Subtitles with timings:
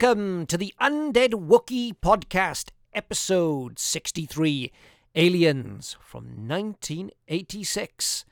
[0.00, 4.72] Welcome to the Undead Wookiee podcast, episode 63
[5.14, 8.24] Aliens from 1986.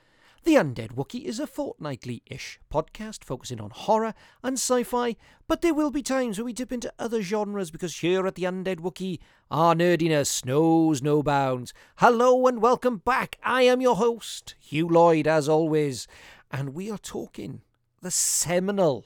[0.45, 5.61] The Undead Wookiee is a fortnightly ish podcast focusing on horror and sci fi, but
[5.61, 8.80] there will be times where we dip into other genres because here at the Undead
[8.80, 9.19] Wookiee,
[9.51, 11.75] our nerdiness knows no bounds.
[11.97, 13.37] Hello and welcome back.
[13.43, 16.09] I am your host, Hugh Lloyd, as always,
[16.51, 17.61] and we are talking
[18.01, 19.05] the seminal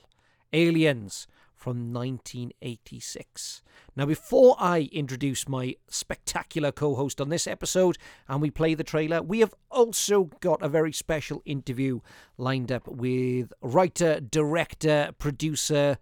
[0.53, 1.27] Aliens
[1.63, 3.63] from 1986.
[3.95, 8.83] Now, before I introduce my spectacular co host on this episode and we play the
[8.83, 12.01] trailer, we have also got a very special interview
[12.37, 15.99] lined up with writer, director, producer,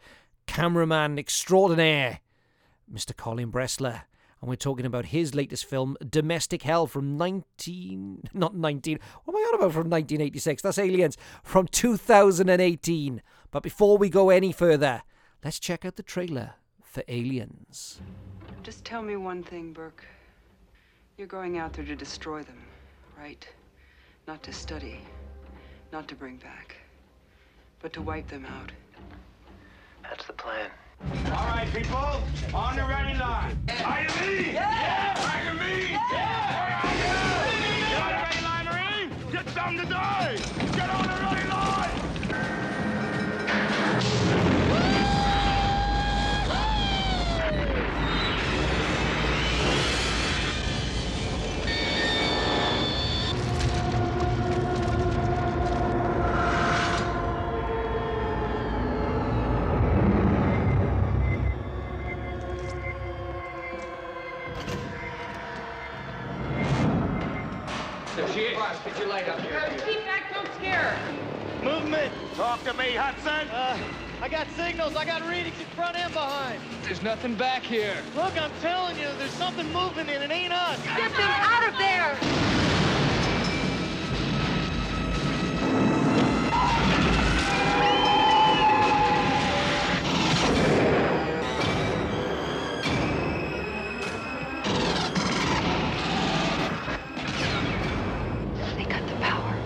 [0.47, 2.21] cameraman extraordinaire,
[2.91, 3.15] Mr.
[3.15, 4.05] Colin Bressler.
[4.41, 8.31] And we're talking about his latest film, Domestic Hell, from 19.
[8.33, 8.99] Not 19.
[9.25, 10.63] What am I on about from 1986?
[10.63, 13.21] That's Aliens from 2018.
[13.51, 15.03] But before we go any further,
[15.45, 18.01] let's check out the trailer for Aliens.
[18.63, 20.05] Just tell me one thing, Burke.
[21.17, 22.63] You're going out there to destroy them,
[23.19, 23.47] right?
[24.27, 25.01] Not to study,
[25.93, 26.77] not to bring back,
[27.81, 28.73] but to wipe them out.
[30.03, 30.71] That's the plan.
[31.27, 32.23] All right, people,
[32.55, 33.59] on the ready line.
[33.85, 34.53] Are you me?
[34.53, 35.15] Yeah!
[35.17, 35.93] Are you me?
[35.93, 36.81] Yeah!
[36.85, 37.15] Are you?
[37.89, 39.11] Get on the ready line, Marine!
[39.33, 40.37] Get down to die!
[40.75, 41.49] Get on the ready
[44.51, 44.60] line!
[74.95, 75.01] Got.
[75.01, 76.61] I got readings in front and behind.
[76.85, 77.97] There's nothing back here.
[78.15, 80.83] Look, I'm telling you, there's something moving and it ain't us.
[80.85, 82.19] Get them out of there.
[98.77, 99.57] They cut the power.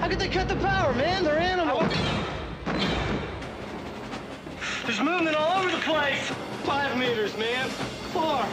[0.00, 1.24] How could they cut the power, man?
[1.24, 2.05] They're animals.
[4.96, 6.30] There's movement all over the place.
[6.64, 7.68] Five meters, man.
[8.14, 8.46] Four.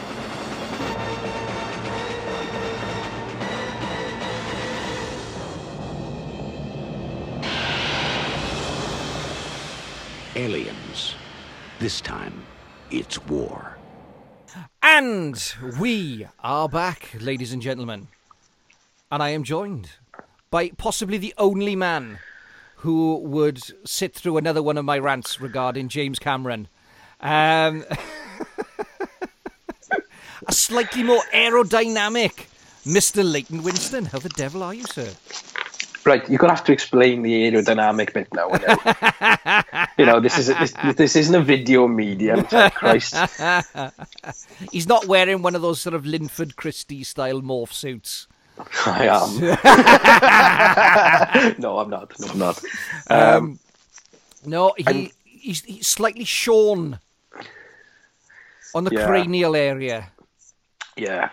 [10.36, 11.14] Aliens.
[11.78, 12.42] This time,
[12.90, 13.78] it's war.
[14.82, 15.42] And
[15.80, 18.08] we are back, ladies and gentlemen.
[19.10, 19.92] And I am joined
[20.50, 22.18] by possibly the only man
[22.84, 23.58] who would
[23.88, 26.68] sit through another one of my rants regarding James Cameron.
[27.18, 27.82] Um,
[30.46, 32.44] a slightly more aerodynamic
[32.84, 33.24] Mr.
[33.24, 34.06] Leighton Winstone.
[34.06, 35.10] How the devil are you, sir?
[36.04, 38.50] Right, you're gonna have to explain the aerodynamic bit now.
[38.50, 39.88] innit?
[39.98, 42.44] you know, this is this, this isn't a video medium.
[42.44, 43.14] Christ,
[44.70, 48.28] He's not wearing one of those sort of Linford Christie style morph suits.
[48.86, 49.40] I am.
[51.58, 52.18] no, I'm not.
[52.20, 52.62] No, I'm not.
[53.08, 53.58] Um,
[54.44, 56.98] no, he, he's, he's slightly shorn
[58.74, 59.06] on the Yeah.
[59.06, 60.10] cranial area.
[60.96, 61.30] Yeah,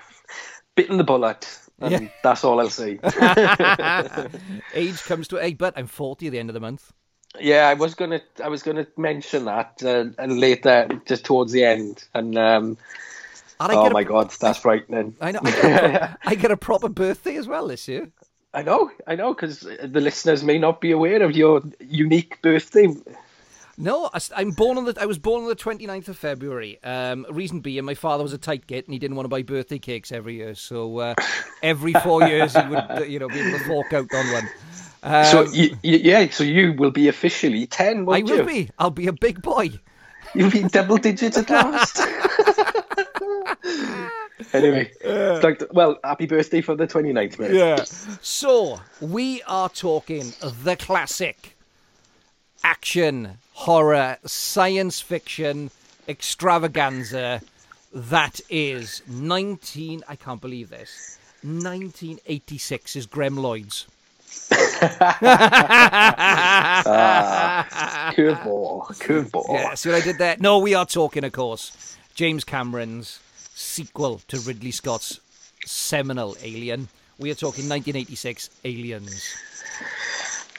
[0.76, 1.48] bitten the bullet.
[1.80, 2.08] And Yeah.
[2.24, 3.00] that's all I'll say.
[4.74, 6.92] Age comes to hey, but I'm 40 at the end of the month.
[7.40, 11.64] yeah, I was gonna, I was gonna mention that uh, and later, just towards the
[11.64, 12.78] end, and um,
[13.61, 15.16] And I oh get a- my god, that's frightening.
[15.22, 15.40] I know.
[15.43, 18.11] I get, a I get a proper birthday as well this year.
[18.53, 22.87] I know, I know, because the listeners may not be aware of your unique birthday.
[23.78, 24.96] No, I, am born on the.
[24.99, 26.78] I was born on the 29th of February.
[26.84, 29.41] Um, reason being, my father was a tight git and he didn't want to buy
[29.41, 30.53] birthday cakes every year.
[30.55, 31.16] So uh,
[31.64, 34.49] every four years he would, you know, be able to fork out on one.
[35.03, 38.43] Um, So you, yeah, so you will be officially ten, I won't will you?
[38.43, 38.69] be.
[38.78, 39.72] I'll be a big boy.
[40.35, 41.97] You'll be double digits at last.
[44.53, 47.53] anyway, it's like, well, happy birthday for the 29th, mate.
[47.53, 47.84] Yeah.
[48.22, 51.55] So we are talking the classic
[52.63, 55.72] action, horror, science fiction
[56.08, 57.41] extravaganza
[57.93, 60.03] that is 19.
[60.07, 61.17] I can't believe this.
[61.43, 63.85] 1986 is Gremloids.
[66.84, 69.46] Ah, curveball, curveball.
[69.49, 70.37] Yeah, see what I did there?
[70.40, 73.19] No, we are talking, of course, James Cameron's
[73.61, 75.19] sequel to Ridley Scott's
[75.66, 76.90] seminal Alien.
[77.19, 79.35] We are talking 1986 Aliens.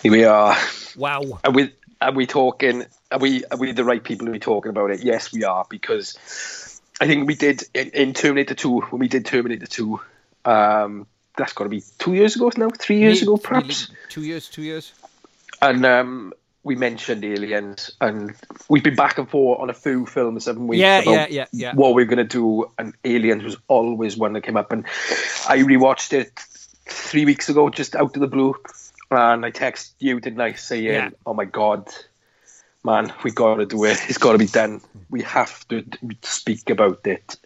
[0.02, 0.56] Here we are.
[0.96, 1.40] Wow.
[1.44, 2.84] And with are we talking?
[3.10, 5.02] Are we are we the right people to be talking about it?
[5.02, 9.26] Yes, we are because I think we did in, in Terminator Two when we did
[9.26, 10.00] Terminator Two.
[10.44, 11.06] Um,
[11.36, 13.88] that's got to be two years ago now, three years ago, perhaps.
[14.08, 14.92] Two years, two years.
[15.62, 16.32] And um,
[16.64, 18.34] we mentioned aliens, and
[18.68, 20.78] we've been back and forth on a few films, haven't we?
[20.78, 21.74] Yeah, yeah, yeah, yeah.
[21.74, 24.84] What we're gonna do, and aliens was always one that came up, and
[25.48, 26.32] I rewatched it
[26.86, 28.54] three weeks ago, just out of the blue,
[29.10, 31.10] and I text you, didn't I, saying, Yeah.
[31.26, 31.88] "Oh my god."
[32.84, 34.00] Man, we gotta do it.
[34.08, 34.80] It's gotta be done.
[35.08, 35.84] We have to
[36.22, 37.36] speak about it.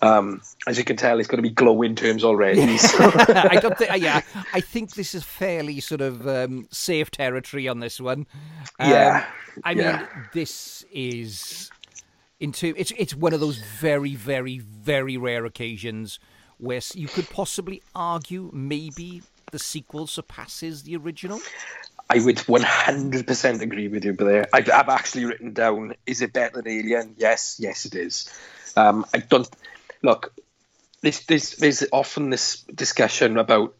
[0.00, 2.78] Um, as you can tell, it's going to be glowing terms already.
[2.78, 2.98] so-
[3.28, 3.90] I don't think.
[4.02, 4.20] Yeah,
[4.52, 8.26] I think this is fairly sort of um, safe territory on this one.
[8.78, 9.26] Um, Yeah,
[9.64, 9.96] I yeah.
[9.98, 11.70] mean, this is
[12.40, 16.20] into it's it's one of those very, very, very rare occasions
[16.58, 21.40] where you could possibly argue maybe the sequel surpasses the original.
[22.10, 26.62] I would 100% agree with you, there, I've, I've actually written down: is it better
[26.62, 27.14] than Alien?
[27.18, 28.32] Yes, yes, it is.
[28.76, 29.48] Um, I don't
[30.02, 30.34] look.
[31.00, 33.74] This, this, there's often this discussion about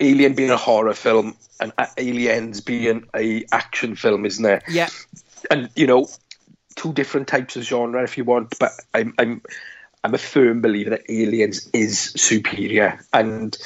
[0.00, 4.62] Alien being a horror film and Aliens being a action film, isn't there?
[4.68, 4.88] Yeah,
[5.50, 6.08] and you know,
[6.76, 9.42] two different types of genre if you want, but I'm I'm
[10.02, 13.56] I'm a firm believer that Aliens is superior, and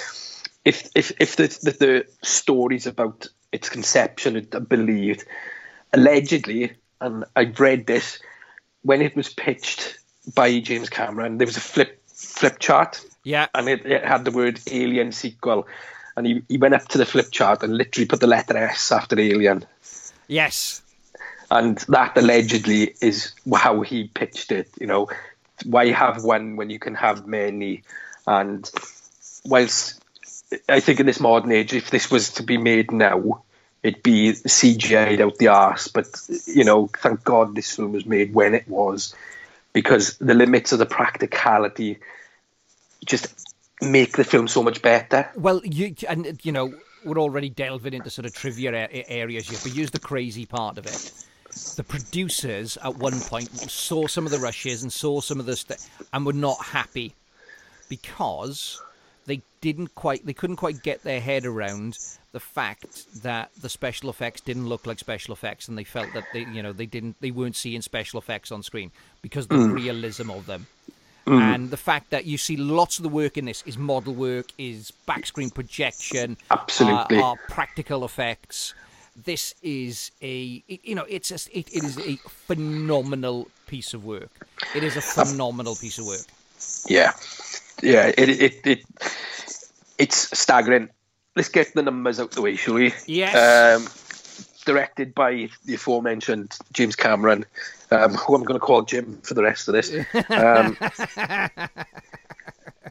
[0.64, 5.24] if if if the the, the stories about its conception are believed,
[5.94, 8.18] allegedly, and I've read this
[8.82, 9.98] when it was pitched
[10.34, 13.46] by James Cameron, there was a flip flip chart yeah.
[13.54, 15.68] and it, it had the word alien sequel
[16.16, 18.90] and he, he went up to the flip chart and literally put the letter S
[18.90, 19.64] after alien
[20.26, 20.82] Yes.
[21.50, 24.68] and that allegedly is how he pitched it.
[24.80, 25.08] You know,
[25.64, 27.82] why have one when you can have many?
[28.26, 28.70] And
[29.44, 30.02] whilst
[30.68, 33.42] I think in this modern age, if this was to be made now,
[33.82, 35.88] it'd be CGI'd out the arse.
[35.88, 36.08] But
[36.46, 39.14] you know, thank God this film was made when it was,
[39.78, 42.00] because the limits of the practicality
[43.06, 43.28] just
[43.80, 45.30] make the film so much better.
[45.36, 49.70] Well, you and you know we're already delving into sort of trivia areas here, but
[49.70, 51.12] here's the crazy part of it.
[51.76, 55.54] The producers at one point saw some of the rushes and saw some of the
[55.54, 55.78] st-
[56.12, 57.14] and were not happy
[57.88, 58.82] because
[59.26, 61.96] they didn't quite they couldn't quite get their head around
[62.32, 66.24] the fact that the special effects didn't look like special effects and they felt that
[66.32, 68.90] they you know they didn't they weren't seeing special effects on screen
[69.22, 69.74] because of the mm.
[69.74, 70.66] realism of them
[71.28, 71.40] mm.
[71.40, 74.46] and the fact that you see lots of the work in this is model work,
[74.58, 77.18] is back screen projection, Absolutely.
[77.18, 78.74] Uh, are practical effects.
[79.16, 84.30] This is a you know it's just, it, it is a phenomenal piece of work.
[84.74, 86.26] It is a phenomenal piece of work.
[86.86, 87.12] Yeah,
[87.82, 88.12] yeah.
[88.16, 88.84] It it it
[89.98, 90.88] it's staggering.
[91.38, 92.92] Let's get the numbers out the way, shall we?
[93.06, 93.32] Yes.
[93.36, 93.86] Um,
[94.66, 97.44] directed by the aforementioned James Cameron,
[97.92, 99.94] um, who I'm going to call Jim for the rest of this.
[100.30, 100.76] Um,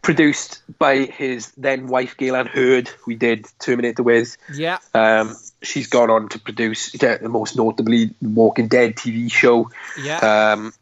[0.01, 4.37] produced by his then wife Gale Anne Hurd, who we did Terminator with.
[4.53, 9.69] Yeah, Um, she's gone on to produce, uh, most notably, Walking Dead TV show
[10.01, 10.73] yeah, um,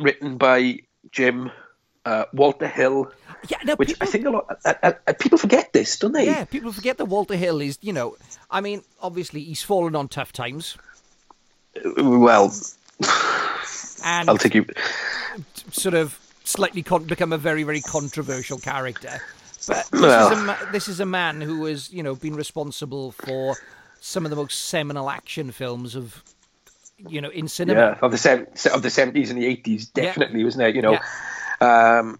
[0.00, 0.78] written by
[1.10, 1.50] Jim
[2.04, 3.10] uh, Walter Hill,
[3.48, 3.58] yeah.
[3.64, 6.26] No, which people, I think a lot uh, uh, uh, people forget this, don't they?
[6.26, 8.16] yeah, people forget that Walter Hill is you know,
[8.50, 10.76] I mean, obviously he's fallen on tough times,
[11.96, 12.52] Well,
[14.04, 14.66] and I'll take you.
[15.72, 19.20] sort of slightly con- become a very very controversial character.
[19.66, 23.12] But this, Well- is ma- this is a man who has you know been responsible
[23.12, 23.56] for
[24.00, 26.22] some of the most seminal action films of
[27.08, 27.80] you know in cinema.
[27.80, 30.04] Yeah, of the of the seventies and the eighties, Yeah.
[30.04, 30.76] definitely, wasn't it?
[30.76, 30.98] You know,
[31.64, 32.18] um,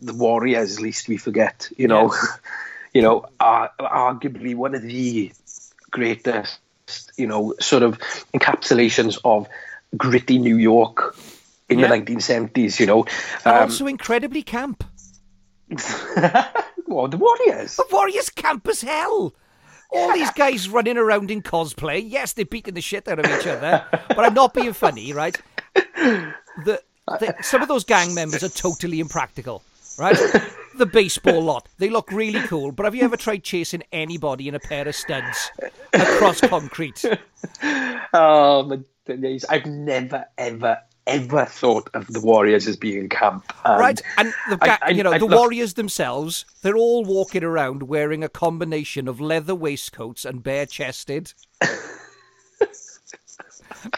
[0.00, 1.68] the Warriors, least we forget.
[1.76, 2.14] You know,
[2.94, 5.32] you know, are arguably one of the
[5.90, 6.58] greatest,
[7.16, 7.98] you know, sort of
[8.34, 9.48] encapsulations of
[9.96, 11.16] gritty New York
[11.68, 11.88] in Yeah.
[11.88, 12.78] the nineteen seventies.
[12.80, 13.00] You know,
[13.44, 14.84] um, also incredibly camp.
[16.86, 17.76] well, the Warriors.
[17.76, 19.34] The Warriors camp as hell.
[19.90, 22.02] All these guys running around in cosplay.
[22.06, 25.36] Yes, they're beating the shit out of each other, but I'm not being funny, right?
[26.64, 26.80] The,
[27.42, 29.62] some of those gang members are totally impractical,
[29.98, 30.16] right?
[30.76, 34.54] The baseball lot, they look really cool, but have you ever tried chasing anybody in
[34.54, 35.50] a pair of studs
[35.94, 37.02] across concrete?
[38.12, 38.80] Oh my
[39.16, 39.46] days!
[39.48, 43.50] I've never, ever, ever thought of the Warriors as being camp.
[43.64, 47.06] And Right, and the I- I- you know I- the look, warriors themselves, they're all
[47.06, 51.32] walking around wearing a combination of leather waistcoats and bare chested,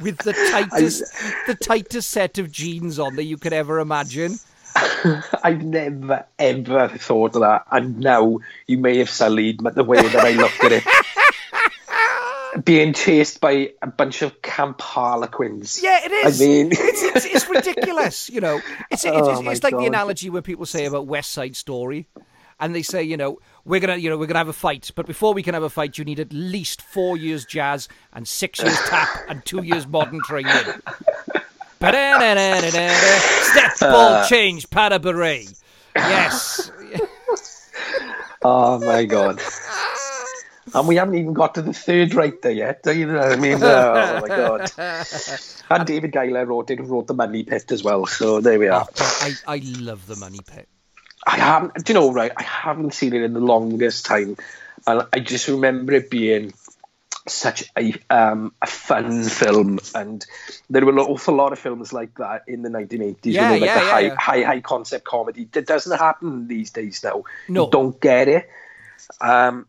[0.01, 1.05] with the tightest,
[1.47, 4.39] the tightest set of jeans on that you could ever imagine.
[5.43, 10.25] I've never ever thought of that, and now you may have sullied the way that
[10.25, 10.85] I looked at it.
[12.65, 15.83] being chased by a bunch of camp harlequins.
[15.83, 16.41] Yeah, it is.
[16.41, 18.29] I mean, it's, it's, it's ridiculous.
[18.31, 21.07] You know, it's it's, Oh, it's, my it's like the analogy when people say about
[21.07, 22.09] West Side Story,
[22.61, 25.07] and they say, you know, we're gonna, you know, we're gonna have a fight, but
[25.07, 28.61] before we can have a fight, you need at least four years jazz and six
[28.61, 30.53] years tap and two years modern training.
[33.43, 33.93] Step, uh.
[33.93, 35.57] ball, change, pas de bourrée.
[35.95, 36.73] Yes.
[38.43, 39.41] oh my god.
[40.75, 42.83] And we haven't even got to the third writer yet.
[42.83, 43.63] Do you know what I mean?
[43.63, 44.71] Oh my god.
[45.71, 48.07] And David Giler wrote it, wrote the Money Pit as well.
[48.07, 48.87] So there we are.
[49.01, 50.69] Oh, I, I love the money pit.
[51.29, 52.33] I haven't, do you know, right?
[52.35, 54.39] I haven't seen it in the longest time,
[54.87, 56.55] and I just remember it being
[57.27, 60.25] such a um, a fun film, and
[60.71, 63.19] there were an awful lot of films like that in the 1980s.
[63.25, 64.17] Yeah, they were like yeah, the yeah, high, yeah.
[64.17, 65.47] high high concept comedy.
[65.53, 67.25] That doesn't happen these days now.
[67.47, 67.67] No.
[67.67, 68.49] You don't get it.
[69.21, 69.67] Um,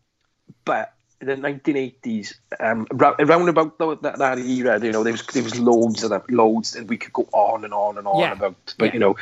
[0.64, 5.58] but the 1980s, um, around about that, that era, you know, there was there was
[5.58, 8.32] loads of them, loads, and we could go on and on and on Yeah.
[8.32, 8.74] about.
[8.78, 8.92] But Yeah.
[8.94, 9.16] you know,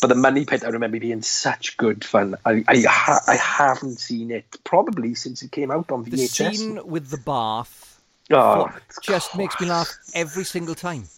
[0.00, 2.36] but the Money Pit, I remember being such good fun.
[2.44, 6.10] I I, ha- I haven't seen it probably since it came out on VHS.
[6.10, 8.00] The scene with the bath
[8.30, 8.70] oh,
[9.02, 11.08] just makes me laugh every single time.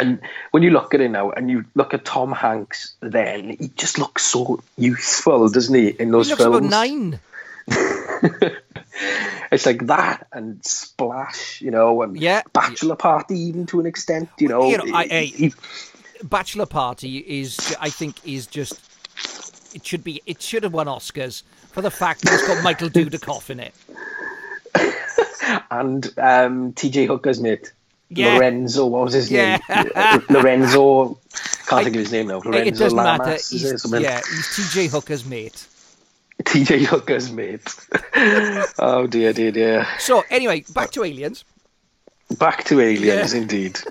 [0.00, 0.20] And
[0.52, 3.98] when you look at it now, and you look at Tom Hanks, then he just
[3.98, 5.88] looks so youthful, doesn't he?
[5.88, 7.20] In those He looks films, about nine.
[9.52, 12.42] it's like that and Splash, you know, and Yeah.
[12.52, 14.68] Bachelor Party, even to an extent, you know.
[14.68, 15.54] You know, I- I- He-
[16.22, 18.80] Bachelor Party is, I think, is just.
[19.74, 20.20] It should be.
[20.26, 23.74] It should have won Oscars for the fact that it's got Michael Dudikoff in it.
[25.70, 27.72] and um, TJ Hooker's mate,
[28.08, 28.34] Yeah.
[28.34, 29.58] Lorenzo, what was his Yeah.
[29.68, 29.90] name?
[29.94, 31.18] Uh, Lorenzo,
[31.66, 32.38] can't I- think of his name now.
[32.38, 33.34] It Lorenzo doesn't Lamas, matter.
[33.34, 35.66] is it, He's, yeah, he's TJ Hooker's mate.
[36.44, 37.74] TJ Hooker's mate.
[38.78, 39.86] oh dear, dear, dear.
[39.98, 41.44] So anyway, back to Aliens.
[42.38, 43.40] Back to aliens, Yeah.
[43.40, 43.78] indeed.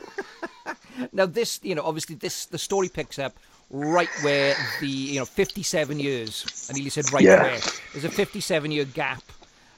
[1.13, 3.33] Now this, you know, obviously this the story picks up
[3.69, 6.67] right where the you know 57 years.
[6.69, 7.43] I nearly said right Yeah.
[7.43, 7.59] where.
[7.93, 9.21] There's a 57 year gap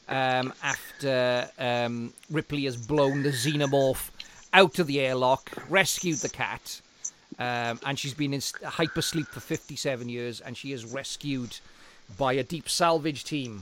[0.08, 4.10] um, after um, Ripley has blown the xenomorph
[4.54, 6.82] out of the airlock, rescued the cat,
[7.38, 11.58] um, and she's been in hypersleep for 57 years, and she is rescued
[12.18, 13.62] by a deep salvage team,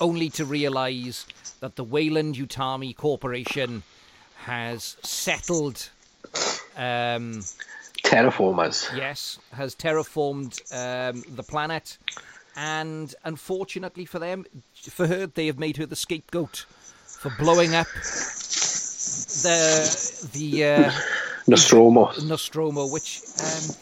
[0.00, 1.26] only to realise
[1.60, 3.82] that the Weyland-Yutani Corporation
[4.44, 5.90] has settled.
[6.76, 7.42] Um,
[8.04, 8.94] Terraformers.
[8.96, 11.98] yes, has terraformed um, the planet,
[12.54, 16.66] and unfortunately for them, for her, they have made her the scapegoat
[17.06, 17.88] for blowing up
[19.42, 20.92] the the uh,
[21.46, 22.12] Nostromo.
[22.22, 23.74] Nostromo, which um,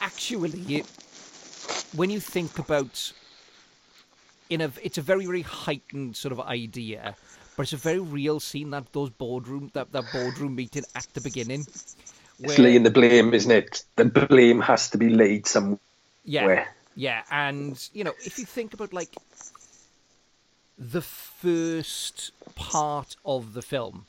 [0.00, 0.84] actually,
[1.96, 3.12] when you think about,
[4.50, 7.14] in a, it's a very very heightened sort of idea,
[7.56, 11.20] but it's a very real scene that those boardroom that that boardroom meeting at the
[11.20, 11.66] beginning.
[12.40, 13.84] It's laying the blame, isn't it?
[13.96, 15.78] The blame has to be laid somewhere.
[16.24, 16.66] Yeah.
[16.96, 19.16] Yeah, and you know, if you think about like
[20.78, 24.06] the first part of the film,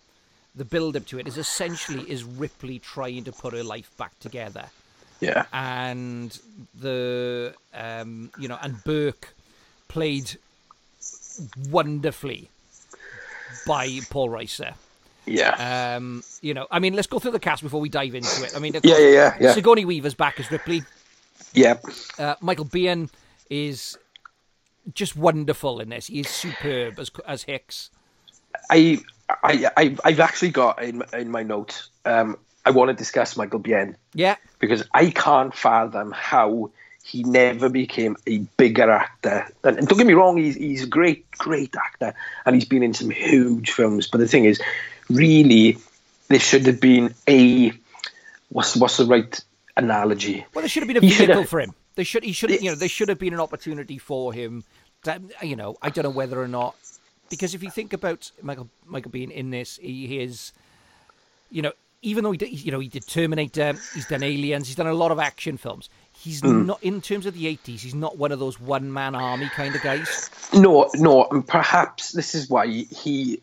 [0.55, 4.17] the build up to it is essentially is Ripley trying to put her life back
[4.19, 4.65] together.
[5.21, 5.45] Yeah.
[5.53, 6.37] And
[6.79, 9.33] the um you know, and Burke
[9.87, 10.37] played
[11.69, 12.49] wonderfully
[13.65, 14.73] by Paul Reiser.
[15.25, 15.95] Yeah.
[15.95, 18.55] Um, you know, I mean, let's go through the cast before we dive into it.
[18.55, 19.53] I mean, Yeah, yeah, yeah, yeah.
[19.53, 20.83] Sigourney Weaver's back as Ripley.
[21.53, 21.77] yeah.
[22.19, 23.09] Uh, Michael Biehn
[23.49, 23.97] is
[24.93, 26.07] just wonderful in this.
[26.07, 27.89] He is superb as as Hicks.
[28.69, 28.99] I,
[29.43, 31.89] I, I, I've actually got in in my notes.
[32.05, 36.71] Um, I want to discuss Michael Biehn Yeah, because I can't fathom how
[37.03, 39.47] he never became a bigger actor.
[39.63, 42.13] And, and don't get me wrong, he's he's a great, great actor,
[42.45, 44.07] and he's been in some huge films.
[44.07, 44.59] But the thing is,
[45.09, 45.77] really,
[46.27, 47.71] there should have been a
[48.49, 49.39] what's what's the right
[49.77, 50.45] analogy?
[50.53, 51.73] well, there should have been a vehicle for him.
[51.95, 52.23] They should.
[52.23, 52.49] He should.
[52.49, 54.63] You know, there should have been an opportunity for him.
[55.03, 56.75] That you know, I don't know whether or not
[57.29, 60.51] because if you think about Michael Michael Biehn in this, he is,
[61.49, 61.73] you know,
[62.05, 64.93] even though he did, you know, he did Terminator, he's done Aliens, he's done a
[64.93, 65.89] lot of action films.
[66.13, 66.65] He's Hmm.
[66.65, 67.81] not in terms of the eighties.
[67.81, 70.29] He's not one of those one man army kind of guys.
[70.53, 73.41] No, no, and perhaps this is why he.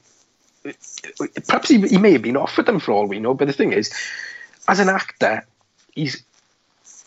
[1.46, 3.72] Perhaps he, he may have been offered them for all we know, but the thing
[3.72, 3.92] is,
[4.68, 5.44] as an actor,
[5.92, 6.22] he's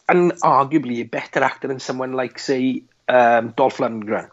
[0.09, 4.29] an arguably a better actor than someone like, say, um, Dolph Lundgren.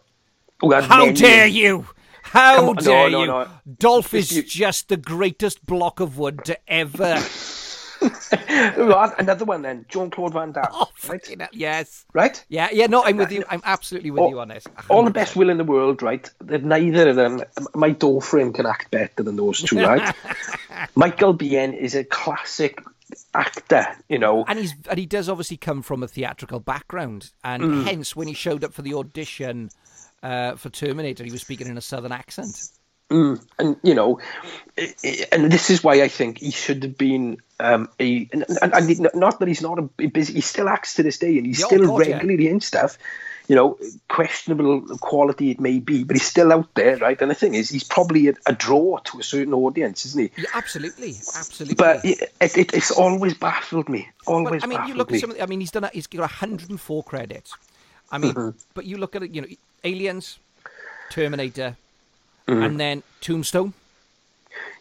[0.61, 1.87] How dare you!
[2.23, 3.27] How on, dare no, you!
[3.27, 3.49] no.
[3.79, 7.23] Dolph is you- just the greatest block of wood to ever.
[8.33, 10.67] Another one then, Jean Claude Van Damme.
[10.73, 11.49] Oh, right?
[11.53, 12.05] yes.
[12.13, 12.45] right?
[12.49, 13.45] Yeah, yeah, no, I'm with you.
[13.49, 14.67] I'm absolutely with All- you on this.
[14.89, 16.29] All the best will in the world, right?
[16.41, 17.43] That neither of them.
[17.75, 20.15] My door frame can act better than those two, right?
[20.95, 22.83] Michael Biehn is a classic
[23.35, 24.45] actor, you know.
[24.49, 27.85] and he's and he does obviously come from a theatrical background, and Mm.
[27.85, 29.71] hence when he showed up for the audition
[30.23, 32.69] uh, for Terminator, he was speaking in a southern accent.
[33.11, 34.21] and you know,
[35.33, 38.29] and this is why I think he should have been um, a.
[38.33, 41.37] And, and, and not that he's not a busy, he still acts to this day,
[41.37, 42.15] and he's Yeah, oh still God, yeah.
[42.15, 42.97] regularly in stuff.
[43.49, 43.77] You know,
[44.09, 47.21] questionable quality it may be, but he's still out there, right?
[47.21, 50.43] And the thing is, he's probably a, a draw to a certain audience, isn't he?
[50.43, 51.75] Yeah, absolutely, absolutely.
[51.75, 54.09] But it, it, it's always baffled me.
[54.27, 55.17] Always I mean, you look me.
[55.17, 55.31] at some.
[55.33, 55.85] of the- I mean, he's done.
[55.85, 57.53] A, he's got 104 credits.
[58.13, 58.59] I mean, Mm-hmm.
[58.75, 59.35] but you look at it.
[59.35, 59.49] You know,
[59.85, 60.39] Aliens,
[61.11, 61.77] Terminator,
[62.47, 62.63] Mm-hmm.
[62.63, 63.73] and then Tombstone,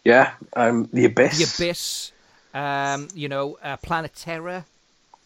[0.04, 1.38] Yeah, um, the abyss.
[1.38, 2.12] The Abyss.
[2.54, 4.64] Um, you know, uh, Planet Terror.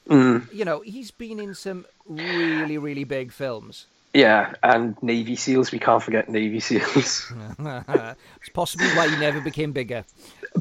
[0.09, 0.53] Mm.
[0.55, 3.87] You know, he's been in some really, really big films.
[4.15, 5.73] Yeah, and Navy SEALs.
[5.73, 7.33] We can't forget Navy SEALs.
[7.59, 10.05] it's possibly why he never became bigger.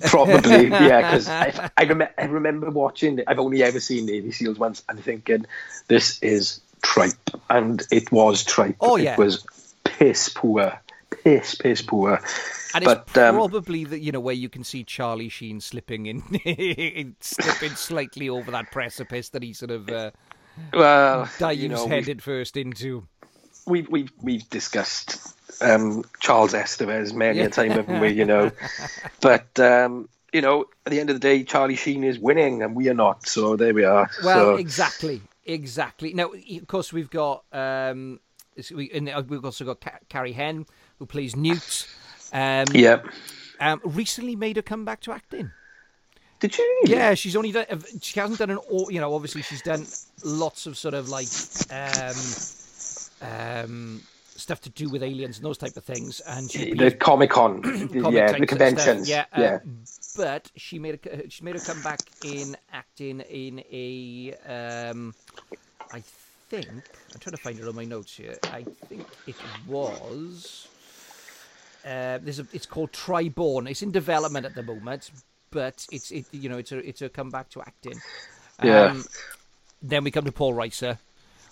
[0.07, 3.21] Probably, yeah, because I, I, rem- I remember watching.
[3.27, 5.45] I've only ever seen Navy SEAls once, and thinking
[5.87, 8.75] this is tripe, and it was tripe.
[8.79, 9.13] Oh, yeah.
[9.13, 9.45] it was
[9.83, 10.79] piss poor,
[11.23, 12.21] piss piss poor.
[12.73, 16.05] And but it's um, probably the you know where you can see Charlie Sheen slipping
[16.45, 20.11] in, slipping slightly over that precipice that he sort of uh,
[20.73, 23.07] well, dives you know, headed first into.
[23.65, 25.17] we've we've we've discussed
[25.61, 27.45] um, Charles Estevez many Yeah.
[27.45, 28.09] a time, haven't we?
[28.09, 28.51] You know,
[29.21, 32.75] but um, you know, at the end of the day, Charlie Sheen is winning, and
[32.75, 33.25] we are not.
[33.25, 34.09] So there we are.
[34.23, 36.13] Well, so, exactly, exactly.
[36.13, 38.19] Now, of course, we've got um,
[38.73, 40.65] we, and uh, we've also got Carrie Henn
[40.99, 41.87] who plays Newt.
[42.33, 43.01] Um, yeah.
[43.59, 45.51] um, recently made a comeback to acting.
[46.39, 46.63] Did you?
[46.63, 46.97] really?
[46.97, 47.65] Yeah, she's only done.
[48.01, 48.59] She hasn't done an.
[48.89, 49.85] You know, obviously she's done
[50.23, 51.27] lots of sort of like
[51.71, 52.15] um,
[53.21, 54.01] um,
[54.35, 56.19] stuff to do with aliens and those type of things.
[56.21, 57.61] And she The Comic Con,
[57.93, 59.59] yeah, the stuff, conventions, Yeah, uh.
[60.15, 64.35] But she made a she made a comeback in acting in a.
[64.47, 65.13] Um,
[65.91, 66.01] I
[66.49, 68.37] think I'm trying to find it on my notes here.
[68.43, 69.35] I think it
[69.67, 70.67] was.
[71.85, 73.69] Uh, there's a, it's called Triborn.
[73.69, 75.11] It's in development at the moment,
[75.51, 77.99] but it's it you know it's a it's a comeback to acting.
[78.63, 79.01] Yeah.
[79.81, 80.97] then we come to Paul Reiser,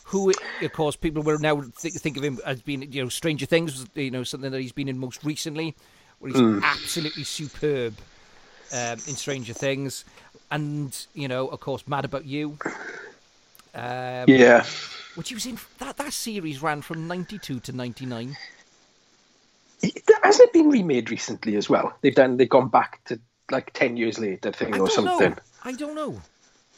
[0.05, 3.45] who of course people will now think, think of him as being you know Stranger
[3.45, 5.75] Things, you know something that he's been in most recently,
[6.19, 6.63] where he's Mm.
[6.63, 7.93] absolutely superb
[8.71, 10.05] um, in Stranger Things,
[10.51, 12.57] and you know of course Mad About You.
[13.75, 14.65] Um, Yeah.
[15.15, 15.57] which he was in.
[15.79, 18.35] That that series ran from ninety two to ninety nine.
[20.23, 21.93] Hasn't it been remade recently as well?
[22.01, 22.37] They've done.
[22.37, 23.19] They've gone back to
[23.51, 25.31] like ten years later, thing or something.
[25.31, 25.35] know.
[25.63, 26.21] I don't know.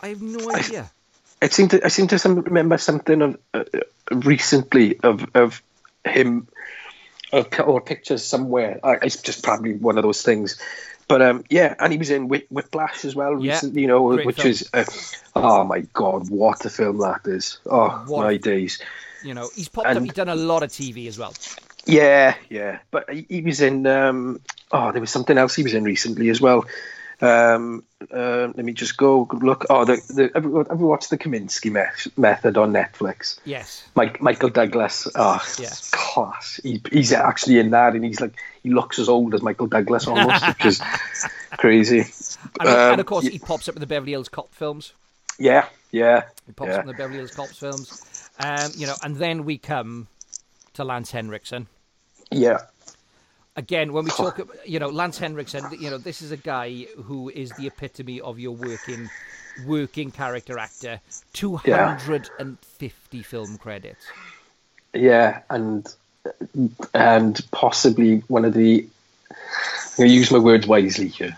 [0.02, 0.82] I have no idea.
[0.82, 1.05] I
[1.48, 1.86] seem to.
[1.86, 3.64] I seem to some, remember something of uh,
[4.12, 5.62] recently of of
[6.04, 6.48] him
[7.32, 8.80] or, or pictures somewhere.
[8.84, 10.60] I, it's just probably one of those things.
[11.08, 13.82] But um, yeah, and he was in Whip, Whiplash as well Yeah, recently.
[13.82, 14.48] You know, which film.
[14.50, 14.86] is uh,
[15.36, 17.60] oh my god, what a film that is!
[17.66, 18.82] Oh What- my days.
[19.24, 20.04] You know, he's popped up.
[20.04, 21.34] He's done a lot of TV as well.
[21.88, 22.80] Yeah, yeah.
[22.92, 23.88] But he, he was in.
[23.88, 24.40] Um,
[24.72, 26.66] oh, there was something else he was in recently as well.
[27.22, 29.66] Um, uh, let me just go look.
[29.70, 33.40] Oh, the, the have you have you watched the Kominsky me- method on Netflix?
[33.46, 33.84] Yes.
[33.96, 35.08] Mike, Michael Douglas.
[35.16, 35.40] Oh,
[35.92, 36.60] class.
[36.64, 40.08] He, he's actually in that, and he's like he looks as old as Michael Douglas
[40.08, 40.82] almost, which is
[41.58, 42.06] crazy.
[42.60, 44.94] And, Um, and of course, he pops up in the Beverly Hills Cop films.
[45.40, 46.76] Yeah, yeah, He pops yeah.
[46.76, 48.30] up in the Beverly Hills Cops films.
[48.40, 50.08] Um, you know, and then we come
[50.74, 51.68] to Lance Henriksen.
[52.32, 52.60] yeah.
[53.58, 57.30] Again, when we talk, you know, Lance Henriksen, you know, this is a guy who
[57.30, 59.10] is the epitome of your working,
[59.66, 61.00] working character actor.
[61.32, 64.06] Two hundred and fifty film credits.
[64.94, 65.88] Yeah, and
[66.94, 68.88] and possibly one of the.
[69.32, 69.38] I'm
[69.98, 71.38] going to use my words wisely here.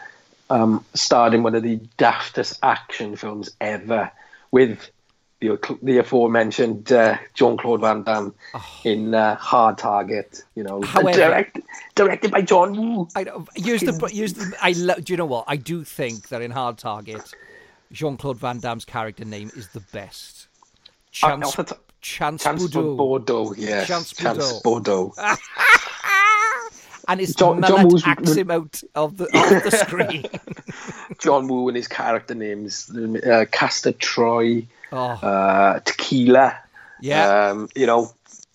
[0.49, 4.11] Um, starred in one of the daftest action films ever,
[4.49, 4.89] with
[5.39, 8.33] the the aforementioned uh, Jean Claude Van Damme
[8.83, 10.43] in uh, Hard Target.
[10.55, 11.59] You know, However- direct,
[11.95, 13.07] directed by John Woo.
[13.15, 13.25] I.
[13.55, 14.55] Use the use the.
[14.61, 15.45] I lo- do you know what?
[15.47, 17.33] I do think that in Hard Target,
[17.91, 20.47] Jean Claude Van Damme's character name is the best.
[21.11, 22.97] Chance, off the top- Chance, Chance Boudreaux.
[22.97, 25.13] Bordeaux, yeah, Chance Chance Bordeaux.
[27.07, 30.25] and his John- John Woo's- acts him out of the off the screen.
[31.19, 36.57] John Woo and his character names: uh, Castor Troy, oh, uh, Tequila.
[37.01, 37.49] yeah.
[37.51, 38.11] Um, you know,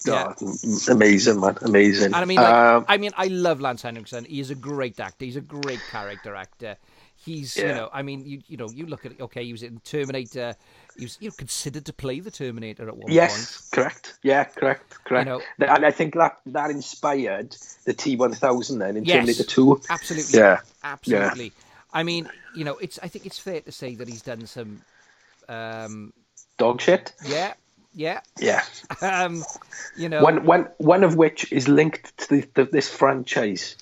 [0.07, 0.35] Yeah.
[0.41, 0.55] Oh,
[0.91, 2.07] amazing, man, amazing.
[2.07, 4.25] And I mean, like, Um, I mean, I love Lance Henriksen.
[4.25, 5.25] He is a great actor.
[5.25, 6.77] He's a great character actor.
[7.25, 9.79] He's, you know, I mean, you you know, you look at okay, he was in
[9.85, 10.57] Terminator.
[10.99, 13.13] He was, you know, considered to play the Terminator at one point.
[13.15, 14.19] yes, correct.
[14.23, 15.27] Yeah, correct, correct.
[15.29, 19.17] know- and I think that that inspired the T one thousand then in Yes.
[19.17, 19.81] Terminator Two.
[19.91, 20.39] Absolutely.
[20.39, 20.61] Yeah.
[20.85, 21.53] Absolutely.
[21.93, 22.99] I mean, you know, it's.
[23.03, 24.83] I think it's fair to say that he's done some.
[25.49, 26.13] Um,
[26.59, 27.13] Dog shit.
[27.27, 27.55] yeah,
[27.95, 28.21] yeah.
[28.39, 28.63] Yeah.
[29.03, 29.43] Um,
[29.97, 33.77] you know, One, one, one of which is linked to the, the, this franchise.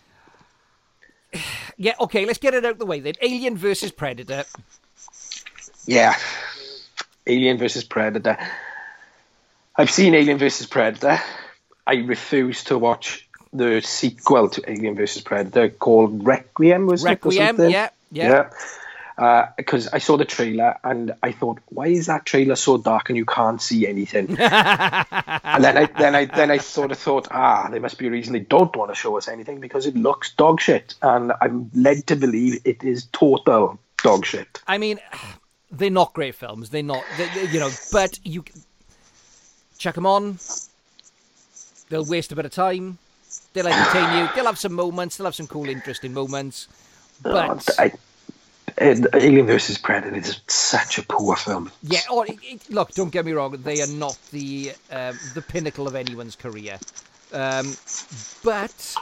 [1.77, 1.94] yeah.
[2.01, 3.14] Okay, let's get it out of the way then.
[3.20, 4.44] Alien versus Predator.
[5.87, 6.16] Yeah.
[7.26, 8.38] Alien versus Predator.
[9.76, 11.20] I've seen Alien versus Predator.
[11.87, 17.06] I refuse to watch the sequel to Alien versus Predator called Requiem, was it?
[17.06, 17.46] or Requiem.
[17.46, 17.70] something?
[17.70, 18.50] Yeah, yeah.
[19.56, 23.18] Because I saw the trailer and I thought, why is that trailer so dark and
[23.18, 24.28] you can't see anything?
[24.38, 28.11] and then I then I then I sort of thought, ah, there must be a
[28.11, 31.70] reason they don't want to show us anything because it looks dog shit, and I'm
[31.74, 34.62] led to believe it is total dog shit.
[34.66, 34.98] I mean,
[35.70, 36.70] they're not great films.
[36.70, 38.44] They're not, they, they- you know, but you
[39.78, 40.38] check them on.
[41.88, 42.98] They'll waste a bit of time.
[43.52, 44.28] They'll entertain you.
[44.35, 45.16] They'll have some moments.
[45.16, 46.68] They'll have some cool, interesting moments.
[47.22, 47.92] But Oh, I,
[48.78, 51.70] Alien versus Predator is such a poor film.
[51.83, 53.52] yeah, oh, it, it, look, don't get me wrong.
[53.62, 56.78] They are not the um, the pinnacle of anyone's career.
[57.33, 57.76] Um,
[58.42, 58.96] but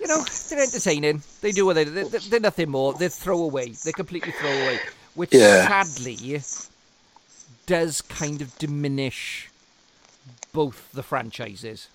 [0.00, 1.22] you know, they're entertaining.
[1.40, 2.94] They do what they they're, they're nothing more.
[2.94, 3.72] They're throwaway.
[3.84, 4.78] They're completely throwaway,
[5.18, 5.66] which Yeah.
[5.68, 6.40] sadly
[7.66, 9.50] does kind of diminish
[10.52, 11.88] both the franchises.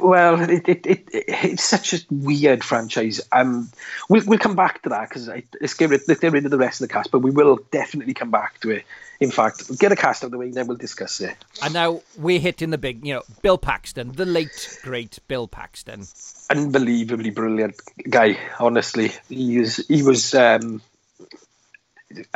[0.00, 3.20] Well, it, it, it, it's such a weird franchise.
[3.32, 3.70] Um,
[4.08, 6.58] we'll we'll come back to that because let's get rid let's get rid of the
[6.58, 8.84] rest of the cast, but we will definitely come back to it.
[9.18, 11.36] In fact, get a cast out of the way, then we'll discuss it.
[11.60, 16.06] And now we're hitting the big, you know, Bill Paxton, the late great Bill Paxton.
[16.50, 18.38] Unbelievably brilliant guy.
[18.60, 19.84] Honestly, he is.
[19.88, 20.34] He was.
[20.34, 20.82] Um,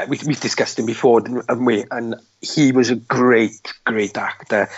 [0.08, 1.84] we we've discussed him before, haven't we?
[1.90, 4.68] And he was a great, great actor.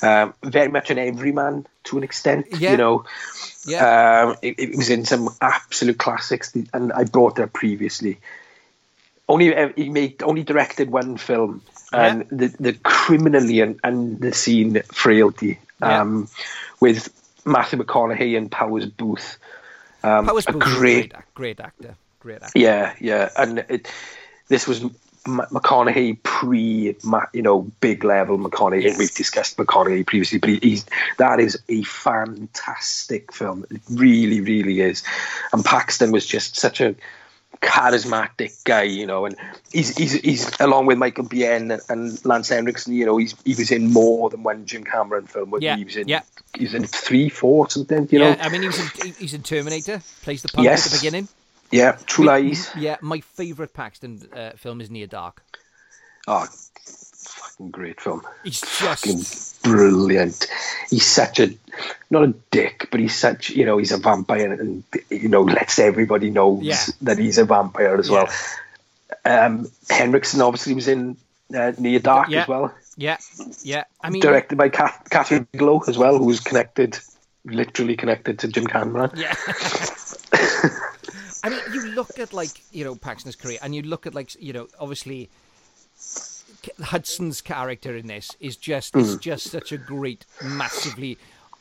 [0.00, 2.46] Um, very much an everyman to an extent.
[2.58, 2.72] Yeah.
[2.72, 3.04] You know.
[3.66, 8.18] Yeah, Um, it, it was in some absolute classics, and I brought it up previously.
[9.28, 11.60] Only uh, he made only directed one film,
[11.92, 16.00] and the the criminally and, and the scene frailty Yeah.
[16.00, 16.28] um,
[16.80, 17.12] with
[17.44, 19.20] Matthew McConaughey and Powers Boothe.
[20.02, 22.58] Um, Powers Boothe great, great, great actor, great actor.
[22.58, 23.92] yeah, yeah, and it,
[24.48, 24.84] this was
[25.24, 26.96] McConaughey pre,
[27.32, 28.82] you know, big level McConaughey.
[28.84, 28.98] Yes.
[28.98, 30.86] We've discussed McConaughey previously, but he's
[31.18, 33.66] that is a fantastic film.
[33.70, 35.02] It really, really is.
[35.52, 36.94] And Paxton was just such a
[37.60, 39.36] charismatic guy, you know, and
[39.72, 43.70] he's he's he's along with Michael Biehn and Lance Henriksen, you know, he's he was
[43.70, 45.54] in more than one Jim Cameron film.
[45.60, 45.84] Yeah, he?
[45.84, 46.22] was in yeah.
[46.54, 48.40] he was in three, four, something, you yeah, know.
[48.40, 50.86] I mean, he was in, he's in Terminator, plays the punk Yes.
[50.86, 51.28] at the beginning.
[51.70, 52.70] Yeah, True Lies.
[52.76, 55.42] Yeah, my favourite Paxton uh, film is Near Dark.
[56.26, 56.46] Oh,
[56.84, 58.22] fucking great film.
[58.44, 60.46] He's fucking just brilliant.
[60.90, 61.50] He's such a
[62.10, 65.78] not a dick, but he's such you know he's a vampire and you know lets
[65.78, 66.78] everybody knows Yeah.
[67.02, 68.28] that he's a vampire as well.
[69.24, 71.16] Um, Henriksen obviously was in
[71.54, 72.42] uh, Near Dark Yeah.
[72.42, 73.16] as well, yeah,
[73.62, 73.84] yeah.
[74.02, 76.98] I mean, directed by Kath- Kathryn Bigelow as well, who's connected,
[77.44, 79.10] literally connected to Jim Cameron.
[79.16, 79.34] Yeah.
[81.44, 84.34] I mean, you look at like you know Paxton's career, and you look at like
[84.40, 85.28] you know obviously
[86.82, 89.20] Hudson's character in this is just is Mm.
[89.20, 91.18] just such a great, massively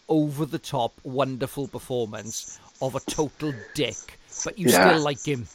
[0.10, 4.90] over the top, wonderful performance of a total dick, but you Yeah.
[4.90, 5.48] still like him.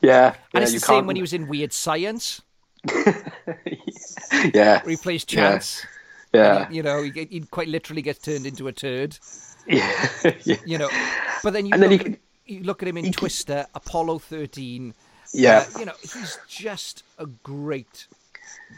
[0.00, 2.40] Yeah, And yeah, it's the same can't- when he was in Weird Science,
[4.54, 5.50] yeah, where he plays Yeah.
[5.50, 5.86] Chance.
[6.32, 9.18] yeah, You know, he, he quite literally gets turned into a turd.
[9.66, 10.08] yeah,
[10.44, 10.56] yeah.
[10.64, 10.88] You know,
[11.42, 12.18] but then you And then he at,
[12.50, 14.94] you look at him in Twister, Apollo thirteen.
[15.32, 15.64] Yeah.
[15.74, 18.06] uh, you know, he's just a great,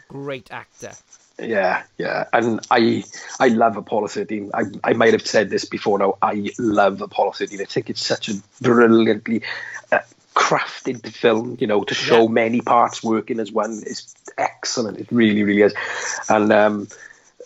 [0.09, 0.93] great actor.
[1.39, 3.03] Yeah, yeah, and I
[3.41, 4.51] I love Apollo 13.
[4.53, 6.19] I I might have said this before now.
[6.21, 7.61] I love Apollo 13.
[7.61, 9.43] I think it's such a brilliantly
[9.91, 10.01] uh,
[10.37, 11.57] crafted film.
[11.59, 12.29] You know, to show Yeah.
[12.29, 14.99] many parts working as one is excellent.
[14.99, 15.75] It really, really is.
[16.29, 16.89] And um,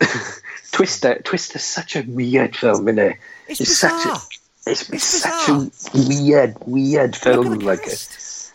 [0.72, 3.16] Twister, Twister's such a weird film, isn't it?
[3.48, 4.16] It's such bizarre.
[4.16, 4.20] a
[4.66, 7.58] it's, It's such a weird, weird film.
[7.60, 8.52] Like, cast.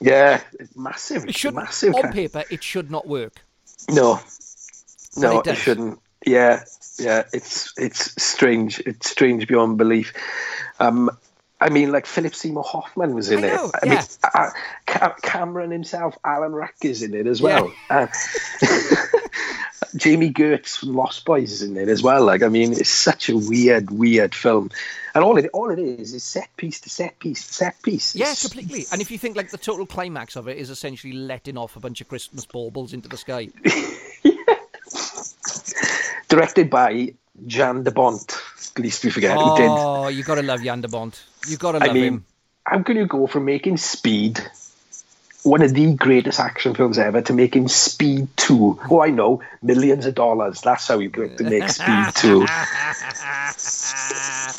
[0.00, 1.24] yeah, it's massive.
[1.26, 1.94] It should massive.
[1.94, 3.40] on paper it should not work.
[3.90, 4.20] No,
[5.16, 6.00] no, it it, shouldn't.
[6.26, 6.64] Yeah,
[6.98, 8.80] yeah, it's it's strange.
[8.80, 10.12] It's strange beyond belief.
[10.80, 11.10] Um,
[11.60, 13.54] I mean, like Philip Seymour Hoffman was in I it.
[13.54, 13.94] know, I yeah.
[13.94, 14.50] mean, uh,
[14.86, 17.72] Ca- Cameron himself, Alan Ruck is in it as well.
[17.88, 18.08] Uh,
[19.96, 22.24] Jami Gertz from Lost Boys is in there as well.
[22.24, 24.70] Like, I mean, it's such a weird, weird film,
[25.14, 28.14] and all it all it is is set piece to set piece to set piece.
[28.14, 28.84] Yeah, It's- completely.
[28.92, 31.80] And if you think like the total climax of it is essentially letting off a
[31.80, 33.48] bunch of Christmas baubles into the sky.
[36.28, 37.14] Directed by
[37.46, 38.36] Jan de Bont.
[38.76, 39.66] At least we forget who did.
[39.68, 41.22] Oh, you gotta love Jan de Bont.
[41.48, 41.90] You gotta love him.
[41.90, 42.24] I mean, him.
[42.64, 44.40] how can you go from making Speed,
[45.46, 48.80] one of the greatest action films ever, to making Speed 2?
[48.90, 50.60] Oh, I know, millions of dollars.
[50.60, 52.40] That's how you get to make Speed 2.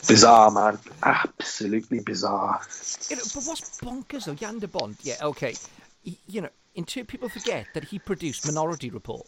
[0.07, 0.79] bizarre, man.
[1.03, 2.61] Absolutely bizarre.
[3.09, 4.97] You know, but what's bonkers though, Jan de Bont?
[5.01, 5.55] Yeah, okay.
[6.27, 9.27] You know, until people forget that he produced Minority Report.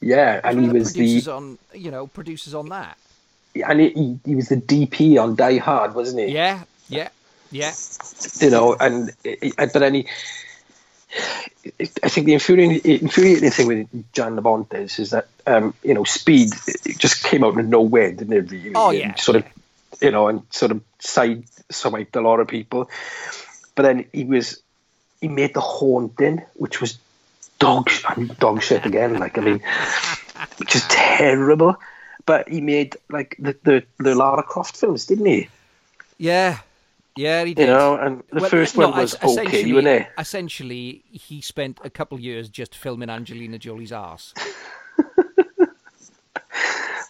[0.00, 2.98] Yeah, and he One of the was producers the on, you know, producers on that.
[3.54, 6.34] and he, he, he was the DP on Die Hard, wasn't he?
[6.34, 7.10] Yeah, yeah,
[7.52, 7.74] yeah.
[8.40, 10.06] you know, and but then he,
[12.02, 16.04] I think the infuriating, infuriating thing with Jan de is, is that um, you know,
[16.04, 16.50] Speed
[16.98, 18.50] just came out of nowhere, didn't it?
[18.50, 19.44] Really, Oh, And yeah, sort of,
[20.00, 22.88] you know, and sort of side swiped a lot of people.
[23.74, 24.60] But then he was,
[25.20, 26.98] he made the haunting, which was
[27.58, 28.04] dog sh-
[28.38, 29.18] dog shit again.
[29.18, 29.60] Like I mean,
[30.56, 31.76] which is terrible.
[32.24, 35.48] But he made like the the, the Lara Croft films, didn't he?
[36.18, 36.58] Yeah,
[37.16, 37.68] yeah, he did.
[37.68, 40.06] You know, and the Well, first no, one was okay, essentially- wasn't it?
[40.18, 44.34] Essentially, he spent a couple of years just filming Angelina Jolie's ass.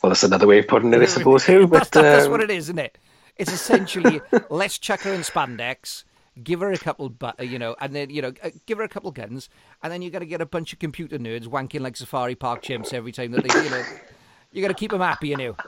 [0.03, 1.45] Well, that's another way of putting it, I suppose.
[1.45, 2.99] Too, that's, but that's um, what it is, isn't it?
[3.37, 6.03] It's essentially let's chuck her in spandex,
[6.43, 8.85] give her a couple, bu- uh, you know, and then you know, uh, give her
[8.85, 9.49] a couple guns,
[9.81, 12.65] and then you got to get a bunch of computer nerds wanking like Safari Park
[12.65, 13.85] chimps every time that they, you know,
[14.53, 15.57] you got to keep them happy, you know.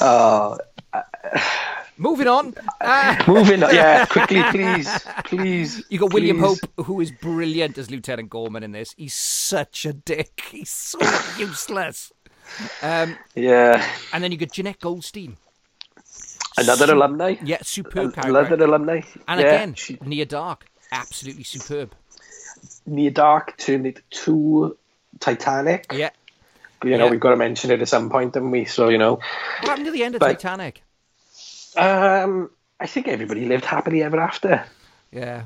[0.00, 0.58] Oh,
[1.96, 2.54] Moving on.
[2.80, 3.72] Ah, moving on.
[3.74, 4.88] Yeah, quickly, please,
[5.26, 5.84] please.
[5.88, 6.38] you got William.
[6.40, 8.94] Hope, who is brilliant as Lieutenant Gorman in this.
[8.96, 10.42] He's such a dick.
[10.50, 10.98] He's so
[11.38, 12.12] useless.
[12.82, 15.36] Um, Yeah, and then you got Jenette Goldstein.
[16.58, 17.36] another Su- alumni.
[17.44, 18.28] Yeah, superb character.
[18.38, 19.00] Another alumni.
[19.28, 21.94] And yeah, again, she, Nia Dark, absolutely superb.
[22.86, 24.76] Near Dark turned it to
[25.20, 25.86] Titanic.
[25.92, 26.10] Yeah.
[26.82, 27.10] You know, yeah.
[27.10, 28.64] we've got to mention it at some point, haven't we?
[28.66, 29.14] So you know,
[29.60, 30.82] What happened to the end of But- Titanic?
[31.76, 34.64] Um, I think everybody lived happily ever after.
[35.12, 35.42] Yeah.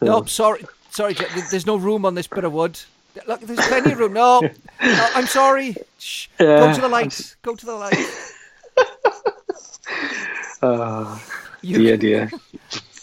[0.00, 1.14] No, sorry, sorry.
[1.50, 2.78] There's no room on this bit of wood.
[3.26, 4.14] Look, there's plenty of room.
[4.14, 4.40] No,
[4.82, 5.76] no I'm sorry.
[5.98, 6.26] Shh.
[6.38, 7.36] Go to the lights.
[7.42, 8.32] Go to the lights.
[10.64, 11.20] Oh,
[11.60, 12.30] You- dear, dear.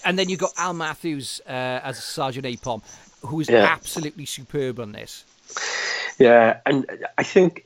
[0.06, 2.82] And then you've got Al Matthews uh, as Sergeant Apone,
[3.22, 3.66] who is Yeah.
[3.66, 5.26] absolutely superb on this.
[6.18, 6.86] Yeah, and
[7.18, 7.66] I think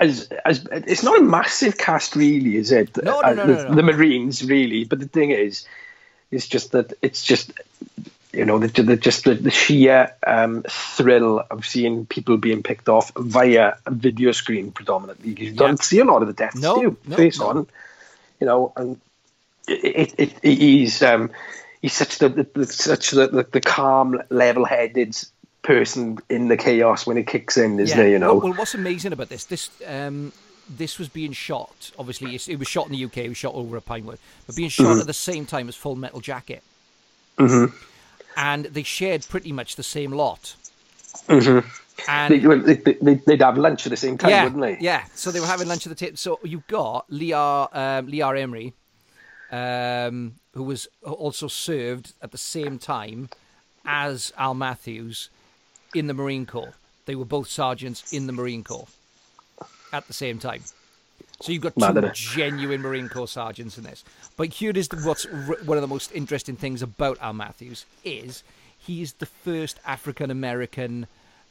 [0.00, 2.96] as as it's not a massive cast, really, is it?
[2.96, 4.84] No, no, Uh, no, the, no, the Marines, really.
[4.84, 5.66] But the thing is,
[6.30, 7.52] it's just that it's just
[8.32, 12.88] you know the, the just the, the sheer um, thrill of seeing people being picked
[12.88, 15.32] off via a video screen, predominantly.
[15.32, 17.66] You don't see a lot of the deaths, No, do no, face on,
[18.40, 19.00] you know, and
[19.68, 21.30] it, it, it he's um
[21.82, 25.14] he's such the, the, such the, the, the calm level headed
[25.74, 28.04] person in the chaos when it kicks in isn't yeah.
[28.04, 29.44] it you know Well, well, what's amazing about this?
[29.44, 30.32] This um,
[30.68, 31.90] this was being shot.
[31.98, 33.18] Obviously, it's- it was shot in the UK.
[33.18, 35.00] It was shot over at Pinewood, but being shot Mm-hmm.
[35.00, 36.62] at the same time as Full Metal Jacket.
[37.38, 37.72] Mhm.
[38.36, 40.54] And they shared pretty much the same lot.
[41.28, 41.64] Mhm.
[42.08, 45.04] And they, they, they, they'd have lunch at the same time yeah, wouldn't they yeah.
[45.14, 46.16] So they were having lunch at the table.
[46.16, 48.02] So you've got Liar, um, R.
[48.02, 48.72] Lee Ermey,
[49.52, 53.28] um, who was also served at the same time
[53.84, 55.30] as Al Matthews
[55.94, 56.74] in the Marine Corps.
[57.06, 58.88] They were both sergeants in the Marine Corps
[59.92, 60.62] at the same time.
[61.40, 64.04] So you've got two genuine Marine Corps sergeants in this.
[64.36, 67.86] But here is the, what's r- one of the most interesting things about Al Matthews
[68.04, 68.42] is
[68.78, 71.06] he is the first African American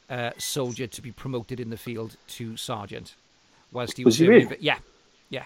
[0.08, 3.14] uh, soldier to be promoted in the field to sergeant,
[3.72, 4.78] whilst he was, Was he in yeah,
[5.28, 5.44] yeah,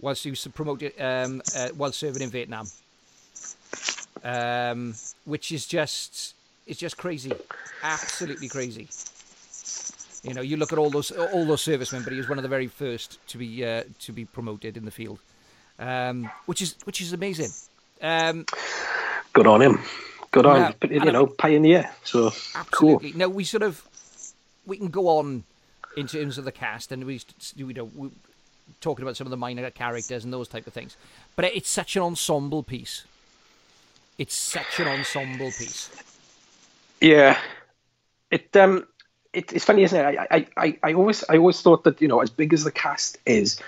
[0.00, 2.66] whilst he was promoted um, uh, while serving in Vietnam,
[4.22, 6.33] um, which is just
[6.66, 7.32] it's just crazy,
[7.82, 8.88] absolutely crazy.
[10.22, 12.42] You know, you look at all those all those servicemen, but he was one of
[12.42, 15.18] the very first to be uh, to be promoted in the field,
[15.78, 17.50] um, which is which is amazing.
[18.00, 18.46] Um,
[19.32, 19.80] good on him
[20.34, 22.32] good on but you know pioneer so
[22.72, 23.12] cool Absolutely.
[23.12, 23.86] Now we sort of
[24.66, 25.44] we can go on
[25.96, 27.20] in terms of the cast, and we
[27.54, 28.10] you know we
[28.80, 30.96] talking about some of the minor characters and those type of things,
[31.36, 33.04] but it's such an ensemble piece.
[34.18, 35.90] It's such an ensemble piece.
[37.00, 37.38] Yeah,
[38.30, 38.86] it um,
[39.32, 40.18] it, it's funny, isn't it?
[40.30, 43.18] I, I, I, always, I always thought that you know, as big as the cast
[43.26, 43.60] is,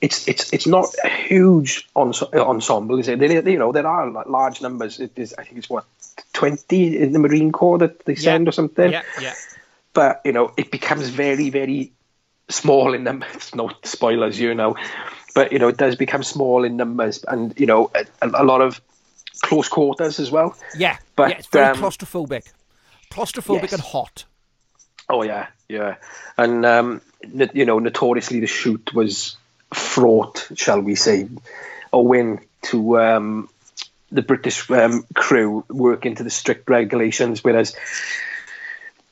[0.00, 3.18] it's it's it's not a huge ens- ensemble, is it?
[3.18, 5.00] They, you know, there are like, large numbers.
[5.00, 5.84] It is, I think it's what
[6.32, 8.92] twenty in the Marine Corps that they send or something.
[8.92, 9.34] Yeah, yeah.
[9.92, 11.92] But you know, it becomes very very
[12.48, 13.54] small in numbers.
[13.54, 14.76] No spoilers, you know,
[15.34, 18.60] but you know, it does become small in numbers, and you know, a, a lot
[18.60, 18.80] of
[19.42, 20.56] close quarters as well.
[20.76, 22.52] Yeah, But, yeah, it's very um, claustrophobic.
[23.14, 23.72] Claustrophobic Yes.
[23.74, 24.24] and hot.
[25.08, 25.96] Oh yeah, yeah,
[26.36, 27.00] and um,
[27.52, 29.36] you know, notoriously the shoot was
[29.72, 31.28] fraught, shall we say,
[31.92, 33.48] owing to um,
[34.10, 37.76] the British um, crew working to the strict regulations, whereas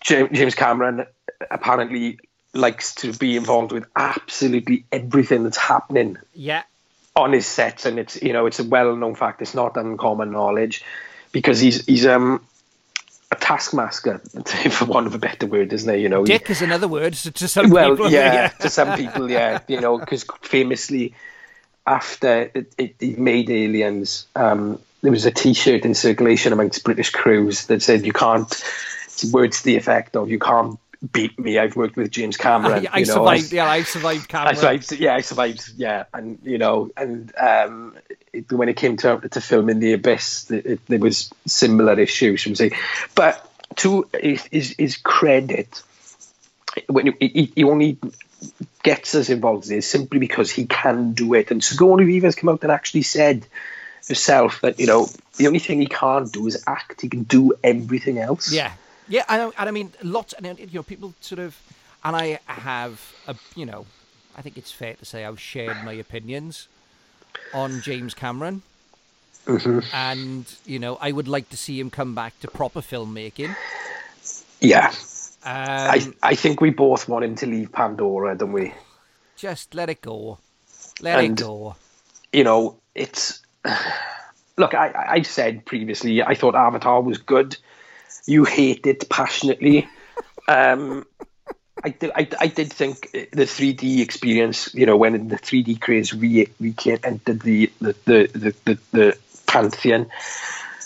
[0.00, 1.06] James Cameron
[1.50, 2.18] apparently
[2.54, 6.62] likes to be involved with absolutely everything that's happening Yeah,
[7.14, 9.42] on his sets, and it's you know it's a well-known fact.
[9.42, 10.84] It's not uncommon knowledge
[11.32, 12.44] because he's he's um
[13.32, 14.18] a taskmaster,
[14.70, 16.02] for want of a better word, isn't he?
[16.02, 18.10] You know, dick is another word to, to some well, people.
[18.10, 21.14] yeah, to some people, yeah, you know, because famously
[21.86, 27.10] after it, it, it made Aliens, um, there was a T-shirt in circulation amongst British
[27.10, 28.62] crews that said, "You can't."
[29.30, 31.58] Words to the effect of, "You can't beat me.
[31.58, 33.52] I've worked with James Cameron." I, I you know, survived.
[33.52, 34.56] Yeah, I survived Cameron.
[34.56, 34.92] I survived.
[34.92, 35.72] Yeah, I survived.
[35.76, 37.96] Yeah, and you know, and um,
[38.32, 42.40] it, when it came to to filming the abyss, there was similar issues.
[42.40, 42.70] Should we say?
[43.14, 45.82] But to his, his, credit,
[46.88, 47.98] when he, he, only
[48.82, 51.50] gets us involved in this simply because he can do it.
[51.50, 53.46] And Sigourney Weaver's come out and actually said
[54.08, 57.00] herself that you know the only thing he can't do is act.
[57.00, 58.52] He can do everything else.
[58.52, 58.72] Yeah,
[59.08, 60.32] yeah, I know, and I mean lots.
[60.34, 61.56] And you know, people sort of,
[62.04, 63.86] and I have a, you know,
[64.36, 66.68] I think it's fair to say I've shared my opinions
[67.54, 68.62] on James Cameron,
[69.92, 73.54] and you know, I would like to see him come back to proper filmmaking.
[74.60, 74.92] yeah.
[75.44, 78.72] Um, I I think we both want him to leave Pandora, don't we?
[79.34, 80.38] just let it go,
[81.00, 81.74] let And- it go.
[82.32, 83.42] you know, it's
[84.56, 84.72] look.
[84.74, 87.56] I I said previously I thought Avatar was good.
[88.26, 89.88] You hate it passionately.
[90.48, 91.06] Um,
[91.84, 92.10] I did.
[92.14, 94.72] I, I did think the 3D experience.
[94.74, 98.78] You know, when in the 3D craze re, re entered the the the the, the,
[98.92, 100.08] the pantheon.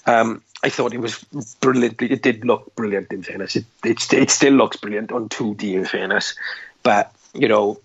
[0.07, 1.23] Um, I thought it was
[1.61, 2.11] brilliantly.
[2.11, 3.57] It did look brilliant in fairness.
[3.57, 6.35] It it, it still looks brilliant on 2D in fairness,
[6.83, 7.81] but you know,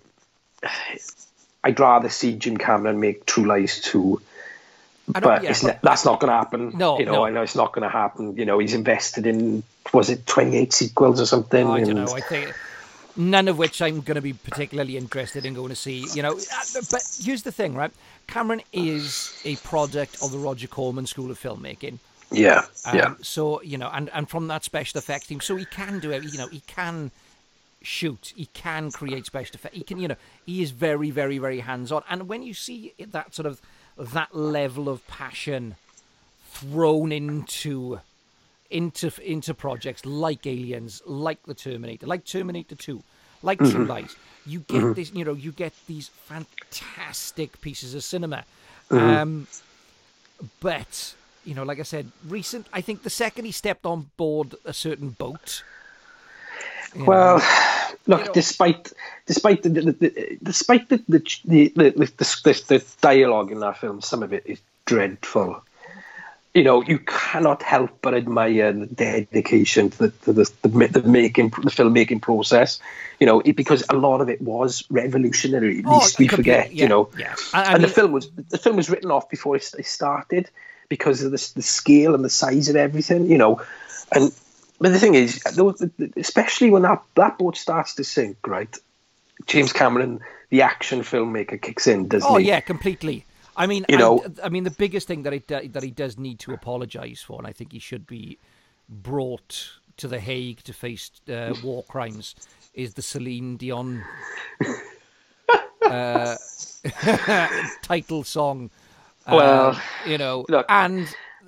[1.62, 4.22] I'd rather see Jim Cameron make True Lies 2 I don't-
[5.08, 6.72] but yeah, it's but- that's not going to happen.
[6.76, 7.24] No, you know, no.
[7.24, 8.36] I know it's not going to happen.
[8.36, 9.62] You know, he's invested in
[9.92, 11.66] was it twenty eight sequels or something?
[11.66, 12.14] I don't and- know.
[12.14, 12.54] I think
[13.16, 16.06] none of which I'm going to be particularly interested in going to see.
[16.14, 17.90] You know, uh, but here's the thing, right?
[18.26, 21.98] Cameron is a product of the Roger Corman School of Filmmaking.
[22.30, 25.64] yeah, Um, yeah, So you know, and and from that special effects team, so he
[25.66, 26.22] can do it.
[26.24, 27.10] You know, he can
[27.82, 28.32] shoot.
[28.36, 29.76] He can create special effects.
[29.76, 32.04] He can, you know, he is very, very, very hands on.
[32.08, 33.60] And when you see that sort of
[33.96, 35.76] that level of passion
[36.50, 38.00] thrown into
[38.70, 43.02] into into projects like Aliens, like the Terminator, like Terminator Two,
[43.42, 43.86] like True mm-hmm.
[43.86, 44.92] Lies, you get mm-hmm.
[44.94, 45.12] this.
[45.12, 48.44] You know, you get these fantastic pieces of cinema.
[48.90, 49.04] Mm-hmm.
[49.04, 49.46] Um,
[50.60, 52.66] but you know, like I said, recent.
[52.72, 55.62] I think the second he stepped on board a certain boat.
[56.96, 57.44] Well, know,
[58.06, 58.92] look, you know- despite
[59.26, 63.78] despite the, the, the despite the the, the, the, the, the the dialogue in that
[63.78, 65.62] film, some of it is dreadful.
[66.54, 71.48] You know, you cannot help but admire the dedication to the to the, the, making
[71.48, 72.78] the filmmaking process.
[73.20, 75.78] You know, it, because a lot of it was revolutionary.
[75.78, 76.72] Oh, at Oh, least we completely, forget.
[76.74, 77.34] yeah, you know, yeah.
[77.54, 80.50] I- I and the film was the film was written off before it, it started
[80.90, 83.30] because of the, the scale and the size of everything.
[83.30, 83.62] You know,
[84.14, 84.30] and
[84.80, 85.42] but the thing is,
[86.16, 88.76] especially when that, that boat starts to sink, right?
[89.46, 92.46] James Cameron, the action filmmaker, kicks in, doesn't Oh he?
[92.48, 93.24] yeah, completely.
[93.56, 96.38] I mean, You know- I mean, the biggest thing that he that he does need
[96.40, 98.38] to apologise for, and I think he should be
[98.88, 102.34] brought to the Hague to face uh, war crimes,
[102.74, 104.02] is the Celine Dion
[105.82, 106.36] uh,
[107.82, 108.70] title song.
[109.26, 110.66] Uh, Well, you know, look.
[110.68, 111.06] and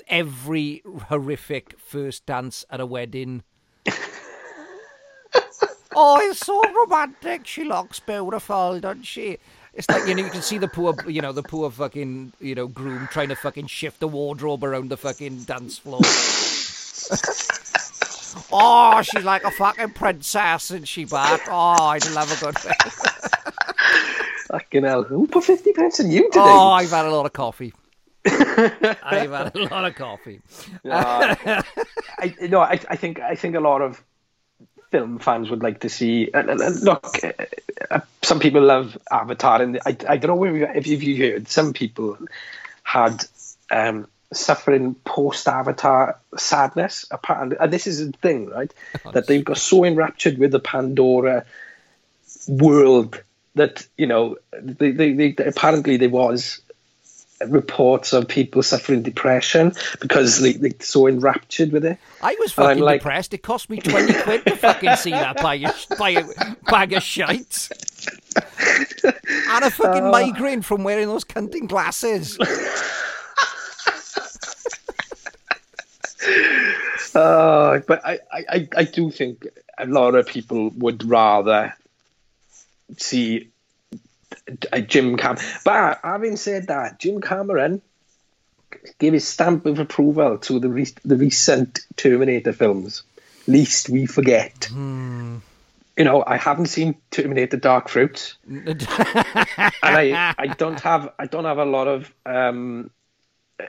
[0.08, 3.42] every horrific first dance at a wedding.
[5.94, 7.46] oh, it's so romantic.
[7.46, 9.38] She looks beautiful, doesn't she?
[9.74, 12.54] It's like you know you can see the poor you know the poor fucking you
[12.54, 16.00] know groom trying to fucking shift the wardrobe around the fucking dance floor.
[18.52, 21.40] oh, she's like a fucking princess, and she back.
[21.48, 22.56] Oh, I'd love a good.
[24.48, 25.02] Fucking hell.
[25.02, 26.40] Who put 50 pence in you today?
[26.40, 27.74] Oh, I've had a lot of coffee.
[28.26, 30.40] I've had a lot of coffee.
[30.84, 31.34] Uh,
[32.18, 34.02] I, no, I, I think I think a lot of
[34.90, 36.30] film fans would like to see.
[36.32, 37.18] And, and, and look,
[37.90, 41.72] uh, some people love Avatar, and I, I don't know you, if you heard some
[41.72, 42.16] people
[42.82, 43.24] had
[43.70, 47.06] um, suffering post Avatar sadness.
[47.10, 48.72] Apparently, and this is the thing, right?
[49.12, 51.44] that they've got so enraptured with the Pandora
[52.48, 53.22] world
[53.54, 56.60] that you know, they, they, they apparently there was
[57.48, 61.98] reports of people suffering depression because they, they're so enraptured with it.
[62.22, 63.34] I was fucking like- depressed.
[63.34, 66.24] It cost me 20 quid to fucking see that bag of, by a
[66.70, 67.68] bag of shite.
[68.36, 72.38] and a fucking migraine from wearing those cunting glasses.
[77.14, 79.46] Uh, but I, I, I- do think
[79.78, 81.74] a lot of people would rather
[82.96, 83.46] see a
[84.86, 85.36] Jim Cam.
[85.64, 87.82] But having said that, Jim Cameron
[88.98, 93.02] gave his stamp of approval to the re- the recent Terminator films.
[93.46, 94.68] Least we forget.
[95.96, 98.86] You know, I haven't seen Terminator Dark Fruit, and
[99.82, 102.90] I, I don't have I don't have a lot of um,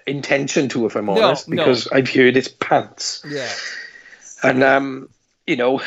[0.07, 1.55] intention to, if I'm honest, no.
[1.55, 3.23] because I've heard it's pants.
[3.27, 3.51] yeah.
[4.43, 5.09] And um,
[5.45, 5.81] you know,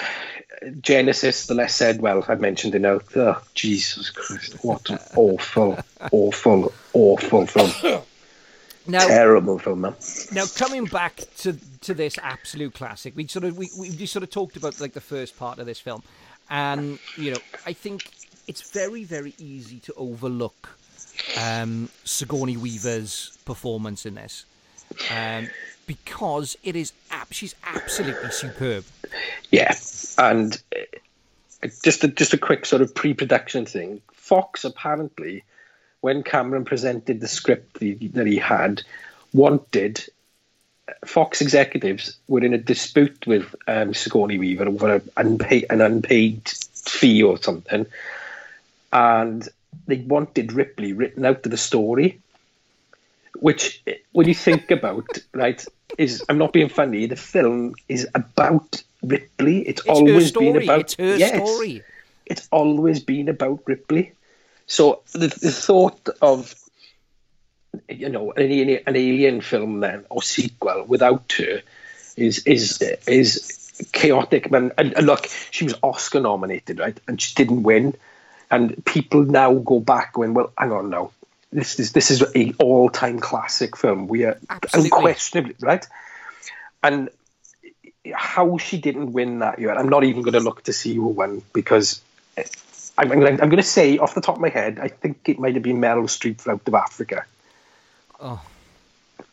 [0.62, 3.00] Genisys, the less said, well, I've mentioned it now.
[3.16, 5.78] Oh, Jesus Christ, what an awful,
[6.12, 8.02] awful, awful film.
[8.90, 9.94] Now, Terrible film, man.
[10.32, 14.30] now coming back to to this absolute classic, we sort of we, we sort of
[14.30, 16.02] talked about like the first part of this film,
[16.48, 18.10] and you know I think
[18.46, 20.70] it's very very easy to overlook
[21.38, 24.46] um, Sigourney Weaver's performance in this,
[25.14, 25.50] um,
[25.88, 28.84] because it is ab- she's absolutely superb.
[29.50, 29.74] Yeah,
[30.18, 34.00] and uh, just a, just a quick sort of pre-production thing.
[34.12, 35.42] Fox apparently,
[36.00, 38.82] when Cameron presented the script that he, had,
[39.32, 40.04] wanted
[41.04, 46.48] Fox executives were in a dispute with um, Sigourney Weaver over a unpaid, an unpaid
[46.48, 47.86] fee or something,
[48.92, 49.48] and
[49.86, 52.20] they wanted Ripley written out of the story.
[53.40, 53.82] Which,
[54.12, 55.64] when you think about, right,
[55.96, 57.06] is I'm not being funny.
[57.06, 59.66] The film is about Ripley.
[59.66, 61.82] It's, It's always been about it's her yes, story.
[62.26, 64.12] It's always been about Ripley.
[64.66, 66.54] So the, the thought of
[67.88, 71.62] you know an alien, an alien film then or sequel without her
[72.16, 74.50] is is is chaotic.
[74.50, 77.94] Man, and, and look, she was Oscar nominated, right, and she didn't win.
[78.50, 81.10] And people now go back going, well, hang on now.
[81.50, 84.06] This is this is a all time classic film.
[84.06, 84.90] We are Absolutely.
[84.96, 85.86] unquestionably right.
[86.82, 87.08] And
[88.14, 91.08] how she didn't win that year, I'm not even going to look to see who
[91.08, 92.00] won because
[92.96, 95.38] I'm, I'm, I'm going to say off the top of my head, I think it
[95.38, 97.24] might have been Meryl Streep for Out of Africa.
[98.20, 98.40] Oh.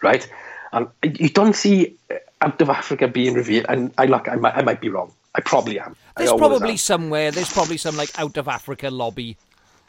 [0.01, 0.27] Right?
[0.71, 1.95] And you don't see
[2.41, 5.11] Out of Africa being revealed, and I look, I might, I might be wrong.
[5.33, 5.95] I probably am.
[6.15, 6.77] There's probably am.
[6.77, 7.31] somewhere.
[7.31, 9.37] There's probably some like out of Africa lobby.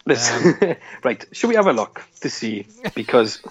[0.07, 2.67] Let's, Um, right, should we have a look to see?
[2.95, 3.43] Because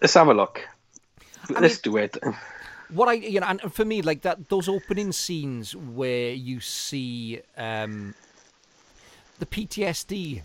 [0.00, 0.60] let's have a look.
[1.48, 2.18] Let's do it.
[2.90, 7.40] what I you know, and for me, like that, those opening scenes where you see
[7.56, 8.14] um,
[9.38, 10.42] the PTSD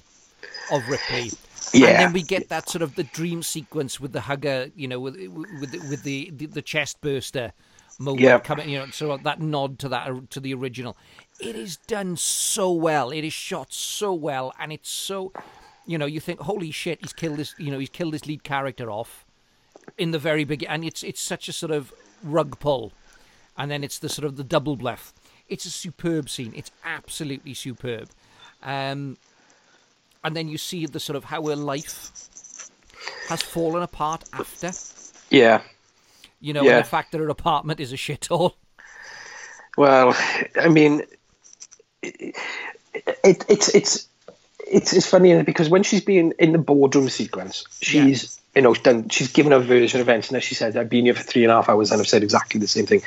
[0.71, 1.31] of Ripley,
[1.73, 4.99] and then we get that sort of the dream sequence with the hugger, you know,
[4.99, 7.51] with with with the the, the chest burster
[8.01, 8.39] moment Yeah.
[8.39, 10.97] coming, you know, of that nod to that to the original.
[11.39, 13.09] It is done so well.
[13.11, 15.31] It is shot so well, and it's so,
[15.85, 18.43] you know, you think, holy shit, he's killed this, you know, he's killed this lead
[18.43, 19.25] character off
[19.97, 21.93] in the very beginning, and it's it's such a sort of
[22.23, 22.91] rug pull,
[23.57, 25.13] and then it's the sort of the double bluff.
[25.47, 26.53] It's a superb scene.
[26.55, 28.09] It's absolutely superb,
[28.63, 29.17] um,
[30.23, 32.11] and then you see the sort of how her life
[33.29, 34.71] has fallen apart after.
[35.29, 35.61] Yeah.
[36.41, 36.77] You know, Yeah.
[36.77, 38.53] and the fact that her apartment is a shithole.
[39.77, 40.15] Well,
[40.59, 41.03] I mean,
[42.01, 42.35] it,
[43.23, 44.07] it, it's it's
[44.67, 49.07] it's it's funny because when she's being in the boardroom sequence, she's you know done.
[49.09, 51.43] She's given a version of events, and as she said, "I've been here for three
[51.43, 53.01] and a half hours, and I've said exactly the same thing."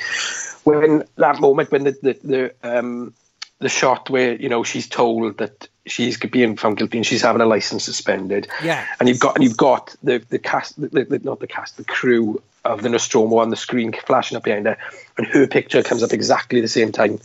[0.65, 2.19] When that moment, when the the,
[2.63, 3.13] the um
[3.59, 7.43] the shot where you know she's told that she's being found guilty and she's having
[7.43, 8.85] a license suspended, Yeah.
[9.01, 11.85] and you've got and you've got the the cast, the, the, not the cast, the
[11.85, 14.79] crew of the Nostromo on the screen flashing up behind her,
[15.19, 17.19] and her picture comes up exactly the same time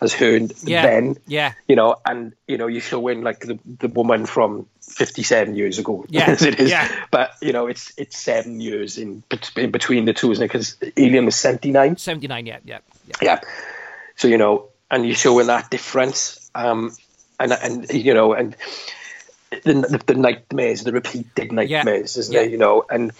[0.00, 0.82] as her and Yeah.
[0.82, 1.52] then, Yeah.
[1.68, 5.54] you know, and you know you show in like the the woman from fifty seven
[5.56, 6.88] years ago, Yeah, as it is, yeah.
[7.10, 9.22] but you know it's it's seven years in,
[9.56, 10.48] in between the two, isn't it?
[10.48, 12.44] Because Alien was seventy nine, Seventy nine.
[12.46, 12.58] Yeah.
[12.64, 12.78] Yeah.
[13.06, 13.14] Yeah.
[13.22, 13.40] yeah.
[14.16, 16.94] So you know, and you show in that difference, um,
[17.40, 18.54] and and you know, and
[19.50, 22.42] the the, the nightmares, the repeated nightmares, isn't Yeah.
[22.42, 22.50] there?
[22.50, 23.12] You know, and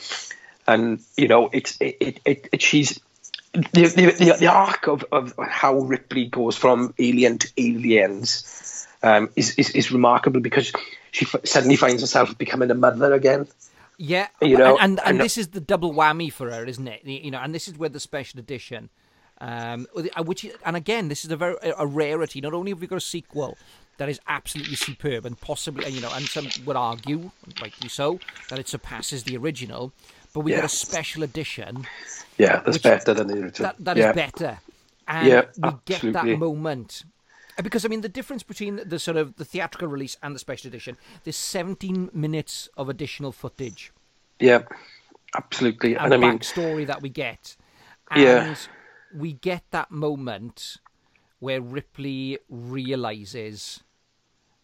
[0.67, 3.01] and you know, it's it, it, it, it she's
[3.53, 3.87] the,
[4.19, 9.71] the, the, arc of, of how Ripley goes from alien to aliens um, is, is
[9.71, 10.73] is remarkable because
[11.11, 13.47] she f- suddenly finds herself becoming a mother again.
[13.99, 16.87] Yeah, You know, and and, and and- this is the double whammy for her, isn't
[16.87, 17.05] it?
[17.05, 18.91] You know, and this is where the special edition,
[19.41, 19.87] um,
[20.25, 22.41] which and again, this is a very a rarity.
[22.43, 23.57] Not only have we got a sequel
[23.99, 27.31] that is absolutely superb and possibly, you know, and some would argue,
[27.63, 29.93] rightly so, that it surpasses the original,
[30.37, 31.87] but we got a special edition
[32.37, 33.69] Yeah, that's better than the original.
[33.73, 34.13] that that is yeah.
[34.13, 34.59] better,
[35.09, 37.05] and Yeah, we get that moment.
[37.59, 40.39] Uh, Because I mean, the difference between the sort of the theatrical release and the
[40.39, 43.93] special edition, there's 17 minutes of additional footage
[44.39, 44.65] Yeah,
[45.35, 45.95] absolutely.
[45.95, 47.57] and, And I mean, backstory that we get,
[48.11, 48.55] and Yeah.
[49.15, 50.77] we get that moment
[51.39, 53.83] where Ripley realizes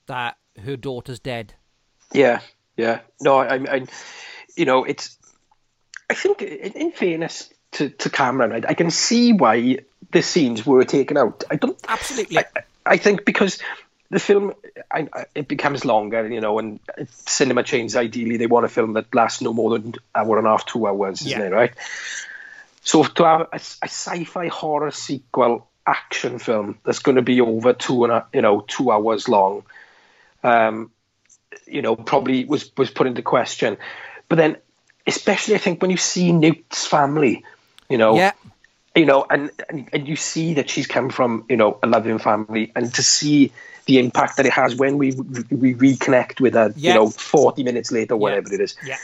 [0.07, 1.55] that her daughter's dead.
[2.13, 2.41] Yeah,
[2.77, 3.01] yeah.
[3.23, 3.87] No, I, I,
[4.55, 5.17] you know, it's.
[6.13, 9.79] I think, in, in fairness to, to Cameron, right, I can see why
[10.11, 11.45] the scenes were taken out.
[11.51, 11.79] I don't.
[11.89, 12.39] Absolutely.
[12.39, 12.45] I,
[12.85, 13.59] I think because
[14.11, 14.53] the film,
[14.91, 19.15] I, it becomes longer, you know, and cinema chains ideally they want a film that
[19.15, 21.53] lasts no more than hour and a half, two hours, isn't it?
[21.53, 21.73] Right.
[22.83, 27.73] So to have a, a sci-fi horror sequel action film that's going to be over
[27.73, 29.65] two and a, you know two hours long,
[30.45, 30.91] um,
[31.67, 33.79] you know, probably was was put into question.
[34.29, 34.57] But then,
[35.07, 37.45] especially I think when you see Newt's family,
[37.89, 38.33] you know, yeah,
[38.95, 42.19] you know, and, and and you see that she's come from you know a loving
[42.19, 43.53] family, and to see
[43.87, 45.13] the impact that it has when we
[45.51, 46.93] we reconnect with her, Yeah.
[46.93, 48.97] you know, forty minutes later, whatever it is, yeah,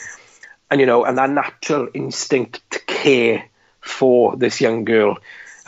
[0.70, 3.44] and you know, and that natural instinct to care
[3.80, 5.18] for this young girl,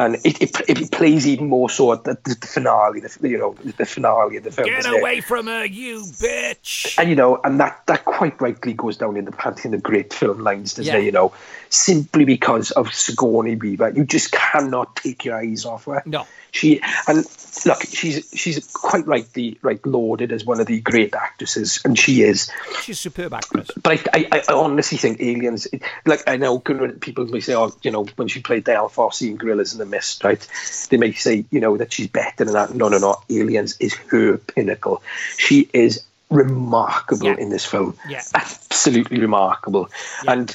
[0.05, 3.55] and it it, it plays even more so at the, the finale, the you know,
[3.77, 4.69] the finale of the film.
[4.69, 5.01] get isn't it?
[5.01, 6.95] away from her, you bitch.
[6.99, 10.13] and you know, and that that quite rightly goes down in the pantheon of great
[10.13, 11.01] film lines, doesn't Yeah.
[11.01, 11.05] it?
[11.05, 11.33] You know,
[11.69, 16.03] simply because of Sigourney Weaver, you just cannot take your eyes off her.
[16.07, 16.27] No.
[16.53, 17.25] She and
[17.67, 22.23] look, she's she's quite rightly right lauded as one of the great actresses, and she
[22.23, 22.51] is.
[22.83, 23.69] She's a superb actress.
[23.83, 25.69] But I, I, I honestly think Aliens,
[26.07, 29.37] like I know people may say, oh, you know, when she played Dian Fossey in
[29.37, 30.47] Gorillas in the Mist, right?
[30.91, 32.75] They may say, you know, that she's better than that.
[32.75, 33.17] No, no, no.
[33.29, 35.03] Aliens is her pinnacle.
[35.37, 37.37] She is remarkable Yeah.
[37.39, 37.97] in this film.
[38.09, 38.23] Yeah.
[38.35, 39.89] Absolutely remarkable.
[40.27, 40.55] And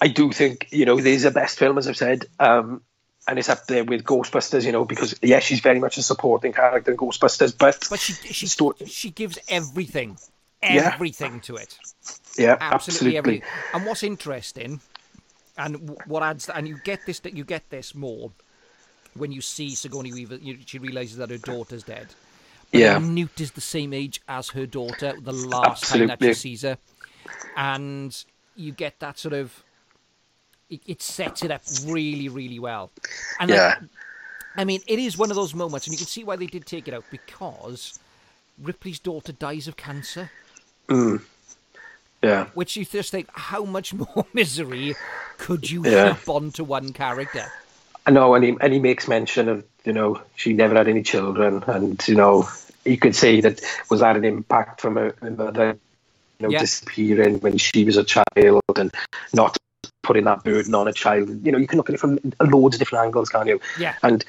[0.00, 2.24] I do think, you know, there's a best film, as I've said.
[2.40, 2.82] Um,
[3.28, 6.52] and it's up there with Ghostbusters, you know, because yeah, she's very much a supporting
[6.52, 10.18] character in Ghostbusters, but, But she she Sto- she gives everything,
[10.62, 10.90] Yeah.
[10.94, 11.78] everything to it.
[12.36, 13.16] yeah, absolutely, absolutely.
[13.18, 13.42] everything.
[13.74, 14.80] And what's interesting,
[15.56, 18.32] and what adds, and you get this, that you get this more
[19.14, 20.36] when you see Sigourney Weaver.
[20.36, 22.08] You, she realizes that her daughter's dead.
[22.72, 22.98] But Yeah.
[22.98, 25.12] Newt is the same age as her daughter.
[25.20, 26.28] The last time that Absolutely.
[26.28, 26.78] she sees her,
[27.56, 28.24] and
[28.56, 29.62] you get that sort of.
[30.72, 32.90] It, it sets it up really, really well.
[33.38, 33.74] And like, Yeah.
[34.56, 36.66] I mean, it is one of those moments, and you can see why they did
[36.66, 37.98] take it out because
[38.60, 40.30] Ripley's daughter dies of cancer.
[40.88, 41.22] Mm.
[42.22, 42.46] Yeah.
[42.54, 44.94] Which you just think, how much more misery
[45.38, 46.14] could you Yeah.
[46.14, 47.44] heap onto one character?
[48.06, 51.02] I know, and he, and he makes mention of, you know, she never had any
[51.02, 52.48] children, and, you know,
[52.84, 53.60] you could say that
[53.90, 55.78] was that an impact from her, her mother,
[56.38, 56.58] you know, Yeah.
[56.60, 58.92] disappearing when she was a child and
[59.32, 59.56] not
[60.02, 61.44] putting that burden on a child.
[61.46, 63.60] You know, you can look at it from loads of different angles, can't you?
[63.78, 63.94] Yeah.
[64.02, 64.24] And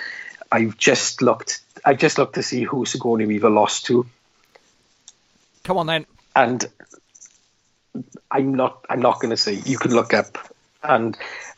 [0.51, 4.05] I've just looked, I've just looked to see who Sigourney Weaver lost to,
[5.63, 6.05] Come on then.
[6.35, 6.65] and
[8.29, 10.37] I'm not I'm not going to say you can look up
[10.83, 11.17] and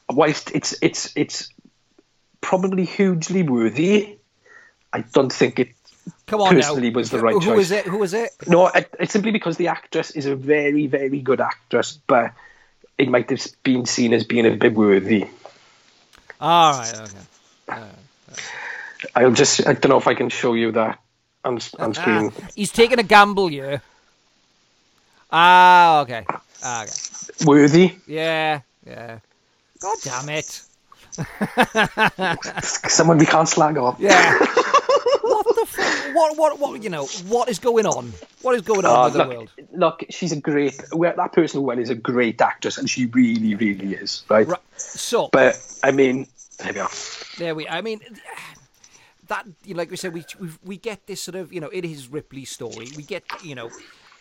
[0.09, 1.49] whilst it's it's it's
[2.41, 4.17] probably hugely worthy
[4.93, 5.69] I don't think it
[6.27, 6.97] Come on Personally now.
[6.97, 7.43] was the right choice.
[7.45, 7.85] Who was it?
[7.87, 8.29] Who is it?
[8.47, 12.31] no it, it's simply because the actress is a very very good actress but
[12.97, 15.25] it might have been seen as being a bit worthy
[16.39, 16.93] All right.
[17.69, 17.81] Okay.
[19.15, 20.99] I'll just I don't know if I can show you that
[21.43, 23.79] on, on screen Ah, he's taking a gamble yeah.
[25.31, 26.25] Ah, okay.
[26.63, 27.45] Ah, okay.
[27.45, 29.19] worthy Yeah, yeah.
[29.79, 30.61] God damn it.
[32.63, 34.45] someone we can't slag off Yeah.
[35.65, 36.13] what?
[36.13, 38.13] What, what, what, you know, what is going on?
[38.41, 39.51] What is going on Oh, with the world?
[39.73, 40.79] look, she's a great.
[40.93, 44.47] well, That person who won is a great actress, and she really, really is, right?
[44.47, 44.59] Right.
[44.77, 46.27] So, But I mean,
[46.59, 46.89] there we are.
[47.37, 47.67] There we.
[47.67, 48.01] I mean,
[49.27, 51.69] that you know, like we said, we we we get this sort of you know
[51.69, 52.87] it is Ripley's story.
[52.95, 53.69] We get you know,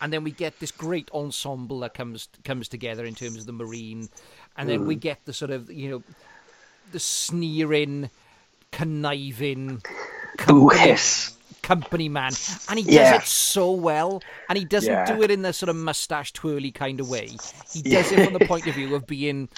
[0.01, 3.53] and then we get this great ensemble that comes comes together in terms of the
[3.53, 4.09] Marine,
[4.57, 4.87] and then Mm.
[4.87, 6.03] we get the sort of you know,
[6.91, 8.09] the sneering,
[8.71, 9.81] conniving.
[10.37, 10.95] Company-.
[11.65, 12.31] Company man,
[12.69, 13.15] and he does Yeah.
[13.15, 15.05] it so well, and he doesn't Yeah.
[15.05, 17.29] do it in the sort of mustache twirly kind of way.
[17.73, 19.49] He does it from the point of view of being,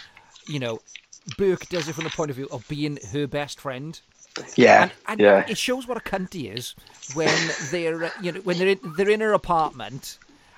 [0.47, 0.79] you know,
[1.37, 3.99] Burke does it from the point of view of being her best friend.
[4.55, 6.75] Yeah, and, and yeah, it shows what a cunt he is
[7.13, 7.35] when
[7.71, 10.17] they're you know when they're in, they're in her apartment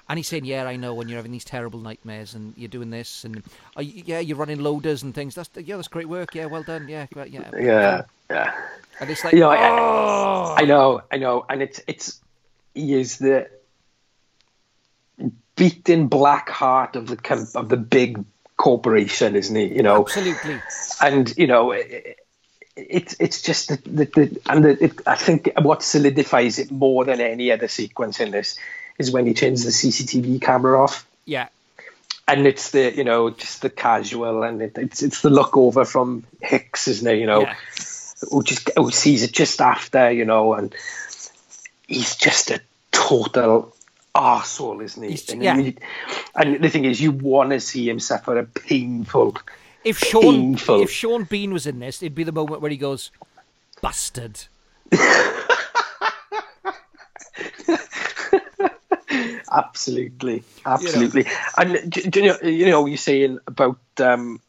[0.09, 2.89] and he's saying yeah I know when you're having these terrible nightmares and you're doing
[2.89, 3.43] this and
[3.77, 5.35] oh, yeah you're running loaders and things.
[5.35, 6.35] That's yeah that's great work.
[6.35, 6.89] Yeah well done.
[6.89, 7.49] Yeah great, yeah.
[7.57, 8.53] Yeah, yeah.
[8.99, 10.55] and it's like You know, I- oh!
[10.57, 12.19] I know, I know, and it's it's
[12.73, 13.49] he is the
[15.55, 18.23] beating black heart of the of the big
[18.57, 19.65] corporation, isn't he?
[19.75, 20.61] You know, absolutely.
[21.01, 22.17] And you know it,
[22.75, 27.05] it's it's just the, the, the and the, it, I think what solidifies it more
[27.05, 28.57] than any other sequence in this
[28.99, 31.47] is when he turns the CCTV camera off yeah
[32.27, 35.85] and it's the you know just the casual and it, it's it's the look over
[35.85, 37.55] from Hicks isn't it you know Yeah.
[38.29, 40.75] who just who sees it just after you know and
[41.87, 43.73] he's just a total
[44.15, 45.57] arsehole isn't he and, yeah.
[45.57, 45.73] you-
[46.35, 49.37] and the thing is you want to see him suffer a painful
[49.85, 50.21] if Sean
[50.55, 50.81] Painful.
[50.81, 53.11] if Sean Bean was in this it'd be the moment where he goes
[53.81, 54.39] bastard
[59.51, 61.25] Absolutely, absolutely.
[61.57, 64.39] And do, do you know, you know, you're saying about um,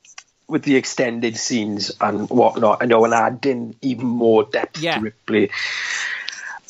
[0.49, 2.83] with the extended scenes and whatnot.
[2.83, 4.97] I know, and adding even more depth Yeah.
[4.97, 5.51] to Ripley,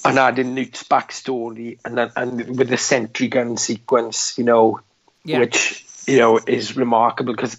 [0.04, 4.80] and adding Newt's backstory, and then- and with the sentry gun sequence, you know,
[5.24, 5.40] Yeah.
[5.40, 7.58] which you know is remarkable because.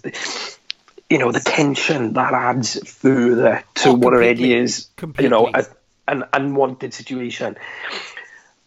[1.10, 4.54] You know the tension that adds further to Oh, what already completely.
[4.54, 4.86] is,
[5.20, 5.66] you know, a,
[6.08, 7.56] an unwanted situation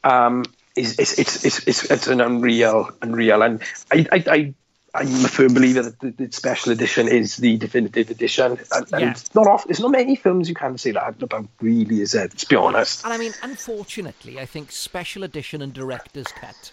[0.03, 0.43] um,
[0.76, 3.61] is it's, it's it's it's it's an unreal, unreal, and
[3.91, 4.23] I I.
[4.28, 4.53] I
[4.97, 9.01] I'm a firm believer that the, the special edition is the definitive edition, and, and
[9.01, 9.11] Yeah.
[9.11, 9.65] it's not off.
[9.65, 11.49] There's not many films you can say that about.
[11.59, 12.32] Really, is it?
[12.32, 13.03] Let's be honest.
[13.03, 16.71] And I mean, unfortunately, I think special edition and director's cut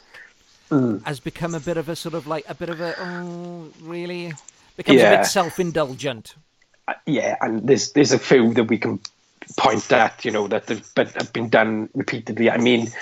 [0.68, 0.98] Hmm.
[0.98, 4.32] has become a bit of a sort of like a bit of a oh really
[4.76, 6.36] becomes a bit self-indulgent.
[7.06, 9.00] Yeah, and there's there's a few that we can
[9.58, 12.50] point at, you know, that have been, have been done repeatedly.
[12.50, 12.92] I mean,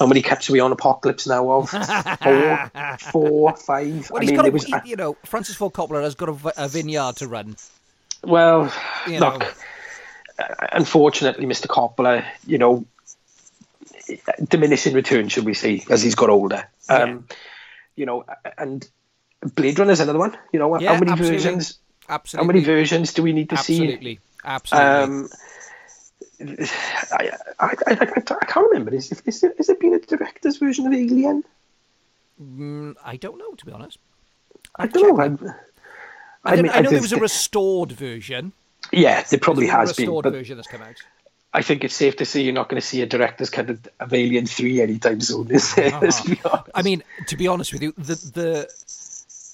[0.00, 1.70] how many cuts are we on Apocalypse now of?
[2.22, 2.70] Four,
[3.12, 4.10] four, five.
[4.10, 6.30] Well, I mean, got there a, was, he- you know, Francis Ford Coppola has got
[6.56, 7.54] a vineyard to run.
[8.24, 8.72] Well,
[9.06, 9.46] You look, know.
[10.38, 11.66] uh, unfortunately, Mr.
[11.66, 12.86] Coppola, you know,
[14.48, 16.66] diminishing return, should we say, as he's got older.
[16.88, 17.26] Um,
[17.96, 18.24] You know,
[18.56, 18.88] and
[19.54, 20.36] Blade Runner is another one.
[20.52, 21.36] You know, Yeah, how many absolutely.
[21.38, 21.78] versions?
[22.08, 22.44] Absolutely.
[22.46, 24.14] How many versions do we need to Absolutely.
[24.16, 24.20] see?
[24.44, 24.88] Absolutely.
[25.04, 25.28] Um,
[27.12, 28.94] I, I, I, I, I can't remember.
[28.94, 31.44] Is, is, there, has there been a director's version of Alien?
[32.42, 33.98] Mm, I don't know, to be honest.
[34.76, 35.54] I don't know.
[36.44, 38.52] I, I, mean, I know there was a restored version.
[38.92, 40.96] yeah, there probably There's a has been, restored version that's come out.
[41.52, 43.86] I think it's safe to say you're not going to see a director's cut of,
[43.98, 45.50] of Alien Three anytime soon.
[45.50, 45.92] Is there?
[45.94, 46.28] Honest.
[46.74, 48.68] I mean, to be honest with you, the the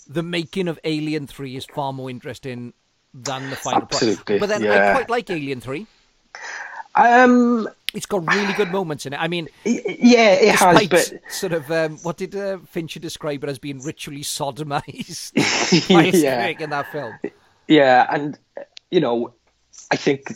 [0.08, 2.74] the making of Alien Three is far more interesting
[3.14, 3.94] than the final product.
[3.94, 5.86] Absolutely, But then I quite like Alien Three.
[6.96, 9.20] Um, It's got really good moments in it.
[9.20, 13.50] I mean, yeah, it has, but sort of um, what did uh, Fincher describe it
[13.50, 15.32] as being ritually sodomized
[15.88, 17.14] by yeah, in that film?
[17.68, 18.38] yeah, and
[18.90, 19.32] you know,
[19.90, 20.32] I think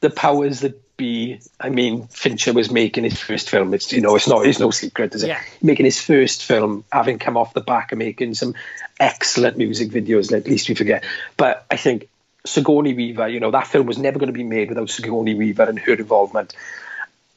[0.00, 1.40] the powers that be.
[1.58, 3.72] I mean, Fincher was making his first film.
[3.72, 4.46] It's you know, it's not.
[4.46, 5.28] It's no secret, is it?
[5.28, 5.40] Yeah.
[5.62, 8.54] Making his first film, having come off the back of making some
[9.00, 10.36] excellent music videos.
[10.36, 11.04] At least we forget.
[11.38, 12.10] But I think
[12.46, 13.28] Sigourney Weaver.
[13.28, 15.94] You know, that film was never going to be made without Sigourney Weaver and her
[15.94, 16.54] involvement.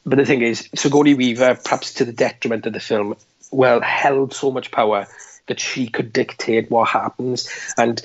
[0.06, 3.16] But the thing is, Sigourney Weaver, perhaps to the detriment of the film,
[3.52, 5.08] well, held so much power
[5.48, 7.50] that she could dictate what happens.
[7.78, 8.02] And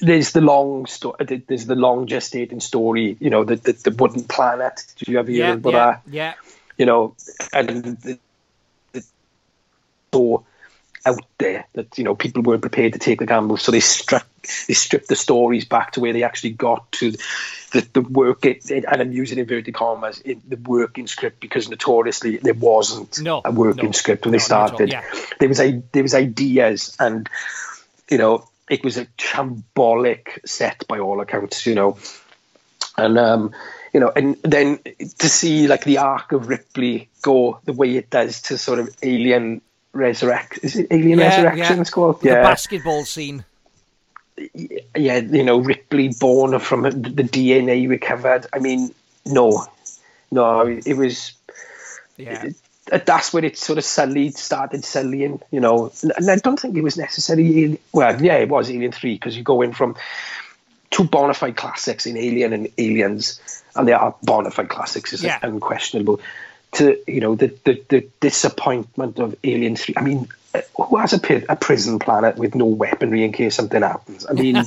[0.00, 1.16] there's the long story.
[1.20, 3.16] Uh, there's the long gestating story.
[3.20, 4.84] You know, the the, the wooden planet.
[4.98, 6.00] Did you ever hear Yeah, about yeah, that?
[6.10, 6.34] yeah.
[6.76, 7.16] You know,
[7.52, 8.18] and the,
[8.92, 9.04] the,
[10.12, 10.44] so
[11.06, 14.26] out there that you know people weren't prepared to take the gamble, so they struck
[14.68, 17.12] they stripped the stories back to where they actually got to
[17.72, 22.36] the, the work it, and I'm using inverted commas in the working script because notoriously
[22.38, 24.92] there wasn't No, a working no, script when no, they not at all, started.
[24.92, 25.02] yeah.
[25.40, 27.28] There was there was ideas and
[28.10, 31.66] you know it was a shambolic set by all accounts.
[31.66, 31.98] You know,
[32.96, 33.52] and um,
[33.92, 34.78] you know, and then
[35.18, 38.88] to see like the arc of Ripley go the way it does to sort of
[39.02, 39.60] Alien
[39.94, 40.58] Resurrect.
[40.62, 41.76] Is it Alien Yeah, Resurrection?
[41.76, 41.80] yeah.
[41.80, 42.20] It's called.
[42.20, 43.44] The yeah, basketball scene.
[44.94, 45.18] yeah.
[45.18, 46.90] You know, Ripley born from the
[47.22, 48.46] DNA recovered.
[48.52, 48.92] I mean,
[49.24, 49.66] no,
[50.30, 51.32] no, it was.
[52.16, 52.46] Yeah.
[52.46, 52.56] it-
[52.92, 55.90] uh, that's when it sort of sullied, started sullying, you know.
[56.18, 59.42] And I don't think it was necessarily, well, yeah, it was Alien 3, because you
[59.42, 59.96] go in from
[60.90, 63.40] two bona fide classics in Alien and Aliens,
[63.74, 65.38] and they are bona fide classics, it's Yeah.
[65.42, 66.20] unquestionable,
[66.74, 69.94] to, you know, the, the, the disappointment of Alien 3.
[69.96, 73.82] I mean, uh, who has a, a prison planet with no weaponry in case something
[73.82, 74.26] happens?
[74.28, 74.56] I mean,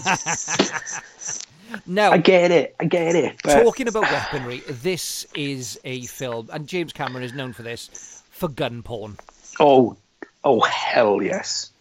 [1.86, 2.76] Now, I get it.
[2.80, 3.39] I get it.
[3.43, 8.24] But talking about weaponry, this is a film, and James Cameron is known for this,
[8.32, 9.18] for gun porn.
[9.60, 9.97] oh,
[10.43, 11.72] oh, hell yes.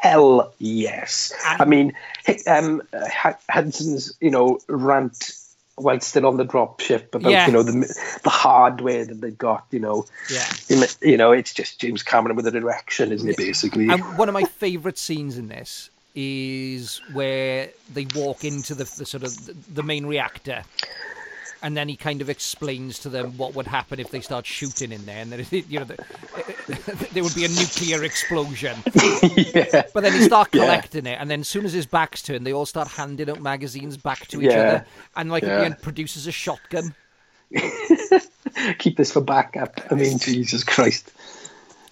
[0.00, 1.32] Hell yes.
[1.44, 1.92] I mean,
[2.46, 2.82] um,
[3.50, 5.32] Hudson's, you know, rant
[5.82, 7.46] while still on the drop ship about, Yeah.
[7.46, 7.72] you know, the
[8.22, 10.06] the hardware that they got, you know.
[10.30, 10.86] Yeah.
[11.00, 13.88] You know, it's just James Cameron with a direction, isn't it, basically?
[13.88, 19.06] And one of my favourite scenes in this is where they walk into the, the
[19.06, 20.64] sort of the main reactor,
[21.62, 24.92] and then he kind of explains to them what would happen if they start shooting
[24.92, 25.96] in there, and that you know the,
[27.12, 28.76] there would be a nuclear explosion.
[29.36, 29.82] yeah.
[29.92, 30.62] But then he start Yeah.
[30.62, 33.40] collecting it, and then as soon as his back's turned, they all start handing out
[33.40, 34.60] magazines back to each Yeah.
[34.60, 34.86] other,
[35.16, 36.94] and like at the end produces a shotgun.
[38.78, 39.80] Keep this for backup.
[39.90, 41.12] I mean, Jesus Christ.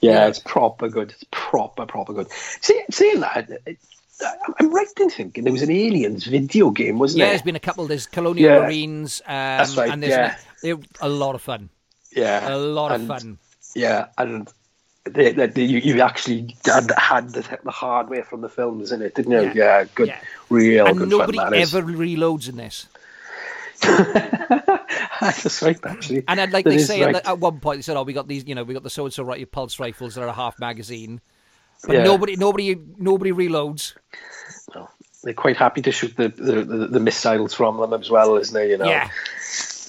[0.01, 1.11] Yeah, it's proper good.
[1.11, 2.31] It's proper, proper good.
[2.61, 3.51] See, saying that,
[4.59, 7.29] I'm right in thinking there was an Aliens video game, wasn't Yeah, there?
[7.29, 7.87] Yeah, there's been a couple.
[7.87, 8.61] There's Colonial Yeah.
[8.61, 10.37] Marines, um, That's right, and there's yeah.
[10.63, 11.69] they're a lot of fun.
[12.15, 13.39] yeah, A lot of fun.
[13.75, 14.49] Yeah, and
[15.05, 19.03] they, they, they, you, you actually had, had the, the hardware from the films in
[19.03, 19.43] it, didn't you?
[19.43, 19.53] Yeah.
[19.55, 20.21] Yeah, good, Yeah.
[20.51, 21.55] real and good nobody fun.
[21.55, 22.87] Ever reloads in this.
[25.21, 26.25] That's right, actually.
[26.27, 27.15] And then, like That they say right.
[27.17, 28.91] at, at one point, they said, "Oh, we got these, you know, we got the
[28.91, 31.21] so and so right your pulse rifles that are a half magazine."
[31.87, 32.03] But Yeah.
[32.05, 33.95] nobody, nobody, nobody reloads.
[34.75, 34.89] No,
[35.23, 38.53] they're quite happy to shoot the, the, the, the missiles from them as well, isn't
[38.55, 38.71] they?
[38.71, 38.87] You know.
[38.87, 39.09] Yeah.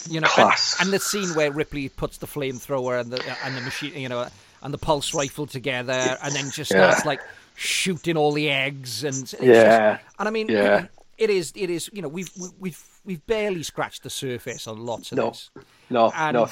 [0.09, 0.77] You know, and, Class.
[0.81, 4.27] and the scene where Ripley puts the flamethrower and the and the machine, you know,
[4.63, 6.89] and the pulse rifle together, and then just Yeah.
[6.91, 7.19] starts like
[7.55, 9.99] shooting all the eggs and it's just- Yeah.
[10.17, 10.85] and I mean, Yeah.
[11.17, 14.85] it is, it is, you know, we've we- we've we've barely scratched the surface on
[14.85, 15.49] lots of No, this.
[15.89, 16.45] no, And no.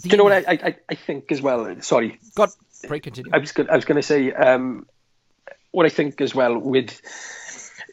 [0.00, 1.76] Do you know what I, I, I think as well?
[1.82, 2.48] Sorry, God,
[2.86, 3.30] pray continue.
[3.32, 4.86] I was going, I was going to say um,
[5.70, 7.00] what I think as well with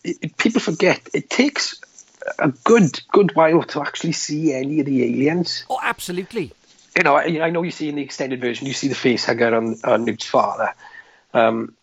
[0.03, 1.79] it, people forget it takes
[2.37, 5.65] a good good while to actually see any of the aliens.
[5.69, 6.51] oh, absolutely.
[6.97, 9.25] You know, I, I know you see in the extended version, you see the face
[9.25, 10.73] hugger on, on Newt's father.
[11.33, 11.75] Um,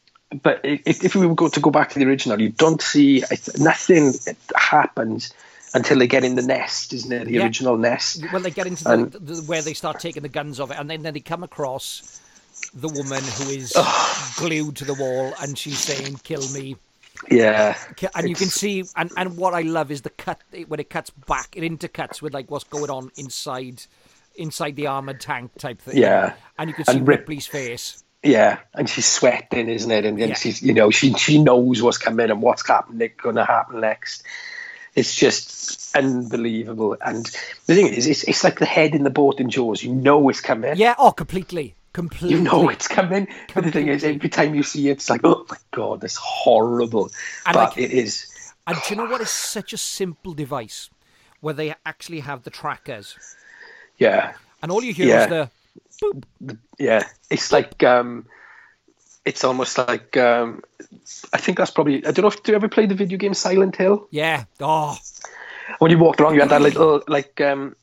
[0.42, 3.22] but if, if we were to go back to the original, you don't see
[3.58, 4.12] nothing
[4.56, 5.32] happens
[5.72, 7.24] until they get in the nest, isn't it?
[7.26, 7.44] The Yeah.
[7.44, 8.24] original nest.
[8.32, 10.76] when they get into the, And- the, where they start taking the guns off it,
[10.78, 12.20] and then, then they come across
[12.74, 13.72] the woman who is
[14.36, 16.76] glued to the wall, and she's saying, "Kill me."
[17.30, 17.76] Yeah.
[18.14, 21.08] And you can see, and, and what I love is the cut when it cuts
[21.10, 23.82] back, it intercuts with like what's going on inside,
[24.36, 25.96] inside the armored tank type thing.
[25.96, 26.34] Yeah.
[26.58, 28.02] and you can see And Rip- Ripley's face.
[28.22, 30.04] Yeah, and she's sweating, isn't it?
[30.04, 30.34] And, and Yeah.
[30.34, 34.22] she's, you know, she she knows what's coming and what's happening, going to happen next.
[34.94, 36.96] It's just unbelievable.
[37.00, 37.24] And
[37.66, 39.82] the thing is, it's, it's like the head in the boat in Jaws.
[39.82, 40.76] You know it's coming.
[40.76, 42.36] Yeah, oh, completely, completely.
[42.36, 43.26] You know it's coming.
[43.54, 46.16] But the thing is, every time you see it, it's like, oh my god, that's
[46.16, 47.04] horrible.
[47.46, 48.12] And but like- it is.
[48.68, 49.20] And do you know what?
[49.20, 50.90] It's such a simple device,
[51.40, 53.16] where they actually have the trackers,
[53.98, 55.22] Yeah, and all you hear Yeah.
[55.24, 55.50] is the
[56.02, 56.58] boop.
[56.78, 57.02] yeah.
[57.30, 58.26] It's like um,
[59.24, 60.62] it's almost like um,
[61.32, 61.96] I think that's probably.
[62.06, 64.06] I don't know if do you ever play the video game Silent Hill?
[64.10, 64.44] Yeah.
[64.60, 64.96] Oh,
[65.78, 67.76] when you walked around, you had that little like um,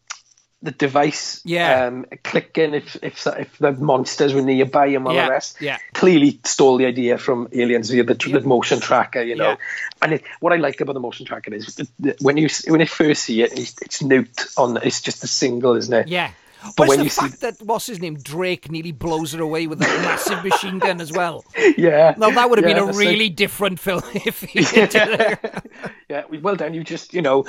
[0.64, 1.86] the device Yeah.
[1.88, 5.58] um, clicking if if if the monsters were nearby and all Yeah, the rest.
[5.62, 5.78] yeah.
[5.94, 8.40] Clearly stole the idea from Aliens via the, Yeah.
[8.40, 9.50] the motion tracker, you know.
[9.50, 9.56] Yeah.
[10.02, 11.78] And it, what I like about the motion tracker is
[12.22, 14.78] when you when you first see it, it's, it's nuked on.
[14.82, 16.08] It's just a single, isn't it?
[16.08, 16.32] Yeah.
[16.64, 19.42] But But when the you see- fact that what's his name Drake nearly blows her
[19.42, 21.44] away with a massive machine gun as well.
[21.78, 22.16] Yeah.
[22.18, 25.64] Now that would have Yeah, been a really different film if he did it.
[26.10, 26.74] Yeah, well done.
[26.74, 27.46] You just, you know,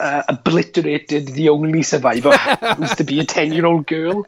[0.00, 2.36] uh, obliterated the only survivor,
[2.76, 4.26] who's to be a ten-year-old girl.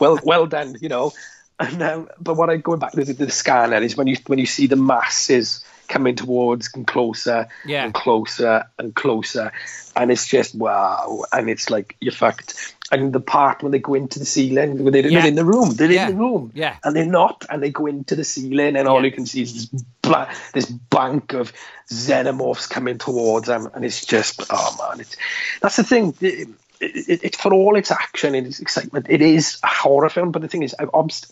[0.00, 0.76] Well, well done.
[0.80, 1.12] You know,
[1.58, 4.38] and um, but what I going back to the, the scanner is when you when
[4.38, 7.84] you see the masses coming towards and closer Yeah.
[7.84, 9.52] and closer and closer,
[9.94, 12.74] and it's just wow, and it's like you're fucked.
[12.90, 15.20] And the part when they go into the ceiling, they're, Yeah.
[15.20, 16.08] they're in the room, they're Yeah.
[16.08, 16.76] in the room, Yeah.
[16.84, 19.52] and they're not, and they go into the ceiling, and all you can see is
[19.70, 21.52] this bla- this bank of
[21.90, 25.16] xenomorphs coming towards them, and it's just oh man, it's
[25.60, 26.14] that's the thing.
[26.20, 26.48] It,
[26.80, 29.06] it, it's for all its action and its excitement.
[29.08, 31.30] It is a horror film, but the thing is, obst-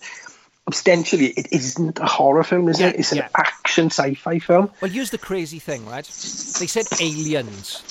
[0.71, 2.97] ostensibly, it isn't a horror film, is Yeah, it?
[3.01, 3.29] It's an yeah.
[3.37, 4.71] action sci-fi film.
[4.81, 6.05] Well, here's the crazy thing, right?
[6.05, 7.83] They said aliens,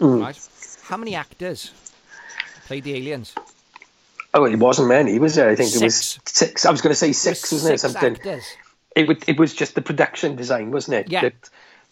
[0.00, 0.20] Mm.
[0.22, 0.38] right?
[0.84, 1.70] How many actors
[2.66, 3.34] played the aliens?
[4.34, 5.46] Oh, it wasn't many, was it?
[5.46, 6.20] I think it was Six.
[6.26, 6.64] six.
[6.66, 7.78] I was going to say six, There were wasn't it?
[7.80, 8.16] Something.
[8.16, 8.44] actors.
[8.94, 11.10] it would, it was just the production design, wasn't it?
[11.10, 11.22] Yeah.
[11.22, 11.34] That,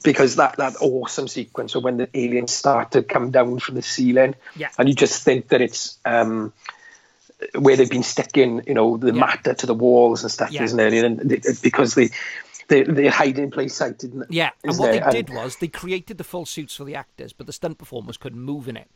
[0.03, 3.82] because that, that awesome sequence of when the aliens start to come down from the
[3.82, 4.68] ceiling, Yeah.
[4.78, 6.53] and you just think that it's um,
[7.59, 9.20] where they've been sticking, you know, the Yeah.
[9.20, 10.62] matter to the walls and stuff, Yeah.
[10.62, 11.05] isn't it?
[11.05, 12.11] And because they
[12.68, 14.26] they they hide in plain sight, didn't?
[14.30, 15.11] Yeah, and what they it?
[15.11, 18.41] did was they created the full suits for the actors, but the stunt performers couldn't
[18.41, 18.89] move in it.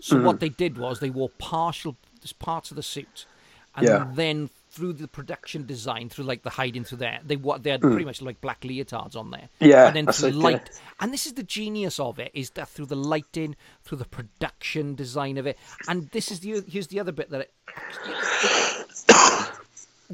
[0.00, 0.22] So mm.
[0.22, 1.96] what they did was they wore partial
[2.38, 3.26] parts of the suit,
[3.74, 4.06] and Yeah.
[4.14, 7.80] then through the production design, through like the hiding through there, they what they had
[7.80, 9.48] pretty much like black leotards on there.
[9.58, 10.42] Yeah, and then through yeah.
[10.42, 10.70] light,
[11.00, 14.94] and this is the genius of it is that through the lighting, through the production
[14.94, 15.58] design of it,
[15.88, 17.52] and this is the here's the other bit that it,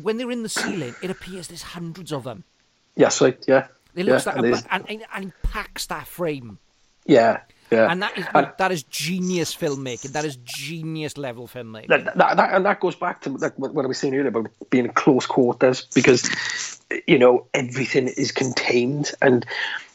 [0.03, 2.45] when they're in the ceiling, it appears there's hundreds of them.
[2.97, 3.37] Yes, right.
[3.47, 3.67] Yeah.
[3.95, 6.59] It looks yeah, like and a, and, and, and packs that frame.
[7.05, 7.91] yeah, yeah.
[7.91, 10.13] And that is And- that is genius filmmaking.
[10.13, 11.89] That is genius level filmmaking.
[11.89, 14.49] that, that, that, and that goes back to like what I was saying earlier about
[14.71, 16.31] being in close quarters because
[17.07, 19.45] you know everything is contained and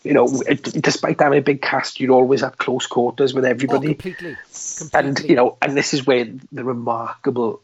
[0.03, 3.93] you know despite having a big cast you're always at close quarters with oh, everybody
[3.93, 4.35] completely,
[4.77, 5.09] completely.
[5.09, 7.61] and you know and this is where the remarkable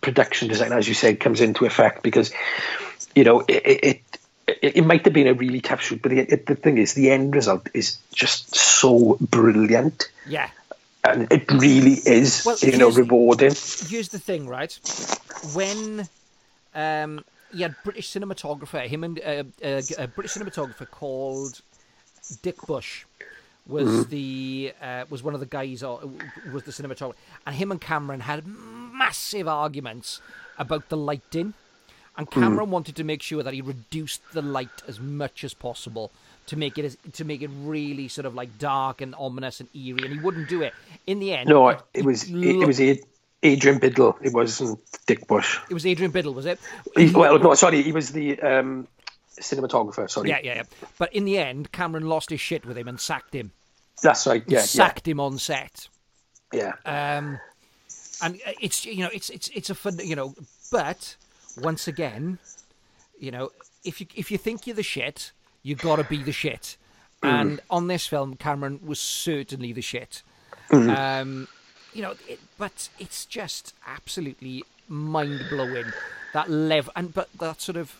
[0.00, 2.32] production design as you said comes into effect because
[3.14, 4.02] you know it it,
[4.46, 6.94] it it might have been a really tough shoot, but the, it, the thing is,
[6.94, 10.50] the end result is just so brilliant, yeah.
[11.04, 13.54] and it really is, Well, you know, rewarding.
[13.88, 14.78] Here's the thing, right?
[15.54, 16.08] When
[16.74, 21.60] um, he had British cinematographer, him and uh, uh, a British cinematographer called
[22.42, 23.04] Dick Bush
[23.66, 24.10] was Mm-hmm.
[24.10, 25.98] the uh, was one of the guys uh,
[26.52, 27.14] was the cinematographer,
[27.46, 30.20] and him and Cameron had massive arguments
[30.58, 31.54] about the lighting,
[32.16, 32.32] and Mm.
[32.32, 36.10] Cameron wanted to make sure that he reduced the light as much as possible
[36.46, 39.68] to make it as, to make it really sort of like dark and ominous and
[39.74, 40.74] eerie, and he wouldn't do it.
[41.06, 42.98] In the end, No, it was it, it was Ad-
[43.42, 44.16] Adrian Biddle.
[44.22, 45.58] It wasn't Dick Bush.
[45.70, 46.58] it was Adrian Biddle, was it?
[46.96, 48.86] He, well, no, sorry, he was the um,
[49.40, 50.08] cinematographer.
[50.10, 50.62] Sorry, Yeah, yeah, yeah.
[50.98, 53.52] But in the end, Cameron lost his shit with him and sacked him.
[54.02, 54.42] that's right.
[54.46, 55.88] Yeah, sacked him on set.
[56.52, 57.18] yeah, yeah.
[57.18, 57.38] Um,
[58.22, 60.34] and it's you know it's it's it's a fun you know,
[60.70, 61.16] but
[61.60, 62.38] once again,
[63.18, 63.50] you know,
[63.84, 65.32] if you if you think you're the shit,
[65.62, 66.76] you got to be the shit.
[67.24, 70.22] And on this film, Cameron was certainly the shit.
[70.72, 71.46] Um,
[71.92, 75.92] you know, it, but it's just absolutely mind blowing
[76.32, 77.94] that level and but that sort of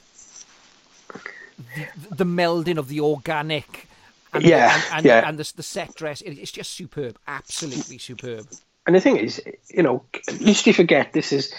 [1.77, 3.87] the, the melding of the organic.
[4.35, 5.29] And, Yeah, and, and, yeah.
[5.29, 8.49] and the, the set dress, it, it's just superb, absolutely superb.
[8.87, 10.03] And the thing is, you know,
[10.41, 11.53] lest you forget, this is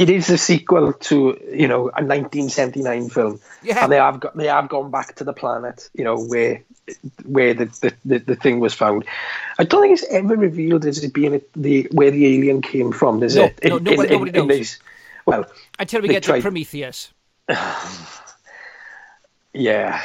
[0.00, 1.16] it is a sequel to
[1.52, 3.82] you know a 1979 film, Yeah.
[3.84, 6.62] and they have got they have gone back to the planet, you know, where
[7.24, 9.04] where the the, the, the thing was found.
[9.58, 13.22] I don't think it's ever revealed as it being the where the alien came from,
[13.22, 13.58] is No, it?
[13.64, 14.48] no, nobody- nobody knows.
[14.48, 14.78] these-
[15.26, 15.44] well,
[15.78, 17.12] Until we get tried- to Prometheus.
[19.52, 20.00] yeah,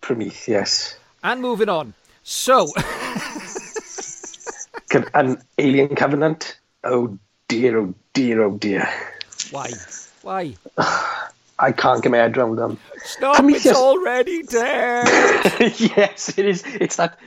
[0.00, 0.96] Prometheus.
[1.22, 1.94] And moving on.
[2.22, 2.72] So,
[5.14, 6.58] an Alien Covenant.
[6.82, 7.18] Oh
[7.48, 8.88] dear, oh dear, oh dear.
[9.50, 9.70] Why?
[10.22, 10.54] Why?
[11.58, 12.78] I can't get my head around them.
[13.04, 15.06] Stop, Prometheus- it's already dead.
[15.78, 16.62] yes, it is.
[16.66, 17.18] It's that.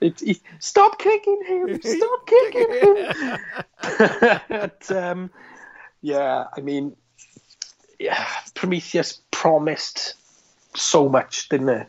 [0.00, 1.80] It, it- stop kicking him!
[1.82, 3.38] Stop kicking him!
[4.48, 5.30] but, um,
[6.02, 6.96] yeah, I mean,
[7.98, 10.14] yeah, Prometheus promised
[10.74, 11.86] so much, didn't it?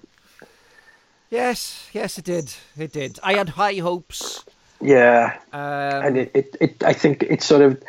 [1.30, 2.54] yes, yes, it did.
[2.78, 3.20] It did.
[3.24, 4.44] I had high hopes.
[4.82, 7.82] Yeah, Um, and it, it, it, I think it sort of.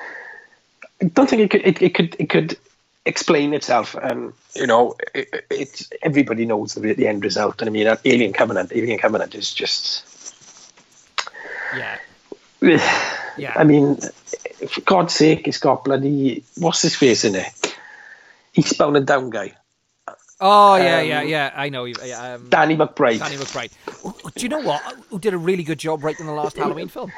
[1.03, 1.67] I don't think it could.
[1.67, 2.17] It, it could.
[2.19, 2.59] It could
[3.07, 3.95] explain itself.
[3.95, 7.61] And you know, it, it's everybody knows the, the end result.
[7.61, 8.73] And I mean, Alien Covenant.
[8.75, 10.35] Alien Covenant is just.
[11.77, 11.99] yeah.
[13.39, 13.55] Yeah.
[13.57, 13.97] I mean,
[14.69, 17.77] for God's sake, it's got bloody what's his face in it?
[18.55, 19.55] Eastbound and Down guy,
[20.41, 21.53] Oh, yeah, yeah, um, yeah.
[21.55, 21.87] I know.
[21.87, 23.19] Um, Danny McBride.
[23.19, 23.73] Danny McBride.
[24.05, 24.81] Oh, Do you know what?
[25.11, 27.13] Who did a really good job writing the last Halloween film?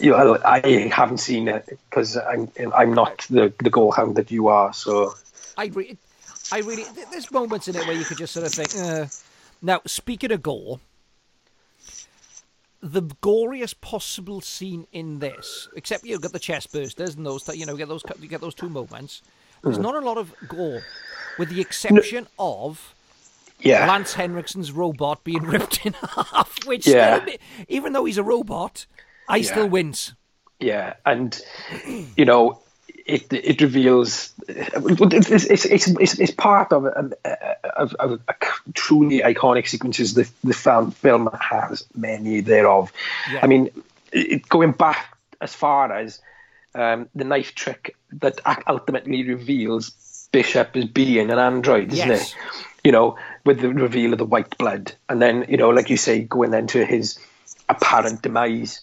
[0.00, 4.48] You know, I haven't seen it because I'm I'm not the the gorehound that you
[4.48, 4.72] are.
[4.72, 5.14] So
[5.56, 5.96] I re-
[6.52, 6.84] I really.
[7.10, 8.74] There's moments in it where you could just sort of think.
[8.76, 9.06] Uh.
[9.60, 10.78] Now, speaking of gore,
[12.80, 17.66] the goriest possible scene in this, except you've got the chest bursters and those, you
[17.66, 19.22] know, get those, you get those two moments.
[19.64, 20.82] There's not a lot of gore,
[21.38, 22.94] with the exception of
[23.58, 26.56] yeah, Lance Henriksen's robot being ripped in half.
[26.64, 27.22] Which, Yeah.
[27.24, 27.34] still,
[27.66, 28.86] even though he's a robot,
[29.28, 29.70] I still Yeah.
[29.70, 30.12] wince.
[30.60, 31.40] yeah, and
[32.16, 32.60] you know.
[33.06, 37.10] It, it reveals it's, it's, it's, it's, it's part of a,
[37.74, 38.34] of, of a
[38.74, 42.92] truly iconic sequences the the film film has many thereof.
[43.32, 43.40] Yeah.
[43.42, 43.70] I mean,
[44.12, 46.20] it, going back as far as
[46.74, 52.32] um, the knife trick that ultimately reveals Bishop as being an android, isn't Yes.
[52.32, 52.36] it?
[52.84, 53.16] You know,
[53.46, 56.50] with the reveal of the white blood, and then you know, like you say, going
[56.50, 57.18] then to his
[57.70, 58.82] apparent demise.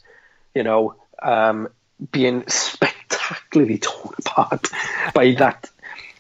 [0.56, 1.68] You know, um,
[2.12, 4.68] being spectacularly torn apart
[5.14, 5.70] by that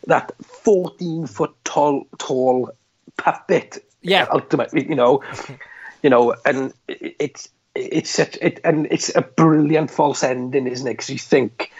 [0.07, 2.71] that fourteen foot tall tall
[3.17, 3.83] puppet.
[4.01, 4.27] Yeah.
[4.31, 5.23] ultimately, you know,
[6.03, 10.87] you know, and it, it's it's such it, and it's a brilliant false ending, isn't
[10.87, 10.91] it?
[10.91, 11.71] Because you think,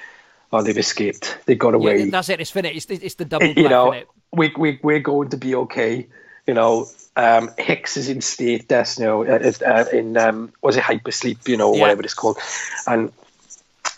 [0.51, 1.99] oh, they've escaped, they got away.
[1.99, 2.41] Yeah, that's it.
[2.41, 2.75] It's finished.
[2.75, 4.03] It's, the- it's the double you black, know,
[4.33, 6.07] we, we, we're going to be okay.
[6.47, 10.83] You know, um, Hicks is in stasis, you know, uh, uh, in, um, was it
[10.83, 11.81] hypersleep, you know, Yeah.
[11.81, 12.37] whatever it's called.
[12.85, 13.11] And,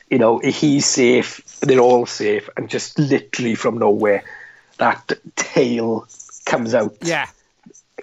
[0.10, 4.24] you know, he's safe, they're all safe, and just literally from nowhere,
[4.78, 6.08] that tail
[6.46, 7.28] comes out, Yeah.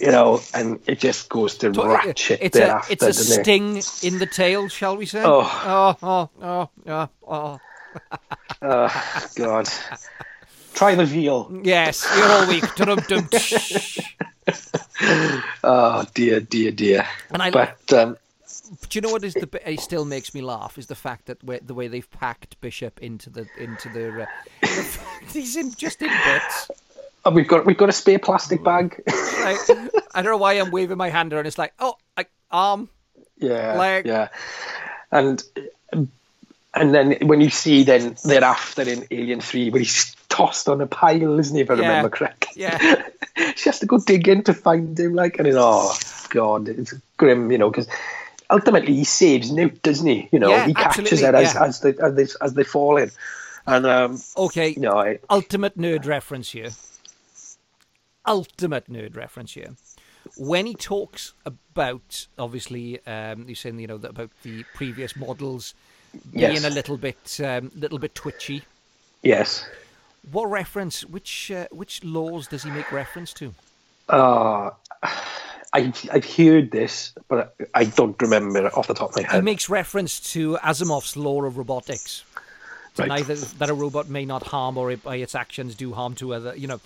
[0.01, 3.45] you know, and it just goes to ratchet it's a thereafter, it's a doesn't it?
[3.45, 5.23] sting in the tail, shall we say?
[5.25, 5.41] Oh.
[5.65, 7.61] oh, oh, oh, oh, oh.
[8.63, 9.69] Oh, God.
[10.75, 11.61] Try the veal.
[11.63, 12.65] Yes, you're all weak.
[12.77, 13.29] Dum-dum.
[15.65, 17.07] Oh, dear, dear, dear.
[17.31, 18.17] And I- but, um,
[18.89, 19.47] Do you know what is the?
[19.47, 23.01] bit- It still makes me laugh is the fact that the way they've packed Bishop
[23.03, 23.89] into the into.
[23.89, 24.27] Uh,
[24.61, 26.71] the fact he's in just in bits.
[27.25, 29.03] oh, we've got we've got a spare plastic bag.
[29.07, 29.59] Like,
[30.15, 31.47] I don't know why I'm waving my hand around.
[31.47, 32.89] It's like, oh, like arm.
[33.39, 34.29] Yeah, Like- yeah,
[35.11, 35.43] and
[36.75, 40.87] and then when you see then thereafter in Alien Three, where he's tossed on a
[40.87, 41.63] pile, isn't he?
[41.63, 42.63] If I Yeah, remember correctly.
[42.63, 42.79] yeah.
[43.57, 45.15] she has to go digging to find him.
[45.15, 45.97] Like, and it's, oh
[46.31, 47.87] god, it's grim, you know, because
[48.51, 50.29] ultimately he saves Newt, doesn't he?
[50.33, 51.65] You know, Yeah, he catches absolutely, her as, yeah.
[51.65, 53.11] as they as they as they fall in,
[53.67, 54.71] and um, Okay.
[54.71, 56.71] you know, I, ultimate nerd reference here.
[58.27, 59.77] Ultimate nerd reference here.
[60.39, 65.75] When he talks about, obviously, um, you're saying you know about the previous models
[66.33, 68.63] being a little bit, um, little bit twitchy.
[69.23, 69.67] yes.
[70.33, 71.05] What reference?
[71.05, 73.53] Which uh, which laws does he make reference to?
[74.09, 74.71] Uh,
[75.75, 79.37] I I've heard this, but I don't remember it off the top of my head.
[79.37, 82.25] He makes reference to Asimov's law of robotics.
[82.97, 83.09] Right.
[83.09, 86.55] neither that a robot may not harm or by its actions do harm to other,
[86.55, 86.81] you know,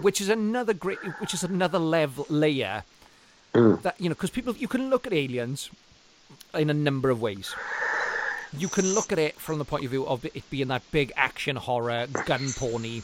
[0.00, 2.84] which is another great, which is another level layer
[3.52, 5.68] that you know, because people you can look at aliens
[6.54, 7.54] in a number of ways.
[8.56, 11.12] You can look at it from the point of view of it being that big
[11.16, 13.02] action horror, gun porny,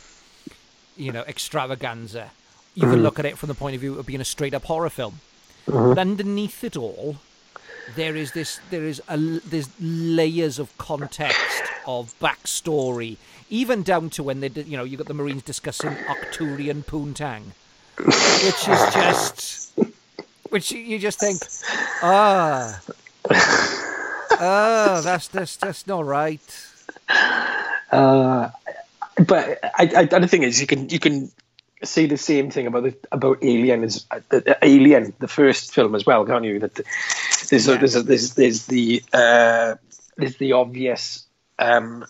[0.97, 2.31] you know, extravaganza.
[2.75, 4.65] You can look at it from the point of view of being a straight up
[4.65, 5.21] horror film.
[5.67, 7.17] But underneath it all,
[7.97, 13.17] there is this there is a there's layers of context of backstory
[13.51, 17.43] even down to when they did you know you got the marines discussing arcturian poontang
[17.97, 19.73] which is just
[20.51, 21.41] which you just think
[22.03, 22.81] ah
[24.41, 26.41] ah that's that's that's not right
[27.91, 28.51] Uh,
[29.27, 31.31] but I, I, the thing is, you can you can
[31.83, 34.21] say the same thing about the, about Alien as uh,
[34.63, 36.59] Alien, the first film as well, can't you?
[36.61, 36.85] That the-
[37.51, 39.77] there's a, there's a, there's there's the uh,
[40.17, 41.25] there's the obvious
[41.59, 42.05] um,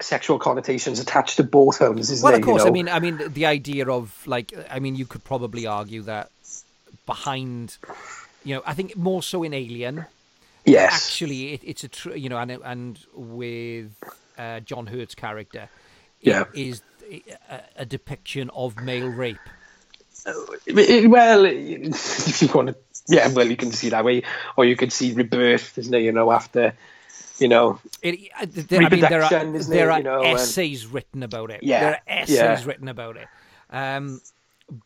[0.00, 2.40] sexual connotations attached to both films, isn't well there?
[2.40, 5.22] of course you i mean i mean the idea of like i mean you could
[5.22, 6.30] probably argue that
[7.06, 7.76] behind
[8.42, 10.04] you know i think more so in alien
[10.64, 13.92] yes, actually it, it's a tr- you know and and with
[14.38, 15.68] uh, John Hurt's character
[16.20, 16.44] Yeah.
[16.54, 17.22] is a,
[17.76, 19.38] a depiction of male rape
[20.26, 22.76] well, if you want to,
[23.08, 24.22] yeah, well, you can see that way,
[24.56, 26.00] or you can see rebirth, isn't it?
[26.02, 26.74] You know, after,
[27.38, 30.22] you know, it, uh, th- there, I mean, there are, there it, are you know,
[30.22, 31.62] and- essays written about it.
[31.62, 32.64] Yeah, there are essays yeah.
[32.64, 33.28] written about it.
[33.70, 34.20] Um,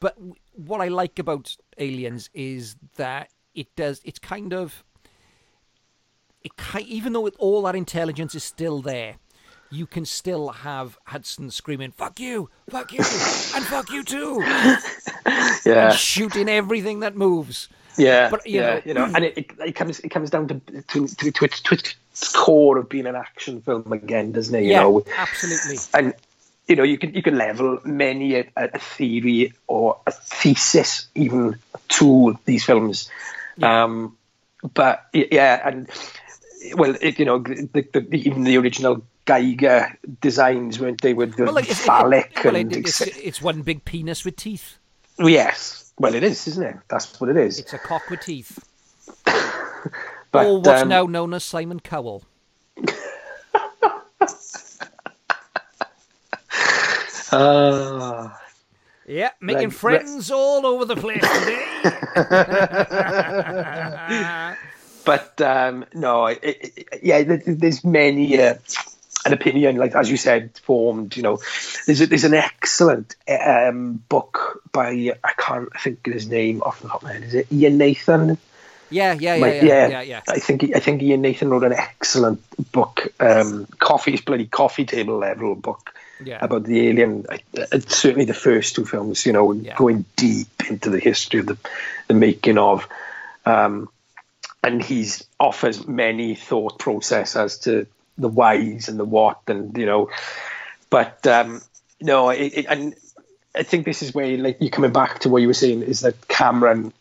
[0.00, 0.16] but
[0.54, 4.00] what I like about Aliens is that it does.
[4.04, 4.82] It's kind of
[6.44, 9.16] it ki- even though it, all that intelligence is still there,
[9.70, 14.40] you can still have Hudson screaming "fuck you, fuck you, and fuck you too,"
[15.64, 17.68] yeah, and shooting everything that moves.
[17.96, 20.48] yeah, but, you yeah, know- you know, and it, it, it comes it comes down
[20.48, 21.94] to to to, to, its, to its
[22.34, 24.62] core of being an action film again, doesn't it?
[24.62, 25.78] You yeah, know, absolutely.
[25.94, 26.14] and
[26.66, 31.58] you know you can you can level many a, a theory or a thesis even
[31.88, 33.10] to these films
[33.62, 34.14] um
[34.74, 35.88] but yeah and
[36.76, 41.36] well it, you know the, the, the, even the original Giger designs weren't they with
[41.36, 44.36] the Well, like, it's- it- phallic well, and it- it's, it's one big penis with
[44.36, 44.78] teeth.
[45.18, 48.58] yes well it is isn't it that's what it is It's a cock with teeth.
[50.32, 52.24] but or what's um, now known as Simon Cowell.
[57.32, 58.38] ah,
[59.06, 61.94] Yeah, making Right, friends all over the place today.
[65.08, 68.54] but um, no, it, it, yeah, there- there's many uh,
[69.24, 71.16] an opinion, like as you said, formed.
[71.16, 71.38] You know,
[71.86, 74.90] there's a, there's an excellent um, book by
[75.24, 77.22] I can't think of his name off the top of my head.
[77.24, 78.38] Is it Ian Nathan?
[78.90, 80.20] yeah, yeah, yeah, Like, yeah, yeah, yeah.
[80.28, 82.40] I think I think Ian Nathan wrote an excellent
[82.72, 83.08] book.
[83.20, 85.94] Um, coffee, bloody coffee table level book.
[86.24, 86.44] Yeah.
[86.44, 87.26] about the alien.
[87.30, 89.76] I, uh, certainly, the first two films, you know, Yeah.
[89.76, 91.56] going deep into the history of the
[92.08, 92.88] the making of,
[93.46, 93.88] um,
[94.62, 97.86] and he's offers many thought process as to
[98.16, 100.10] the whys and the what, and you know,
[100.90, 101.60] but um,
[102.00, 102.94] no, it, it, and
[103.54, 106.00] I think this is where like you're coming back to what you were saying is
[106.00, 106.92] that Cameron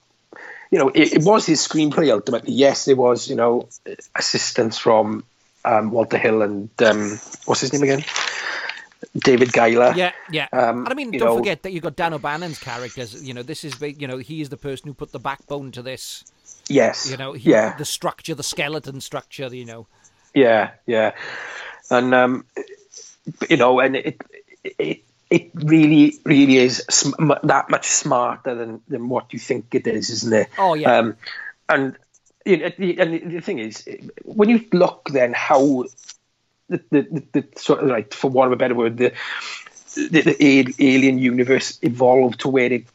[0.72, 2.54] you know, it, it was his screenplay ultimately.
[2.54, 3.70] Yes, there was, you know,
[4.16, 5.24] assistance from
[5.64, 8.04] um, Walter Hill and um, what's his name again?
[9.18, 9.94] David Giler.
[9.96, 10.48] Yeah, yeah.
[10.52, 13.26] Um, and I mean, don't know- forget that you've got Dan O'Bannon's characters.
[13.26, 15.82] You know, this is, you know, he is the person who put the backbone to
[15.82, 16.24] this.
[16.70, 17.10] Yes.
[17.10, 17.76] You know, he, yeah.
[17.78, 19.54] the structure, the skeleton structure.
[19.54, 19.88] You know,
[20.34, 21.14] Yeah, yeah,
[21.90, 22.46] and um,
[23.50, 24.22] you know, and it
[24.64, 29.88] it it really really is sm- that much smarter than than what you think it
[29.88, 30.50] is, isn't it?
[30.58, 30.98] Oh, yeah.
[30.98, 31.16] Um,
[31.70, 31.98] and
[32.46, 33.88] you know, and the thing is,
[34.24, 35.86] when you look then how
[36.70, 39.14] the the, the, sort of like for want of a better word, the
[39.96, 42.86] the, the alien universe evolved to where it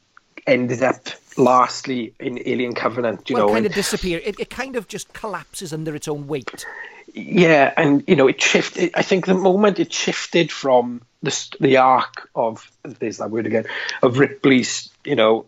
[0.46, 4.20] ended up lastly in Alien Covenant, you well, know, kind and- of disappear.
[4.24, 6.66] It, it kind of just collapses under its own weight.
[7.14, 8.90] Yeah, and you know, it shifted.
[8.94, 13.66] I think the moment it shifted from the the arc of there's that word again
[14.02, 15.44] of Ripley's, you know,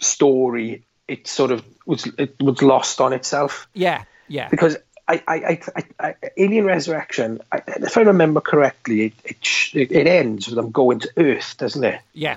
[0.00, 4.76] story, it sort of was it was lost on itself Yeah, yeah, because
[5.08, 10.06] I I, I, I, Alien Resurrection, I, if I remember correctly, it it, it it
[10.06, 12.00] ends with them going to Earth, doesn't it?
[12.12, 12.36] yeah,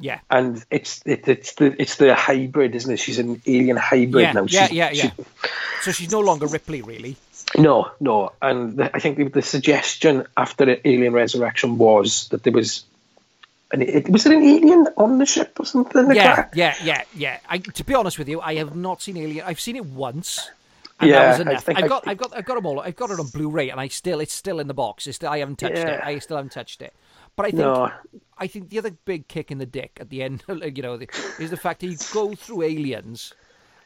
[0.00, 0.20] yeah.
[0.30, 2.96] And it's it, it's the it's the hybrid, isn't it?
[2.98, 4.42] She's an alien hybrid Yeah, now.
[4.48, 5.24] yeah, She's- yeah, she- yeah.
[5.82, 7.16] So she's no longer Ripley, really.
[7.58, 12.52] No, no, and the, I think the, the suggestion after Alien Resurrection was that there
[12.54, 12.84] was,
[13.70, 16.50] an, it, was it an alien on the ship or something like Yeah, that?
[16.56, 17.38] yeah, yeah, yeah.
[17.48, 19.44] I, to be honest with you, I have not seen Alien.
[19.46, 20.50] I've seen it once.
[21.00, 21.68] And Yeah, that was enough.
[21.68, 22.80] I- got, I've got, I've got them all.
[22.80, 25.06] I've got it on Blu-ray, and I still, it's still in the box.
[25.06, 26.00] It's still, I haven't touched it.
[26.02, 26.94] I still haven't touched it.
[27.36, 27.90] But I think, No.
[28.38, 31.08] I think the other big kick in the dick at the end, you know, the,
[31.38, 33.32] is the fact that you go through Aliens,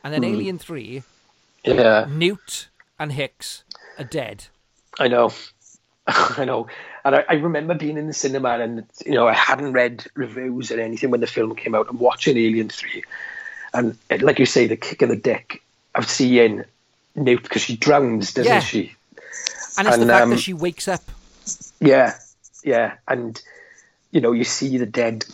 [0.05, 1.03] and then Alien Three,
[1.65, 2.69] Yeah, Newt
[2.99, 3.65] and Hicks
[3.99, 4.47] are dead.
[4.99, 5.33] I know,
[6.07, 6.67] I know,
[7.05, 10.71] and I, I remember being in the cinema and you know I hadn't read reviews
[10.71, 11.87] or anything when the film came out.
[11.89, 13.05] I'm watching Alien Three,
[13.75, 15.63] and like you say, the kick in the dick
[15.95, 16.65] of seeing
[17.15, 18.61] Newt because she drowns, doesn't Yeah.
[18.61, 18.95] she?
[19.77, 21.03] And it's the fact um, that she wakes up.
[21.81, 22.19] Yeah,
[22.69, 23.41] yeah, and
[24.11, 25.25] you know, you see the dead,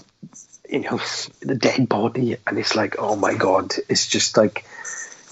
[0.70, 1.00] you know,
[1.40, 4.64] the dead body, and it's like, oh my god, it's just like,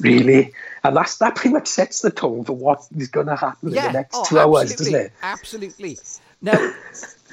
[0.00, 0.52] really,
[0.84, 3.74] and that's that pretty much sets the tone for what is going to happen in
[3.74, 5.12] the next oh, two hours, doesn't it?
[5.22, 5.98] Absolutely.
[6.40, 6.74] Now,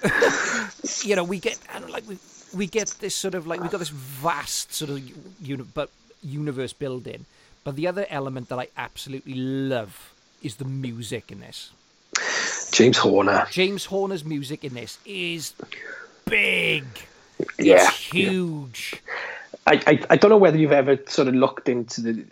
[1.02, 2.18] you know, we get and like we
[2.54, 5.00] we get this sort of like we got this vast sort of
[5.42, 5.90] uni- but
[6.22, 7.26] universe building,
[7.64, 10.14] but the other element that I absolutely love
[10.44, 11.72] is the music in this.
[12.72, 15.54] James Horner, James Horner's music in this is
[16.26, 16.84] big.
[17.58, 19.02] yeah, it's huge.
[19.66, 22.26] I, I, I don't know whether you've ever sort of looked into the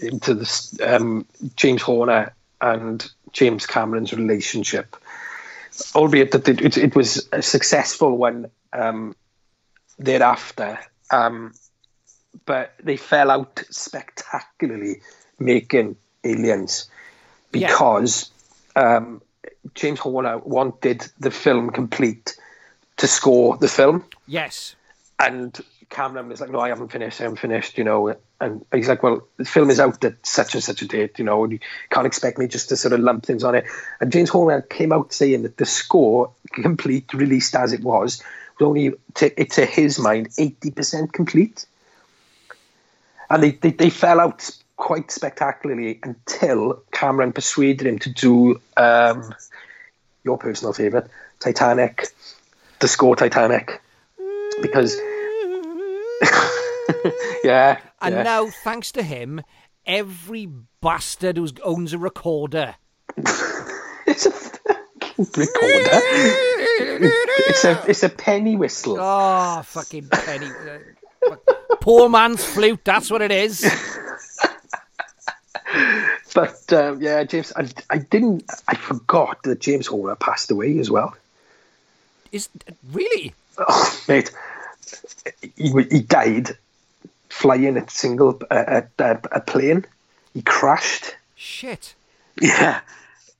[0.00, 4.96] into the um, James Horner and James Cameron's relationship,
[5.94, 9.14] albeit that it, it, it was a successful one um,
[9.98, 10.78] thereafter.
[11.10, 11.52] Um,
[12.46, 15.00] but they fell out spectacularly
[15.38, 16.88] making Aliens
[17.52, 17.68] Yeah.
[17.68, 18.30] because
[18.74, 19.22] um,
[19.74, 22.36] James Horner wanted the film complete
[22.96, 24.76] to score the film Yes.
[25.18, 25.58] and
[25.90, 27.20] Cameron was like, "No, I haven't finished.
[27.20, 30.54] I haven't finished." You know, and he's like, "Well, the film is out at such
[30.54, 31.18] and such a date.
[31.18, 31.60] You know, and you
[31.90, 33.64] can't expect me just to sort of lump things on it."
[34.00, 38.22] And James Horner came out saying that the score, complete, released as it was,
[38.58, 41.66] was only to, to his mind eighty percent complete,
[43.30, 49.34] and they, they they fell out quite spectacularly until Cameron persuaded him to do um,
[50.24, 51.08] your personal favorite,
[51.40, 52.08] Titanic,
[52.80, 53.80] the score Titanic,
[54.60, 54.96] because.
[57.44, 57.78] yeah.
[58.00, 58.22] And yeah.
[58.22, 59.42] now, thanks to him,
[59.86, 60.48] every
[60.80, 62.76] bastard who owns a recorder
[64.06, 64.32] it's a
[65.18, 65.46] recorder.
[67.46, 68.96] it's a it's a penny whistle.
[68.98, 70.46] Oh, fucking penny.
[70.46, 71.36] uh,
[71.80, 73.62] Poor man's flute, that's what it is.
[76.34, 80.90] But um, yeah, James, I, I didn't, I forgot that James Horner passed away as
[80.90, 81.16] well.
[82.32, 82.48] Is
[82.92, 83.32] Really?
[83.56, 84.32] Oh, mate,
[85.56, 86.56] he, he died
[87.28, 89.84] flying a single uh, a, a, plane.
[90.34, 91.16] He crashed.
[91.36, 91.94] Shit.
[92.40, 92.80] Yeah.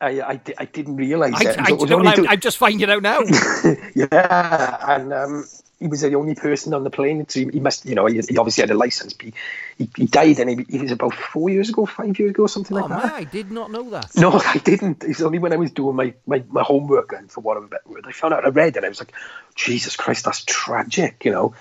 [0.01, 1.59] I, I, I didn't realise I, it.
[1.59, 3.21] I, It only know, to- I'm just finding out now.
[3.95, 5.49] yeah, and um,
[5.85, 7.29] he was the only person on the plane.
[7.29, 9.13] So he, he must, you know, he, he obviously had a license.
[9.13, 9.35] But
[9.77, 12.87] he, he, died, and he, was about four years ago, five years ago, something like
[12.87, 13.05] Oh that.
[13.05, 14.17] man, I did not know that.
[14.17, 15.05] No, I didn't.
[15.05, 17.69] It's only when I was doing my, my, my homework and for what I'm
[18.07, 19.13] I found out I read and I was like,
[19.55, 21.55] Jesus Christ, that's tragic, you know.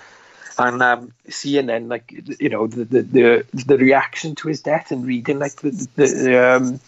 [0.58, 4.92] And um, seeing then like you know the, the the the reaction to his death
[4.92, 6.80] and reading like the the, the um,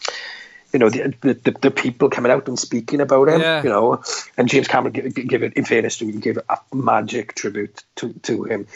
[0.73, 3.63] you know the, the the people coming out and speaking about him, Yeah.
[3.63, 4.03] you know,
[4.37, 8.13] and James Cameron give, give it in fairness to him, gave a magic tribute to
[8.25, 8.67] to him,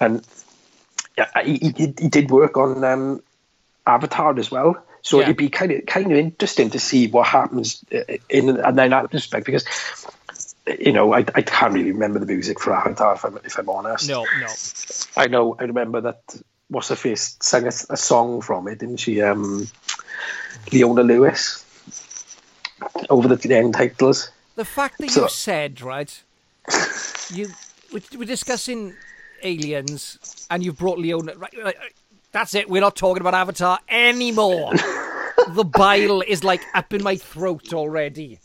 [0.00, 0.26] and
[1.16, 3.22] yeah, he, he, he did work on um,
[3.86, 4.84] Avatar as well.
[5.02, 5.24] So Yeah.
[5.24, 8.90] it'd be kind of kind of interesting to see what happens uh, in and then
[8.90, 9.64] that respect because
[10.80, 13.68] you know I, I can't really remember the music for Avatar if I'm if I'm
[13.68, 14.08] honest.
[14.08, 14.48] No, no.
[15.16, 16.22] I know I remember that
[16.68, 19.20] what's her face sang a, a song from it, didn't she?
[19.20, 19.68] Um,
[20.72, 21.64] Leona Lewis
[23.10, 24.30] over the, end titles.
[24.56, 26.22] The fact that So- you said right,
[27.30, 27.48] you
[27.92, 28.94] we- we're discussing
[29.42, 31.34] aliens, and you've brought Leona.
[31.36, 31.76] Right, right,
[32.32, 32.68] that's it.
[32.68, 34.72] We're not talking about Avatar anymore.
[35.48, 38.38] the bile is like up in my throat already.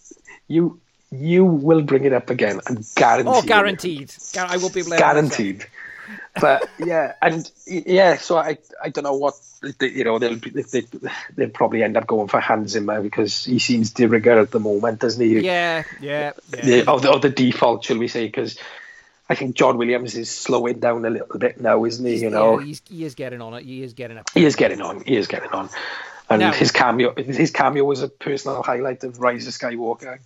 [0.47, 0.79] You
[1.11, 2.59] you will bring it up again.
[2.67, 3.33] I'm guaranteed.
[3.35, 4.13] Oh, guaranteed.
[4.37, 5.65] I will be able to guaranteed.
[6.39, 9.35] But yeah, and yeah, so I I don't know what
[9.81, 10.83] you know they'll be, they
[11.35, 14.59] they'll probably end up going for Hans Zimmer because he seems de rigueur at the
[14.59, 15.39] moment, doesn't he?
[15.39, 16.61] Yeah, yeah, yeah.
[16.61, 18.25] The, or, the, or the default, shall we say?
[18.25, 18.57] Because
[19.29, 22.17] I think John Williams is slowing down a little bit now, isn't he?
[22.17, 23.63] You know, yeah, he's, he is getting on it.
[23.63, 24.29] He is getting up.
[24.33, 25.03] he is getting on.
[25.03, 25.69] He is getting on.
[26.29, 30.19] And Now- his cameo, his cameo was a personal highlight of Rise of Skywalker.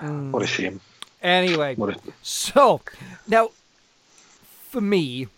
[0.00, 0.30] Mm.
[0.30, 0.80] What a shame!
[1.22, 2.80] Anyway, a, so
[3.28, 3.50] now
[4.72, 5.28] for me,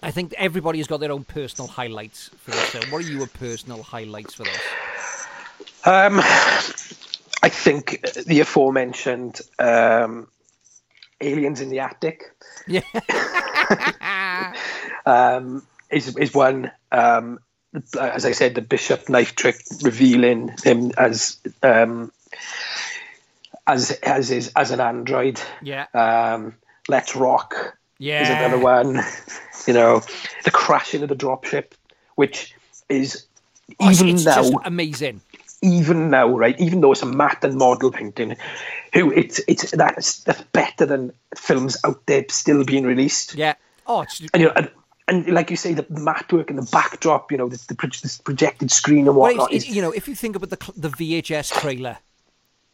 [0.00, 2.84] I think everybody has got their own personal highlights for this film.
[2.92, 4.62] What are your personal highlights for this?
[5.84, 6.20] Um,
[7.42, 10.28] I think the aforementioned um,
[11.20, 12.32] aliens in the attic
[12.68, 12.82] Yeah,
[15.04, 16.70] um, is is one.
[16.92, 17.40] Um,
[18.00, 22.12] as I said, the bishop knife trick revealing him as um,
[23.66, 25.40] as as is as an android.
[25.60, 26.54] yeah, Um,
[26.88, 28.22] Let's rock yeah.
[28.22, 29.02] is another one.
[29.66, 30.02] You know,
[30.44, 31.72] the crashing of the dropship,
[32.14, 32.54] which
[32.88, 33.26] is
[33.78, 35.20] Oh, even it's now just amazing.
[35.62, 36.58] even now, right?
[36.58, 38.36] Even though it's a matte and model painting,
[38.92, 43.34] who it's it's that's that's better than films out there still being released.
[43.34, 43.54] Yeah.
[43.86, 44.70] Oh, it's, And you know, and,
[45.08, 48.70] and like you say, the matte work and the backdrop, you know, the, the, projected
[48.70, 49.52] screen and well, whatnot.
[49.52, 51.98] it's, is, it, you know, if you think about the the VHS trailer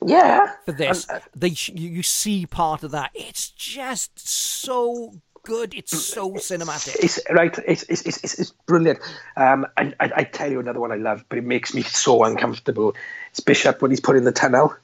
[0.04, 3.10] yeah, for this, And, uh, they you, you see part of that.
[3.14, 5.74] It's just so good.
[5.74, 6.96] It's so cinematic.
[7.02, 7.56] it's right.
[7.66, 8.98] It's it's it's, it's, brilliant.
[9.36, 12.24] Um, and I, I tell you another one I love, but it makes me so
[12.24, 12.94] uncomfortable.
[13.30, 14.74] It's Bishop when he's put in the tunnel.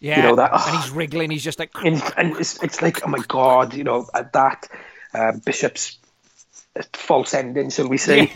[0.00, 1.30] Yeah, you know that- and he's wriggling.
[1.30, 4.68] He's just like, and, and it's, it's like oh my god you know at that
[5.14, 5.98] uh, bishop's
[6.92, 8.30] false ending shall we say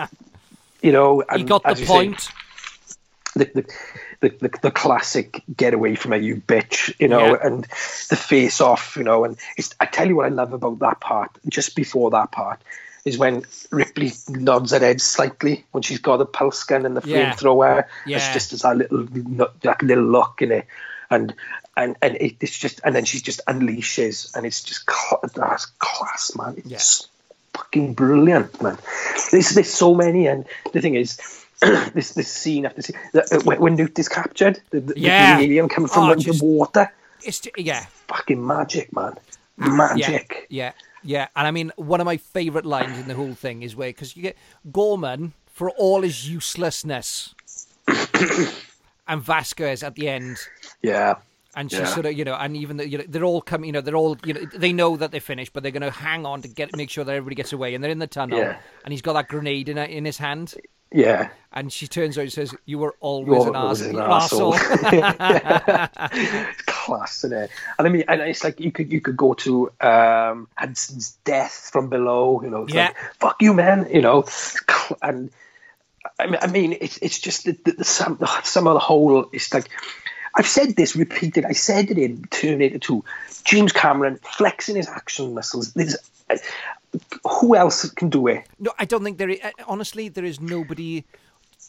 [0.82, 2.28] you know and he got the you say, point.
[3.34, 3.74] the, the,
[4.20, 7.38] the, the, the classic get away from me you bitch you know Yeah.
[7.46, 7.64] and
[8.10, 11.00] the face off you know and it's i tell you what i love about that
[11.00, 12.60] part just before that part
[13.04, 17.08] is when Ripley nods her head slightly when she's got the pulse gun and the
[17.08, 17.32] Yeah.
[17.32, 17.84] flamethrower.
[18.04, 18.16] Yeah.
[18.16, 19.04] It's just as that little
[19.62, 20.66] that little look in it,
[21.08, 21.32] and
[21.74, 24.84] and and it, it's just and then she just unleashes, and it's just
[25.34, 26.60] that's class, man.
[26.66, 27.08] It's
[27.54, 28.76] fucking brilliant, man.
[29.30, 31.18] There's there's so many, and the thing is.
[31.94, 35.36] this this scene after scene uh, when, when Newt is captured, the, the, Yeah.
[35.38, 36.92] the alien coming from Oh, just- the water,
[37.24, 39.14] It's yeah, fucking magic, man,
[39.58, 40.46] yeah, magic.
[40.50, 40.72] yeah,
[41.02, 41.26] yeah.
[41.34, 44.16] And I mean, one of my favourite lines in the whole thing is where because
[44.16, 44.36] you get
[44.70, 47.34] Gorman for all his uselessness,
[49.08, 50.36] and Vasquez at the end.
[50.82, 51.14] Yeah,
[51.56, 51.86] And she Yeah.
[51.86, 53.96] sort of, you know, and even the, you know, they're all coming, you know, they're
[53.96, 56.48] all, you know, they know that they're finished, but they're going to hang on to
[56.48, 57.74] get make sure that everybody gets away.
[57.74, 58.58] And they're in the tunnel, Yeah.
[58.84, 60.54] and he's got that grenade in in his hand,
[60.92, 61.28] yeah.
[61.52, 64.54] and she turns out and says, "You were always You're an, always arse- an arsehole."
[66.12, 67.24] It's class.
[67.24, 67.48] And
[67.78, 71.88] I mean, and it's like you could you could go to um, Hudson's death from
[71.88, 72.40] below.
[72.42, 72.86] You know, it's Yeah.
[72.86, 73.88] like fuck you, man.
[73.92, 74.24] You know,
[75.02, 75.30] and
[76.18, 79.28] I mean, I mean it's it's just the, the, the some some of the whole.
[79.32, 79.68] It's like
[80.34, 81.44] I've said this repeated.
[81.44, 83.04] I said it in Terminator Two.
[83.44, 85.72] James Cameron flexing his action muscles.
[85.72, 85.96] There's,
[87.24, 88.46] who else can do it?
[88.58, 89.28] No, I don't think there.
[89.30, 91.04] Is, uh, honestly, there is nobody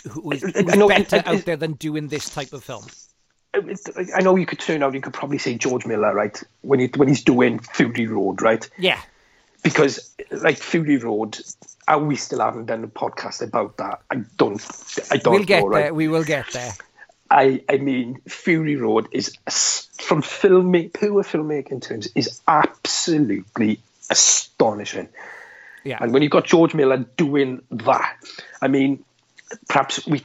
[0.10, 2.64] who is, uh, uh, who's I know- better out there than doing this type of
[2.64, 2.86] film.
[3.54, 4.94] I know you could turn out.
[4.94, 6.42] You could probably say George Miller, right?
[6.62, 8.70] When he when he's doing Fury Road, right?
[8.78, 9.02] Yeah,
[9.64, 11.40] because like Fury Road,
[11.88, 14.02] and we still haven't done a podcast about that.
[14.12, 14.62] I don't,
[15.12, 15.82] I don't we'll get know, right?
[15.86, 15.94] there.
[15.96, 16.72] We will get there.
[17.32, 19.36] I I mean, Fury Road is
[20.00, 23.80] from filmmaking, pure filmmaking terms, is absolutely
[24.10, 25.10] astonishing.
[25.84, 25.98] Yeah.
[26.02, 28.16] And when you've got George Miller doing that,
[28.62, 29.04] I mean,
[29.68, 30.24] perhaps we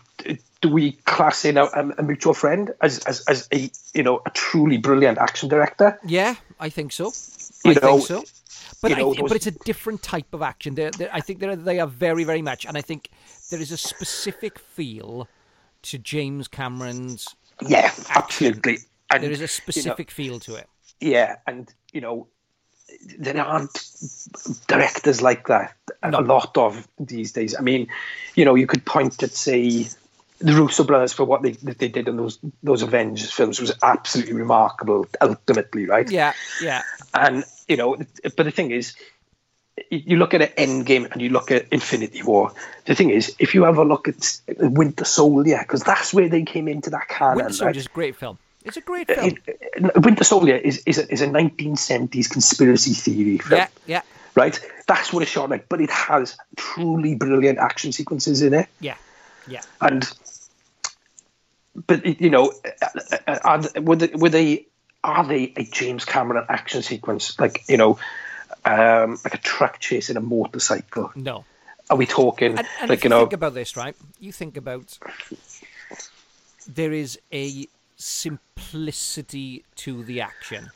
[0.60, 1.64] do we class in a,
[1.98, 5.98] a mutual friend as, as as a you know a truly brilliant action director.
[6.06, 7.12] Yeah, I think so.
[7.64, 8.24] You I know, think so.
[8.82, 10.74] But you know, I, those- but it's a different type of action.
[10.74, 13.10] They're, they're, I think they're, they are very very much, and I think
[13.50, 15.28] there is a specific feel
[15.82, 17.28] to James Cameron's.
[17.66, 18.78] Yeah, absolutely.
[19.10, 20.66] And, There is a you know, specific feel to it.
[21.00, 22.26] yeah, and you know,
[23.18, 23.82] there aren't
[24.66, 25.74] directors like that.
[26.02, 26.20] No.
[26.20, 27.54] A lot of these days.
[27.56, 27.88] I mean,
[28.34, 29.88] you know, you could point at say
[30.38, 33.72] the Russo brothers for what they that they did in those those Avengers films was
[33.82, 35.06] absolutely remarkable.
[35.20, 36.10] Ultimately, right?
[36.10, 36.82] Yeah, yeah,
[37.14, 38.94] And you know, but the thing is,
[39.90, 42.52] you look at an Endgame and you look at Infinity War.
[42.84, 46.42] The thing is, if you have a look at Winter Soldier, because that's where they
[46.42, 47.36] came into that canon.
[47.36, 47.54] Winter right?
[47.54, 48.38] Soldier is a great film.
[48.64, 49.36] It's a great film.
[49.96, 54.02] Winter Soldier is is a, is a 1970s conspiracy theory film, yeah, yeah,
[54.34, 54.58] right?
[54.86, 58.96] That's what it's shot like, but it has truly brilliant action sequences in it, yeah,
[59.46, 59.60] yeah.
[59.80, 60.10] and
[61.86, 62.52] but you know,
[63.26, 64.66] are, were they, were they
[65.02, 67.98] are they a James Cameron action sequence like you know,
[68.64, 71.12] um, like a truck chasing a motorcycle?
[71.14, 71.44] No.
[71.90, 73.20] Are we talking And, and like you you know?
[73.20, 73.94] think about this, right?
[74.18, 74.98] You think about
[76.66, 80.70] there is a simplicity to the action.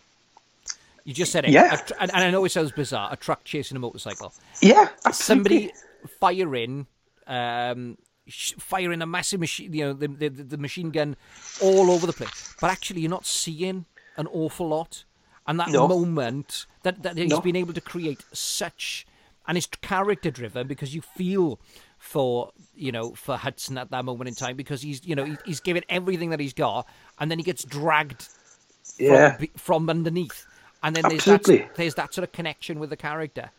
[1.05, 1.51] You just said it.
[1.51, 1.77] Yeah.
[1.77, 3.09] Tr- and, and I know it sounds bizarre.
[3.13, 4.33] A truck chasing a motorcycle.
[4.61, 5.73] yeah, Somebody
[6.21, 6.87] firing,
[7.27, 7.97] um,
[8.27, 9.73] sh- firing a massive machine.
[9.73, 11.17] You know, the, the the machine gun
[11.63, 12.55] all over the place.
[12.61, 13.87] But actually, you're not seeing
[14.17, 15.05] an awful lot.
[15.47, 15.89] And that No.
[15.89, 17.41] moment that that he's No.
[17.41, 19.07] been able to create such,
[19.47, 21.59] and it's character driven because you feel
[21.99, 25.37] for you know for Hudson at that moment in time because he's you know he,
[25.45, 26.87] he's given everything that he's got,
[27.19, 30.47] and then he gets dragged from, Yeah, be- from underneath,
[30.83, 31.59] and then there's Absolutely.
[31.67, 33.51] that, there's that sort of connection with the character,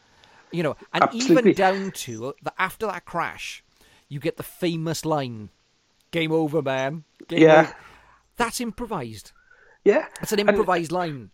[0.51, 1.51] you know, and Absolutely.
[1.51, 3.63] even down to the after that crash,
[4.07, 5.49] you get the famous line,
[6.11, 7.61] "Game over, man." Game Yeah.
[7.61, 7.75] over."
[8.37, 9.33] That's improvised.
[9.83, 10.05] yeah.
[10.19, 11.31] That's an And- improvised line.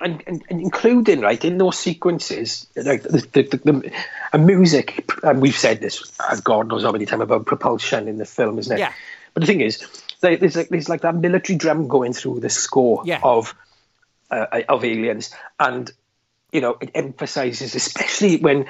[0.00, 3.92] And, and, and including right in those sequences, like the the, the,
[4.32, 8.18] the music, and we've said this, uh, God knows how many times about propulsion in
[8.18, 8.80] the film, isn't it?
[8.80, 8.92] Yeah.
[9.34, 9.86] But the thing is,
[10.20, 13.20] there's like there's like that military drum going through the score Yeah.
[13.22, 13.54] of
[14.30, 15.90] uh, of aliens, and
[16.52, 18.66] you know it emphasizes, especially when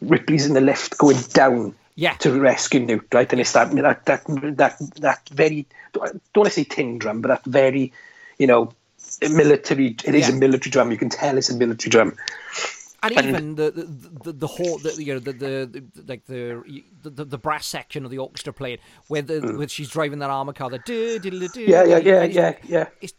[0.00, 1.74] Ripley's in the lift going down.
[1.98, 2.12] Yeah.
[2.18, 3.32] To rescue Newt, right?
[3.32, 4.24] And it's that that that
[4.58, 7.94] that that very don't want to say tin drum, but that very,
[8.38, 8.72] you know,
[9.22, 9.96] military.
[10.04, 10.34] It is Yeah.
[10.34, 10.90] a military drum.
[10.90, 12.16] You can tell it's a military drum.
[13.02, 13.84] And And- even the the
[14.24, 16.62] the, the whole the, you know the, the, like the,
[17.02, 18.78] the the brass section of the orchestra playing
[19.08, 21.68] where the where she's driving that armor car the do, do, do, do, Mm.
[21.68, 22.86] Yeah, yeah, yeah, it's- yeah, yeah.
[23.00, 23.12] it's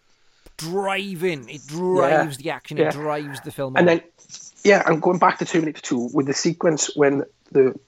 [0.58, 2.88] driving it drives the action yeah.
[2.88, 3.98] it drives the film And on.
[3.98, 4.04] then,
[4.64, 7.80] yeah, and going back to Terminator 2, with the sequence when the,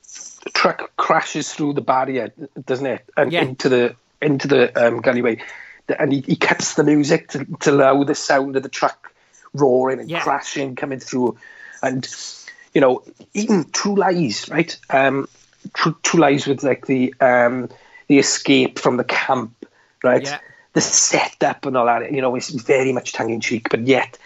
[0.54, 2.32] truck crashes through the barrier,
[2.66, 3.04] doesn't it?
[3.18, 3.42] And Yeah.
[3.42, 5.42] into the into the um, alleyway.
[5.98, 9.14] And he, he cuts the music to, to allow the sound of the truck
[9.54, 10.22] roaring and Yeah.
[10.22, 11.38] crashing coming through.
[11.82, 12.08] And,
[12.74, 13.04] you know,
[13.34, 14.78] even True Lies, right?
[14.90, 15.28] Um,
[15.74, 17.70] True, True Lies with like the um,
[18.08, 19.66] the escape from the camp,
[20.04, 20.24] right?
[20.24, 20.40] Yeah.
[20.74, 24.18] The setup and all that, you know, it's very much tongue in cheek, but yet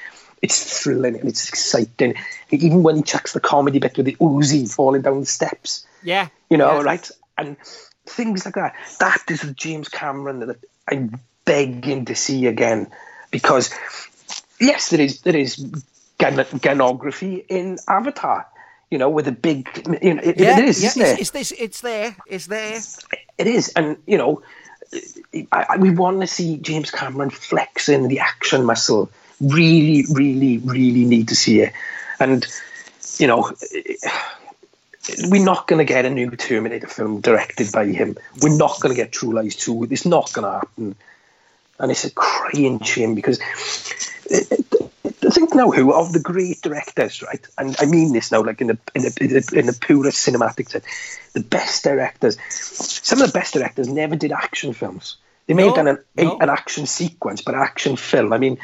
[0.41, 2.15] it's thrilling and it's exciting.
[2.51, 6.27] Even when he chucks the comedy bit with the Uzi falling down the steps, yeah
[6.49, 6.83] you know, yeah.
[6.83, 7.11] right?
[7.37, 7.57] And
[8.05, 8.75] things like that.
[8.99, 10.57] That is the James Cameron that
[10.87, 12.87] I'm begging to see again,
[13.31, 13.73] because
[14.59, 15.57] yes, there is there is
[16.17, 18.47] gun, gunography in Avatar.
[18.89, 19.67] You know, with a big,
[20.03, 21.19] you know, it, yeah, it is, yeah, isn't it's, it?
[21.19, 22.79] it's this it's there it's there
[23.39, 24.43] It is, and you know,
[25.51, 29.09] I, I, we want to see James Cameron flexing the action muscle.
[29.41, 31.73] Really, really, really need to see it,
[32.19, 32.45] and
[33.17, 33.51] you know,
[35.25, 38.15] we're not going to get a new Terminator film directed by him.
[38.41, 39.87] We're not going to get True Lies two.
[39.89, 40.95] It's not going to happen,
[41.83, 43.39] and it's a crying shame because.
[45.25, 47.45] I think now who of the great directors, right?
[47.57, 50.85] And I mean this now, like in the in the in the, purest cinematic sense,
[51.33, 52.37] the best directors.
[52.49, 55.17] Some of the best directors never did action films.
[55.47, 56.37] They may No, have done an, a- no.
[56.39, 58.31] an action sequence, but action film.
[58.33, 58.57] I mean,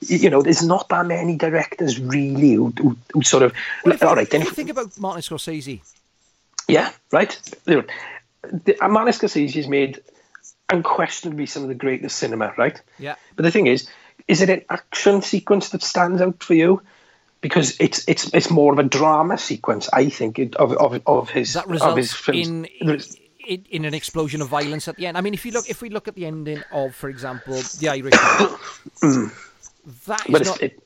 [0.00, 3.52] you know, there's not that many directors really who, who, who sort of.
[3.84, 5.80] Well, all right, then if think about Martin Scorsese
[6.68, 7.38] yeah, right.
[7.64, 7.86] The-
[8.80, 10.00] uh, Martin Scorsese has made
[10.70, 12.80] unquestionably some of the greatest cinema, right?
[12.98, 13.88] yeah But the thing is,
[14.28, 16.82] is it an action sequence that stands out for you?
[17.40, 21.52] Because it's it's it's more of a drama sequence, I think, of of, of his
[21.52, 22.48] that of his films.
[22.48, 23.16] in There's-
[23.46, 25.18] i in an explosion of violence at the end.
[25.18, 27.88] I mean, if you look, if we look at the ending of, for example, The
[27.90, 28.12] Irishman,
[29.02, 29.30] mm.
[30.06, 30.82] that is But not, it,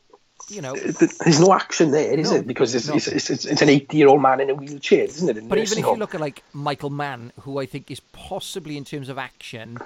[0.49, 0.75] you know.
[0.75, 2.47] there's no action there, is No, it?
[2.47, 2.95] Because it's, no.
[2.95, 5.49] it's, it's, it's, it's an 80 year old man in a wheelchair, isn't it?
[5.49, 8.85] But even if you look at like Michael Mann, who I think is possibly in
[8.85, 9.79] terms of action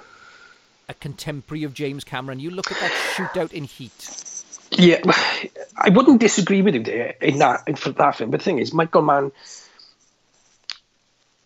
[0.89, 4.33] a contemporary of James Cameron, you look at that shootout in Heat.
[4.71, 5.01] Yeah,
[5.77, 8.31] I wouldn't disagree with you there in that in for that film.
[8.31, 9.31] But the thing is, Michael Mann,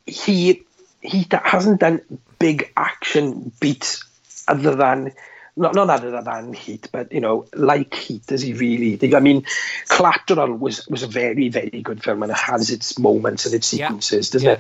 [0.06, 0.64] he
[1.02, 2.02] he hasn't done
[2.40, 4.04] big action beats
[4.48, 5.12] other than
[5.58, 8.98] not not other than Heat, but you know, like Heat, does he really?
[9.16, 9.44] I mean,
[9.90, 13.74] Collateral was was a very very good film and it has its moments and its
[13.74, 13.88] Yeah.
[13.88, 14.54] sequences, doesn't Yeah.
[14.54, 14.60] it?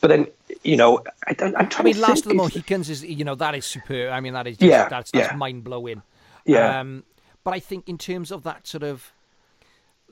[0.00, 0.26] But then
[0.62, 3.24] you know, I, don't- I'm I trying mean, to Last of the Mohicans is you
[3.24, 4.12] know that is superb.
[4.12, 5.36] I mean, that is just, Yeah, that's that's yeah.
[5.36, 6.02] mind blowing.
[6.44, 6.80] Yeah.
[6.80, 7.02] Um,
[7.44, 9.12] but I think in terms of that sort of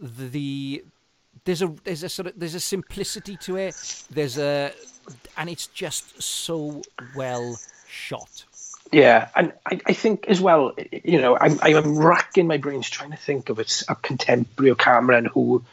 [0.00, 0.84] the
[1.44, 4.04] there's a there's a sort of there's a simplicity to it.
[4.10, 4.72] There's a
[5.36, 6.82] and it's just so
[7.14, 7.58] well
[7.88, 8.44] shot.
[8.94, 13.10] Yeah, and I, I think as well, you know, I'm I'm racking my brains trying
[13.10, 15.64] to think of a contemporary of Cameron who,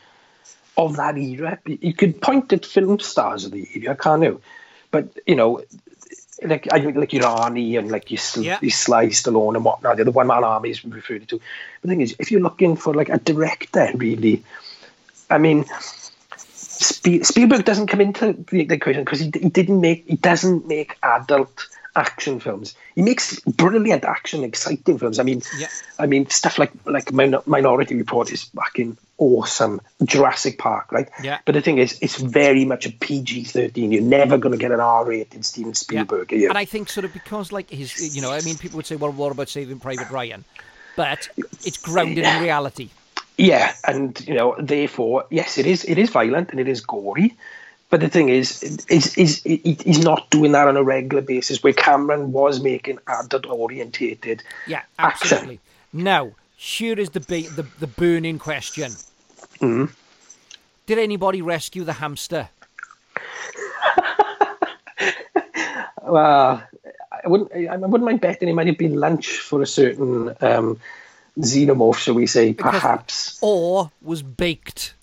[0.75, 4.41] of that era, you could point at film stars of the era, I can't you?
[4.89, 5.61] But you know,
[6.41, 8.57] like I like your Arnie and like your, Sl- Yeah.
[8.59, 11.35] your Sly Stallone and whatnot, the one man army is referred to.
[11.37, 11.43] But
[11.83, 14.43] the thing is, if you're looking for like a director, really,
[15.29, 15.65] I mean.
[16.83, 20.97] Spielberg doesn't come into the, the equation because he, he didn't make he doesn't make
[21.03, 22.75] adult action films.
[22.95, 25.19] He makes brilliant action, exciting films.
[25.19, 25.67] I mean, Yeah.
[25.99, 29.81] I mean stuff like like Min- Minority Report is fucking awesome.
[30.03, 31.09] Jurassic Park, right?
[31.21, 31.39] Yeah.
[31.45, 33.91] But the thing is, it's very much a PG thirteen.
[33.91, 36.31] You're never going to get an R rated Steven Spielberg.
[36.31, 36.49] You?
[36.49, 38.95] And I think sort of because like his, you know, I mean, people would say,
[38.95, 40.43] well, what about Saving Private Ryan?
[40.95, 41.29] But
[41.63, 42.89] it's grounded in reality.
[43.37, 45.83] Yeah, and you know, therefore, yes, it is.
[45.85, 47.35] It is violent and it is gory,
[47.91, 51.61] but the thing is, is is he- he's not doing that on a regular basis.
[51.61, 55.25] Where Cameron was making adult orientated Yeah, action.
[55.37, 55.59] absolutely.
[55.93, 58.91] Now, here is the ba- the, the burning question.
[59.59, 59.85] Mm-hmm.
[60.87, 62.49] Did anybody rescue the hamster?
[66.03, 66.63] Well,
[67.23, 67.51] I wouldn't.
[67.53, 70.79] I wouldn't mind betting it might have been lunch for a certain um,
[71.39, 72.53] xenomorph, shall we say?
[72.53, 73.37] Perhaps.
[73.41, 74.93] Or was baked?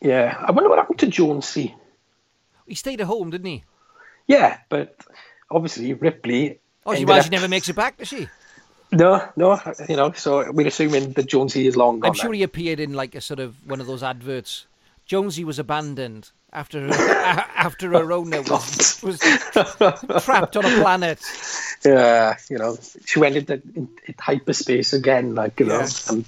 [0.00, 0.34] Yeah.
[0.40, 1.74] I wonder what happened to Jonesy.
[2.70, 3.64] He stayed at home, didn't he?
[4.28, 4.96] Yeah, but
[5.50, 6.60] obviously Ripley.
[6.86, 8.28] Oh, she, well, she never makes it back, does she?
[8.92, 9.60] No, no.
[9.88, 12.10] You know, so we're assuming that Jonesy is long gone.
[12.10, 14.66] I'm sure he appeared in like a sort of one of those adverts.
[15.10, 19.18] Jonesy was abandoned after after her owner was, was
[20.22, 21.20] trapped on a planet.
[21.84, 26.24] Yeah, you know, she went into in, in hyperspace again, like you know, and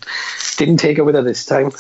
[0.56, 1.70] didn't take her with her this time.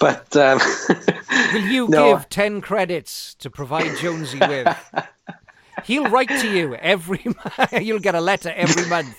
[0.00, 0.58] But um,
[1.52, 2.16] Will you No.
[2.16, 4.76] give 10 credits to provide Jonesy with?
[5.84, 7.24] He'll write to you every.
[7.80, 9.16] You'll get a letter every month.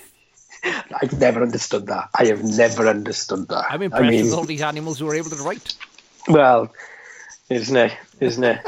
[1.01, 2.09] I've never understood that.
[2.13, 3.67] I have never understood that.
[3.69, 5.75] I'm impressed I mean, with all these animals who are able to write.
[6.27, 6.73] well,
[7.51, 7.93] isn't it?
[8.19, 8.59] Isn't it?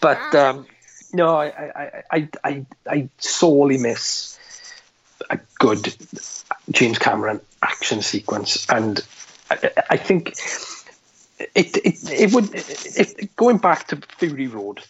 [0.00, 0.66] but um,
[1.12, 4.38] no, I, I, I, I, I sorely miss
[5.30, 5.94] a good
[6.70, 9.00] James Cameron action sequence, and
[9.50, 10.30] I, I think
[11.54, 12.50] it, it, it would.
[12.52, 14.82] It, going back to Fury Road,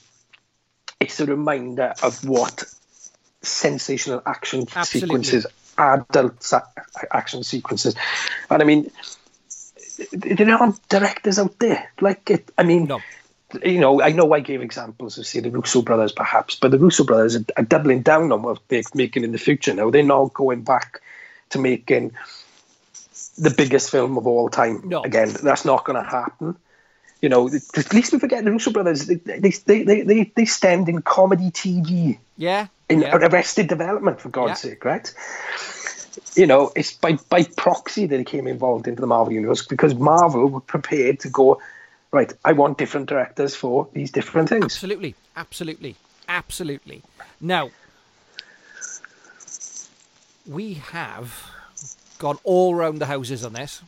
[1.01, 2.65] it's a reminder of what
[3.43, 5.01] sensational action Absolutely.
[5.01, 5.47] sequences,
[5.77, 6.53] adult
[7.11, 7.95] action sequences,
[8.51, 8.91] and I mean,
[10.13, 12.51] there aren't directors out there like it.
[12.57, 13.01] I mean, No.
[13.65, 16.79] You know, I know I gave examples of say the Russo brothers, perhaps, but the
[16.79, 19.91] Russo brothers are, are doubling down on what they're making in the future now.
[19.91, 21.01] They're not going back
[21.51, 22.13] to making
[23.39, 25.03] the biggest film of all time No.
[25.03, 25.29] again.
[25.43, 26.57] That's not going to happen.
[27.21, 29.07] You know, at least we forget the Russo brothers.
[29.07, 32.67] They they they they, they, they stand in comedy TV Yeah?
[32.89, 33.17] in yeah.
[33.17, 34.71] Arrested Development, for God's Yeah.
[34.71, 35.13] sake, right?
[36.37, 39.95] You know, it's by by proxy that he came involved into the Marvel universe because
[39.95, 41.61] Marvel were prepared to go,
[42.15, 42.33] right.
[42.45, 44.65] I want different directors for these different things.
[44.65, 45.15] Absolutely.
[45.37, 45.97] Absolutely.
[46.29, 47.03] Absolutely.
[47.41, 47.71] Now,
[50.47, 51.51] we have
[52.19, 53.83] gone all round the houses on this.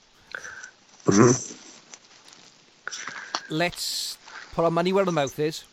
[1.07, 1.55] Mm-hmm.
[3.49, 4.19] Let's
[4.55, 5.65] put our money where the mouth is.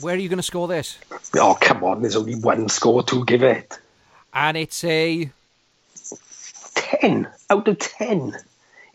[0.00, 0.98] Where are you going to score this?
[1.36, 2.02] Oh come on!
[2.02, 3.78] There's only one score to give it.
[4.32, 5.30] And it's a
[6.74, 8.36] Ten out of ten.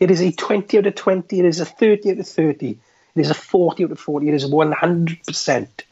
[0.00, 1.38] It is a twenty out of twenty.
[1.40, 2.78] It is a thirty out of thirty.
[3.14, 4.28] It is a forty out of forty.
[4.28, 5.84] It is one hundred percent.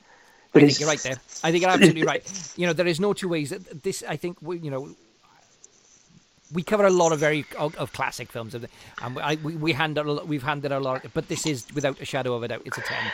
[0.55, 1.17] I think you're right there.
[1.45, 2.53] I think you're absolutely right.
[2.57, 3.51] You know, there is no two ways.
[3.51, 4.89] This, I think, we, you know,
[6.53, 8.67] we cover a lot of very of, of classic films, and
[8.99, 12.43] I, we, we handle we've handed a lot, but this is without a shadow of
[12.43, 13.05] a doubt, it's a ten.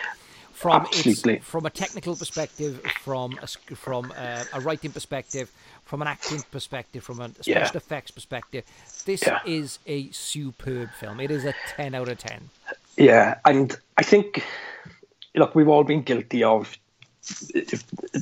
[0.53, 1.35] from Absolutely.
[1.35, 5.51] its, from a technical perspective, from a, from a, a writing perspective,
[5.85, 7.71] from an acting perspective, from a special Yeah.
[7.75, 8.65] effects perspective.
[9.05, 9.41] This Yeah.
[9.47, 11.21] is a superb film.
[11.21, 12.51] It is a ten out of ten.
[12.97, 14.45] Yeah, and I think,
[15.35, 16.77] look, we've all been guilty of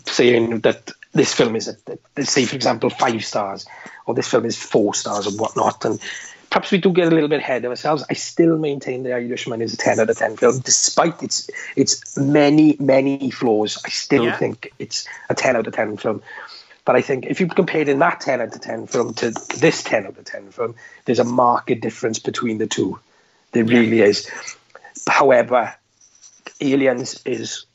[0.07, 3.67] saying that this film is, a, say, for example, five stars,
[4.07, 6.01] or this film is four stars, or whatnot, and
[6.51, 8.05] perhaps we do get a little bit ahead of ourselves.
[8.11, 12.17] I still maintain The Irishman is a ten out of ten film, despite its its
[12.17, 13.79] many many flaws.
[13.85, 14.39] I still Yeah.
[14.39, 16.23] think it's a ten out of ten film.
[16.85, 19.83] But I think if you compared in that 10 out of 10 film to this
[19.85, 22.99] 10 out of 10 film, there's a marked difference between the two.
[23.53, 24.29] There really is.
[25.07, 25.75] However,
[26.61, 27.67] Aliens is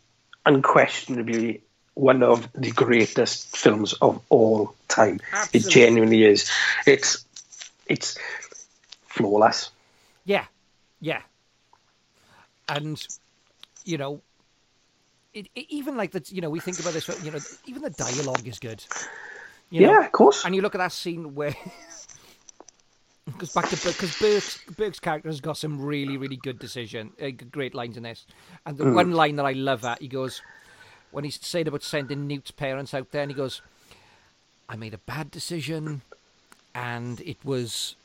[0.46, 1.62] unquestionably
[1.94, 5.20] one of the greatest films of all time.
[5.34, 5.60] Absolutely.
[5.60, 6.50] It genuinely is.
[6.86, 7.26] It's
[7.88, 8.18] it's
[9.08, 9.72] flawless.
[10.26, 10.46] Yeah,
[11.00, 11.22] yeah.
[12.70, 13.02] And
[13.86, 14.22] you know,
[15.38, 16.32] it, it, even like that.
[16.32, 17.08] You know, we think about this.
[17.24, 18.84] You know, even the dialogue is good.
[19.70, 19.92] You know?
[19.94, 20.46] yeah, of course.
[20.46, 21.56] And you look at that scene where.
[23.26, 27.28] Because back to because Burke's, Burke's character has got some really really good decision, uh,
[27.52, 28.26] great lines in this,
[28.66, 28.94] and the Mm.
[28.96, 30.42] one line that I love at he goes
[31.12, 33.62] when he's saying about sending Newt's parents out there, and he goes,
[34.70, 36.04] "I made a bad decision,
[36.74, 37.98] and it was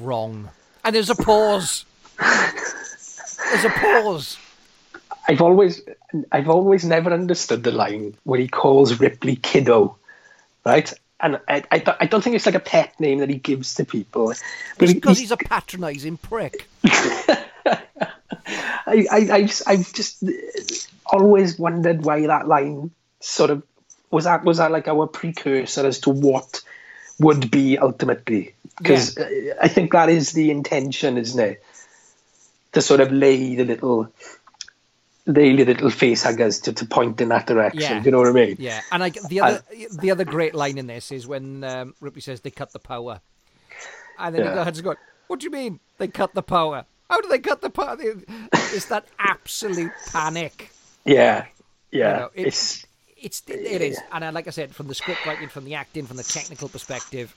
[0.00, 0.48] wrong."
[0.86, 1.84] And there's a pause.
[2.18, 4.38] there's a pause.
[5.28, 5.82] I've always
[6.32, 9.96] I've always never understood the line when he calls Ripley kiddo,
[10.64, 10.90] right?
[11.20, 13.74] And I, I, don't- I don't think it's like a pet name that he gives
[13.74, 14.28] to people.
[14.28, 14.38] But
[14.78, 16.68] It's he- because he's- he's a patronising prick.
[18.90, 20.22] I, I, I just, I've just
[21.04, 22.90] always wondered why that line
[23.20, 23.62] sort of
[24.10, 26.62] was that was that like our precursor as to what
[27.20, 29.28] would be ultimately because uh,
[29.60, 31.62] I think that is the intention, isn't it?
[32.72, 34.12] To sort of lay the little,
[35.28, 37.80] the little face huggers to, to point in that direction.
[37.82, 37.98] Yeah.
[38.00, 38.56] Do you know what I mean?
[38.58, 39.62] Yeah, and like the other
[40.00, 43.20] the other great line in this is when um, Ripley says they cut the power,
[44.18, 44.54] and then Yeah.
[44.54, 44.96] the head's going,
[45.26, 46.84] "What do you mean they cut the power?
[47.10, 50.70] How do they cut the power?" It's that absolute panic.
[51.04, 51.46] Yeah,
[51.90, 52.16] yeah.
[52.18, 52.86] know, it- it's
[53.20, 56.06] It's it is, and uh, like I said, from the script writing, from the acting,
[56.06, 57.34] from the technical perspective,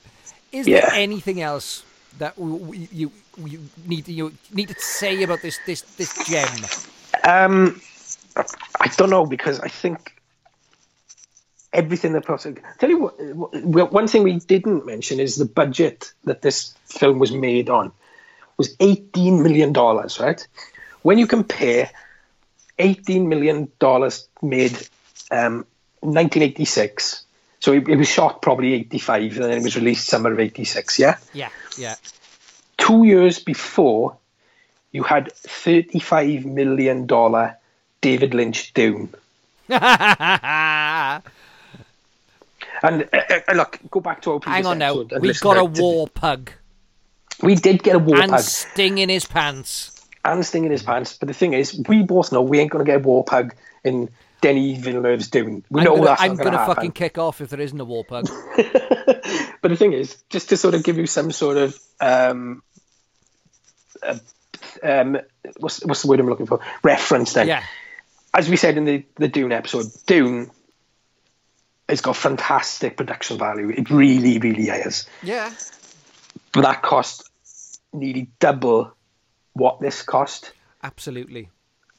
[0.52, 0.80] is Yeah.
[0.80, 1.82] there anything else
[2.18, 6.12] that we, we, you you need to you need to say about this this this
[6.28, 6.48] gem?
[7.24, 7.80] Um,
[8.80, 10.14] I don't know because I think
[11.72, 12.62] everything that possible.
[12.78, 17.32] Tell you what, one thing we didn't mention is the budget that this film was
[17.32, 17.92] made on
[18.56, 20.20] was eighteen million dollars.
[20.20, 20.46] Right?
[21.02, 21.90] When you compare
[22.78, 24.76] eighteen million dollars made
[25.30, 25.66] um,
[26.00, 27.24] 1986,
[27.60, 30.98] so it, it was shot probably 85, and then it was released summer of 86.
[30.98, 31.94] Yeah Yeah, yeah,
[32.76, 34.18] two years before,
[34.92, 37.56] you had thirty-five million dollar
[38.00, 39.12] David Lynch Dune.
[42.84, 45.64] And uh, uh, look, go back to our previous Hang on now, we got a
[45.64, 46.50] war pug
[47.40, 50.04] We did get a war and pug And Sting in his pants.
[50.24, 52.84] and Sting in his pants, but the thing is, we both know we ain't going
[52.84, 53.54] to get a war pug
[53.84, 54.08] in
[54.40, 55.64] Denis Villeneuve's Dune.
[55.70, 57.84] We I'm know gonna, that's I'm going to fucking kick off if there isn't a
[57.84, 58.28] war pug.
[59.62, 62.64] But the thing is, just to sort of give you some sort of um,
[64.02, 64.18] uh,
[64.82, 65.18] um,
[65.58, 66.60] what's what's the word I'm looking for?
[66.82, 67.48] Reference then.
[67.48, 67.62] yeah,
[68.34, 70.50] as we said in the, the Dune episode, Dune
[71.88, 73.68] has got fantastic production value.
[73.70, 75.06] It really, really has.
[75.22, 75.52] yeah,
[76.52, 77.28] But that cost
[77.92, 78.94] nearly double
[79.52, 80.52] what this cost.
[80.82, 81.50] absolutely.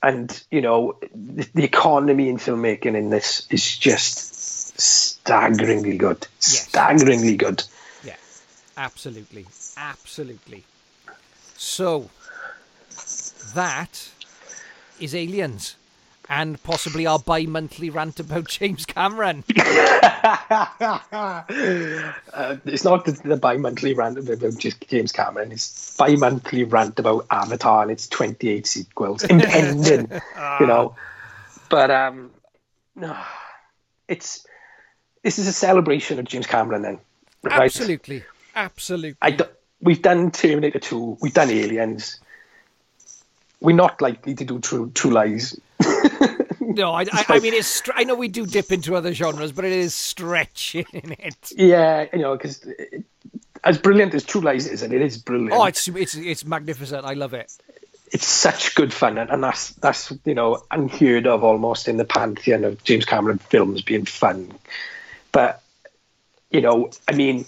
[0.02, 6.28] And, you know, the, the economy in filmmaking in this is just staggeringly good.
[6.40, 7.64] Staggeringly good.
[8.04, 8.16] Yeah,
[8.76, 9.46] absolutely,
[9.78, 10.64] absolutely.
[11.56, 12.10] So
[13.54, 14.10] that
[15.00, 15.76] is Aliens,
[16.30, 19.44] and possibly our bi-monthly rant about James Cameron.
[19.60, 21.44] uh,
[22.66, 25.52] it's not the, the bi-monthly rant about just James Cameron.
[25.52, 30.10] It's bi-monthly rant about Avatar and its 28 sequels, impending,
[30.60, 30.96] you know.
[31.70, 32.32] But um,
[32.96, 33.18] no,
[34.08, 34.46] it's
[35.24, 36.82] this is a celebration of James Cameron.
[36.82, 37.00] Then,
[37.44, 37.64] right?
[37.64, 38.24] Absolutely,
[38.56, 39.18] absolutely.
[39.82, 42.22] We've done Terminator 2, we've done Aliens.
[43.64, 45.60] We're not likely to do True True Lies.
[46.66, 47.68] No, I, I, I mean it's.
[47.68, 51.52] Str- I know we do dip into other genres, but it is stretching it.
[51.56, 53.00] Yeah, you know, because uh,
[53.64, 55.52] as brilliant as True Lies is, and it is brilliant.
[55.54, 57.06] Oh, it's it's it's magnificent.
[57.06, 57.52] I love it.
[58.12, 62.06] it's such good fun, and, and that's that's you know unheard of almost in the
[62.06, 64.52] pantheon of James Cameron films being fun.
[65.34, 65.62] But
[66.50, 67.46] you know, I mean,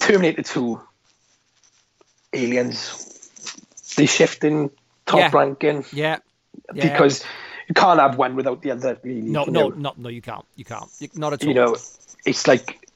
[0.00, 0.80] Terminator Two,
[2.34, 3.09] Aliens,
[3.96, 4.70] the shift in
[5.06, 5.30] top Yeah.
[5.32, 5.84] ranking.
[5.92, 6.18] Yeah,
[6.74, 6.92] Yeah.
[6.92, 7.24] because
[7.68, 8.98] you can't have one without the other.
[9.02, 9.74] Really, No, no, know?
[9.76, 10.44] no, no, you can't.
[10.56, 10.88] You can't.
[10.98, 11.48] You, not at all.
[11.48, 11.76] you know,
[12.24, 12.86] it's like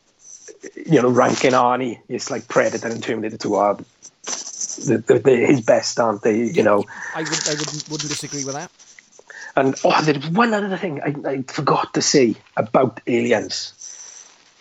[0.86, 2.00] you know, ranking Arnie.
[2.08, 6.44] It's like Predator and Terminator Two are the, the, the, his best, aren't they?
[6.44, 6.84] You know,
[7.14, 8.70] I would, I wouldn't, wouldn't disagree with that.
[9.56, 13.72] and oh, there's one other thing I, I forgot to say about Aliens.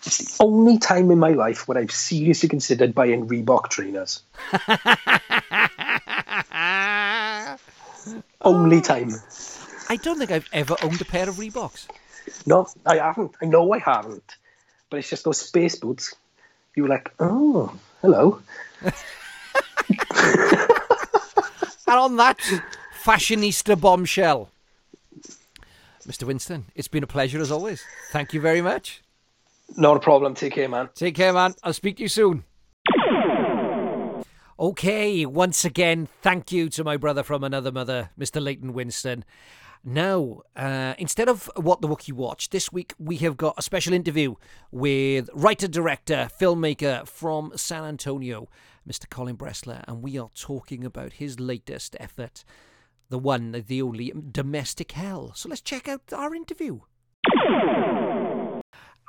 [0.06, 4.22] It's the only time in my life when I've seriously considered buying Reebok trainers.
[8.44, 9.10] Only time.
[9.88, 11.86] I don't think I've ever owned a pair of Reeboks.
[12.46, 13.32] No, I haven't.
[13.42, 14.36] I know I haven't.
[14.90, 16.14] But it's just those space boots.
[16.74, 18.40] You were like, oh, hello.
[21.86, 22.38] And on that
[23.04, 24.50] fashionista bombshell,
[26.06, 26.26] Mr.
[26.26, 27.84] Winstone, it's been a pleasure as always.
[28.10, 29.02] Thank you very much.
[29.76, 30.34] Not a problem.
[30.34, 30.88] Take care, man.
[30.94, 31.54] Take care, man.
[31.62, 32.44] I'll speak to you soon.
[34.56, 38.40] Okay, once again, thank you to my brother from another mother, Mr.
[38.40, 39.24] Leighton Winstone.
[39.82, 43.92] Now, uh, instead of What the Wookiee Watch, this week we have got a special
[43.92, 44.36] interview
[44.70, 48.48] with writer, director, filmmaker from San Antonio,
[48.88, 49.10] Mr.
[49.10, 52.44] Colin Bressler, and we are talking about his latest effort,
[53.08, 55.32] the one, the only Domestic Hell.
[55.34, 56.78] So let's check out our interview.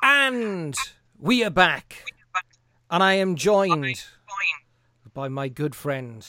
[0.02, 0.76] And
[1.20, 2.04] we are back.
[2.90, 4.04] And I am joined
[5.16, 6.28] by my good friend,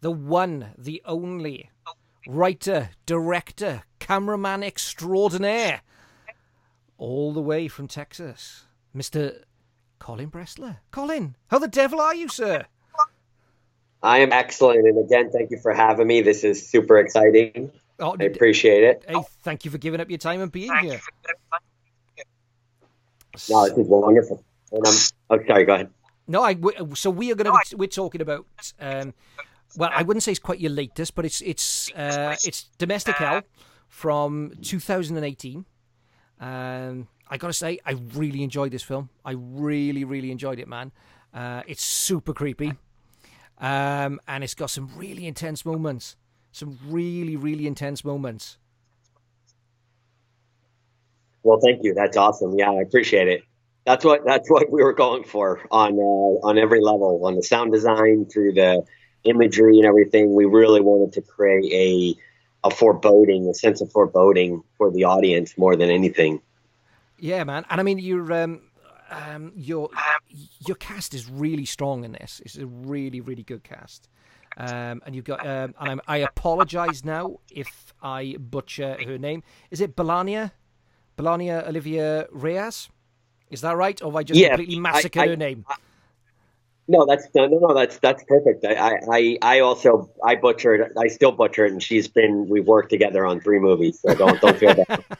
[0.00, 1.70] the one, the only
[2.26, 5.82] writer, director, cameraman extraordinaire,
[6.96, 8.64] all the way from Texas,
[8.96, 9.42] Mr.
[10.00, 10.78] Colin Bressler.
[10.90, 12.64] Colin, how the devil are you, sir?
[14.02, 14.88] I am excellent.
[14.88, 16.22] And again, thank you for having me.
[16.22, 17.70] This is super exciting.
[18.00, 19.04] Oh, I appreciate it.
[19.06, 21.00] hey, thank you for giving up your time and being here.
[23.48, 24.42] No, this is wonderful.
[24.72, 24.94] And I'm,
[25.30, 25.90] oh, sorry, go ahead.
[26.28, 26.56] No, I.
[26.94, 28.46] so we are going to we're talking about
[28.80, 29.14] um,
[29.76, 33.42] well, I wouldn't say it's quite your latest, but it's it's uh, it's Domestic Hell
[33.88, 35.64] from 2018.
[36.40, 39.08] Um, I got to say, I really enjoyed this film.
[39.24, 40.92] I really, really enjoyed it, man.
[41.32, 42.74] Uh, it's super creepy,
[43.58, 46.16] um, and it's got some really intense moments.
[46.50, 48.58] Some really, really intense moments.
[51.42, 51.94] Well, thank you.
[51.94, 52.58] That's awesome.
[52.58, 53.44] Yeah, I appreciate it.
[53.84, 57.42] That's what that's what we were going for on uh, on every level, on the
[57.42, 58.84] sound design through the
[59.24, 60.34] imagery and everything.
[60.34, 65.58] We really wanted to create a a foreboding, a sense of foreboding for the audience
[65.58, 66.40] more than anything.
[67.18, 67.64] Yeah, man.
[67.70, 68.60] And I mean, your um,
[69.10, 69.90] um, your
[70.66, 72.40] your cast is really strong in this.
[72.44, 74.08] It's a really, really good cast.
[74.56, 79.42] Um, and you've got, um, and I'm, I apologize now if I butcher her name.
[79.70, 80.52] Is it Belania?
[81.16, 82.90] Belania Olivia Reyes?
[83.52, 84.00] Is that right?
[84.02, 85.64] Or have I just Yeah, completely I- massacred I- her name?
[86.88, 87.74] No, that's no, no, no.
[87.74, 88.64] That's that's perfect.
[88.64, 90.92] I, I, I I also I butchered.
[90.98, 92.48] I still butcher it, and she's been.
[92.48, 95.04] We've worked together on three movies, so don't don't feel bad.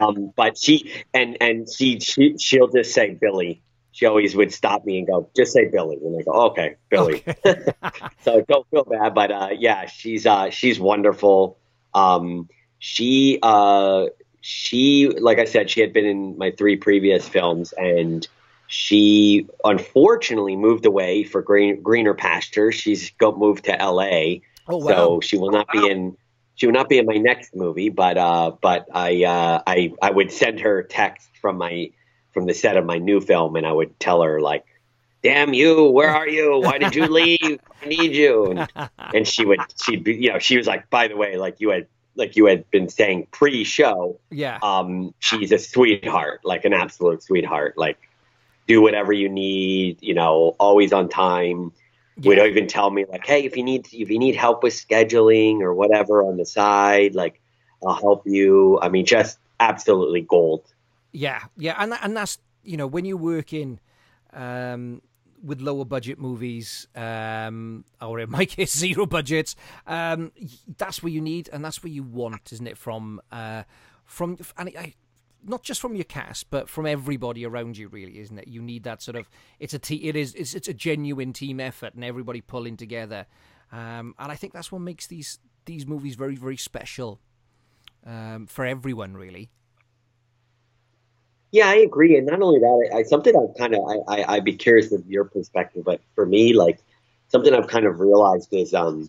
[0.00, 3.62] Um, but she and and she she she'll just say Billy.
[3.92, 7.22] She always would stop me and go, "Just say Billy," and I go, "Okay, Billy."
[8.24, 11.56] so don't feel bad, but uh, yeah, she's uh, she's wonderful.
[11.94, 12.48] Um,
[12.80, 14.06] she uh,
[14.46, 18.26] she like I said, she had been in my three previous films, and
[18.68, 22.76] she unfortunately moved away for green, greener pastures.
[22.76, 24.42] She's got moved to L.A.
[24.68, 24.86] Oh, wow.
[24.86, 26.16] So she will not be in.
[26.54, 30.12] She will not be in my next movie, but uh, but I uh, I I
[30.12, 31.90] would send her text from my
[32.32, 34.64] from the set of my new film, and I would tell her like,
[35.24, 35.90] "Damn you!
[35.90, 36.60] Where are you?
[36.60, 37.58] Why did you leave?
[37.82, 41.08] I need you." And, and she would she'd be you know she was like, "By
[41.08, 44.58] the way, like you had like you had been saying pre-show, Yeah.
[44.62, 47.76] um, she's a sweetheart, like an absolute sweetheart.
[47.76, 47.98] Like,
[48.66, 51.72] do whatever you need, you know, always on time.
[52.24, 52.46] Would Yeah.
[52.46, 55.74] even tell me like, hey, if you need if you need help with scheduling or
[55.74, 57.40] whatever on the side, like,
[57.86, 58.78] I'll help you.
[58.80, 60.64] I mean, just absolutely gold.
[61.12, 63.78] Yeah, yeah, and and that's you know when you work in
[64.32, 65.02] um,
[65.46, 69.56] with lower budget movies, um, or in my case zero budgets,
[69.86, 70.32] um,
[70.76, 72.76] that's where you need and that's where you want, isn't it?
[72.76, 73.62] From uh,
[74.04, 74.94] from and I,
[75.44, 78.48] not just from your cast, but from everybody around you, really, isn't it?
[78.48, 81.60] You need that sort of it's a te- it is it's, it's a genuine team
[81.60, 83.26] effort and everybody pulling together,
[83.72, 87.20] um, and I think that's what makes these these movies very very special
[88.04, 89.50] um, for everyone, really.
[91.52, 92.16] Yeah, I agree.
[92.16, 94.92] And not only that, I, I something I've kind of I, I I'd be curious
[94.92, 96.80] of your perspective, but for me, like
[97.28, 99.08] something I've kind of realized is um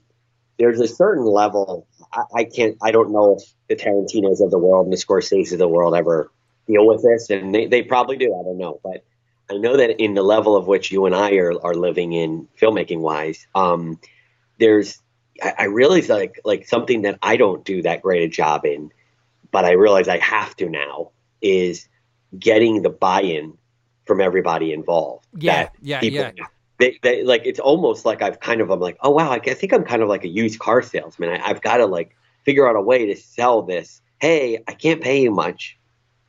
[0.60, 4.60] there's a certain level I, I can't I don't know if the Tarantinos of the
[4.60, 6.32] world and the Scorseses of the world ever
[6.68, 8.28] deal with this, and they, they probably do.
[8.28, 9.04] I don't know, but
[9.50, 12.48] I know that in the level of which you and I are are living in
[12.60, 14.00] filmmaking wise, um,
[14.60, 15.02] there's
[15.42, 18.92] I, I realized like like something that I don't do that great a job in,
[19.52, 21.12] but I realize I have to now
[21.42, 21.88] is
[22.38, 23.58] getting the buy-in
[24.06, 25.26] from everybody involved.
[25.38, 26.46] Yeah, yeah, people- yeah.
[26.80, 29.74] They, they like it's almost like I've kind of I'm like oh wow I think
[29.74, 31.30] I'm kind of like a used car salesman.
[31.32, 34.00] I, I've got to like figure out a way to sell this.
[34.22, 35.76] Hey, I can't pay you much.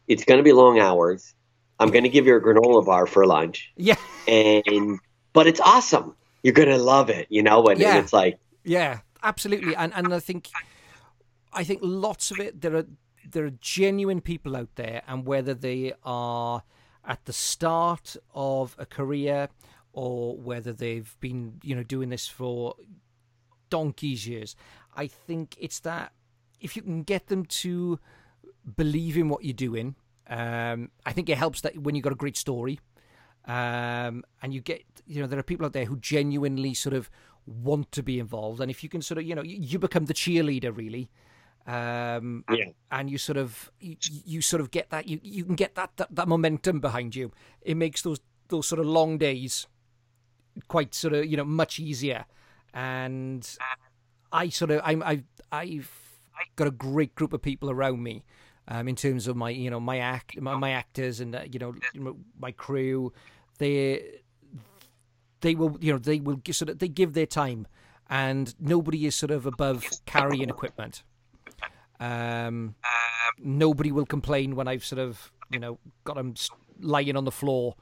[0.07, 1.35] It's going to be long hours.
[1.79, 3.97] I'm going to give you a granola bar for lunch, Yeah,
[4.29, 4.99] and
[5.35, 6.15] but it's awesome.
[6.43, 7.66] You're going to love it, you know.
[7.66, 7.91] And, Yeah.
[7.97, 9.77] and it's like yeah, absolutely.
[9.77, 10.49] And and I think
[11.53, 12.87] I think lots of it there are
[13.31, 16.63] there are genuine people out there, and whether they are
[17.05, 19.49] at the start of a career
[19.93, 22.75] or whether they've been you know doing this for
[23.71, 24.57] donkey's years,
[24.97, 26.13] I think it's that
[26.61, 27.99] if you can get them to
[28.77, 29.95] believe in what you're doing,
[30.29, 32.81] um, I think it helps that when you've got a great story,
[33.47, 37.11] um, and you get you know there are people out there who genuinely sort of
[37.47, 40.15] want to be involved, and if you can sort of you know you, become the
[40.15, 41.11] cheerleader really.
[41.69, 42.70] Um, Yeah.
[42.90, 45.90] and you sort of you, you sort of get that you, you can get that,
[45.99, 47.31] that that momentum behind you.
[47.61, 49.66] It makes those those sort of long days
[50.69, 52.24] quite sort of you know much easier.
[52.73, 53.47] And
[54.32, 55.90] I sort of I'm I've I've
[56.57, 58.24] got a great group of people around me,
[58.69, 61.59] um, in terms of my you know my act my, my actors and uh, you
[61.59, 61.74] know
[62.40, 63.12] my crew.
[63.59, 64.20] They
[65.40, 67.66] they will you know they will sort of they give their time,
[68.09, 71.03] and nobody is sort of above carrying equipment.
[72.01, 72.75] Um,
[73.39, 76.35] nobody will complain when I've sort of you know got them
[76.81, 77.75] lying on the floor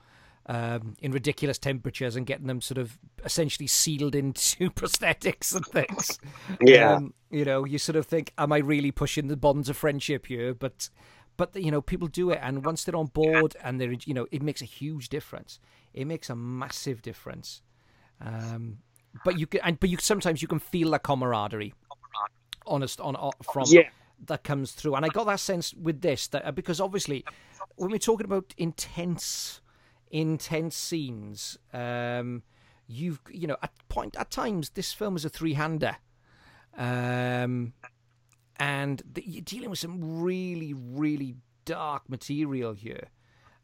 [0.47, 6.18] um, in ridiculous temperatures and getting them sort of essentially sealed into prosthetics and things.
[6.60, 6.94] Yeah.
[6.94, 10.26] Um, you know, you sort of think, am I really pushing the bonds of friendship
[10.26, 10.55] here?
[10.55, 10.88] But,
[11.36, 14.26] but you know, people do it, and once they're on board, and they're, you know,
[14.30, 15.59] it makes a huge difference.
[15.93, 17.62] It makes a massive difference.
[18.20, 18.78] Um,
[19.24, 21.74] but you can, and but you sometimes you can feel the camaraderie,
[22.66, 23.88] honest on, on from Yeah.
[24.24, 27.24] That comes through, and I got that sense with this that uh, because obviously
[27.76, 29.60] when we're talking about intense,
[30.10, 32.43] intense scenes, um,
[32.86, 35.97] you've you know at point at times this film is a three hander,
[36.76, 37.72] um,
[38.59, 43.09] and the, you're dealing with some really really dark material here.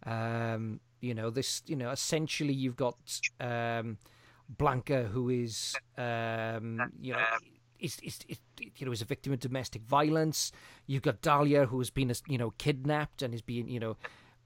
[0.04, 1.62] Um, you know this.
[1.66, 2.96] You know essentially you've got
[3.40, 3.98] um,
[4.48, 7.24] Blanca who is um, you know.
[7.82, 8.38] Is, is, is,
[8.76, 10.52] you know, is a victim of domestic violence.
[10.86, 13.96] You've got Dahlia, who has been, you know, kidnapped and is being, you know,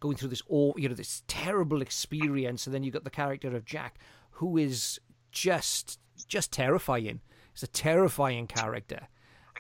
[0.01, 2.67] going through this, all you know, this terrible experience.
[2.67, 3.99] And then you've got the character of Jack,
[4.31, 4.99] who is
[5.31, 7.21] just, just terrifying.
[7.53, 9.09] He's a terrifying character.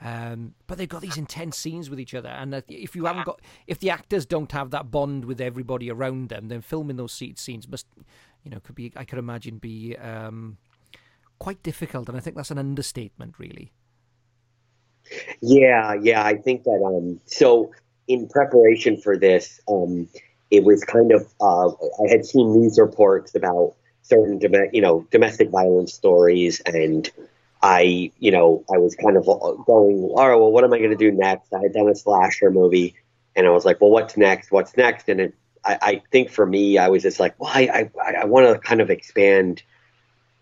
[0.03, 3.41] Um, but they've got these intense scenes with each other, and if you haven't got,
[3.67, 7.39] if the actors don't have that bond with everybody around them, then filming those seat
[7.39, 7.87] scenes must,
[8.45, 10.59] you know, could be, I could imagine, be um,
[11.39, 13.73] quite difficult, and I think that's an understatement, really.
[15.41, 17.73] Yeah, yeah, I think that um so
[18.09, 20.09] in preparation for this, um
[20.51, 25.07] it was kind of uh I had seen news reports about certain dom- you know
[25.11, 27.11] domestic violence stories and
[27.63, 30.91] I, you know, I was kind of going, all right, well, what am I going
[30.91, 31.53] to do next?
[31.53, 32.95] I had done a slasher movie,
[33.35, 34.53] and I was like, well, what's next?
[34.53, 35.09] What's next?
[35.09, 35.35] And it,
[35.65, 38.59] I, I think for me, I was just like, well, I, I, I want to
[38.61, 39.63] kind of expand.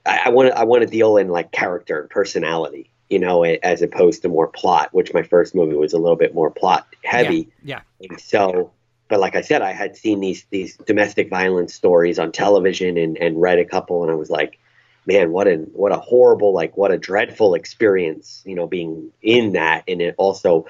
[0.07, 3.83] I want to, I want to deal in like character and personality, you know, as
[3.83, 7.49] opposed to more plot, which my first movie was a little bit more plot heavy.
[7.63, 7.81] Yeah.
[8.01, 8.73] And so,
[9.09, 13.17] but like I said, I had seen these these domestic violence stories on television and,
[13.17, 14.59] and read a couple, and I was like,
[15.07, 19.53] man, what a what a horrible, like what a dreadful experience, you know, being in
[19.53, 20.67] that, and it also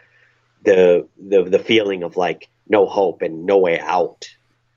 [0.63, 4.29] the the the feeling of like no hope and no way out.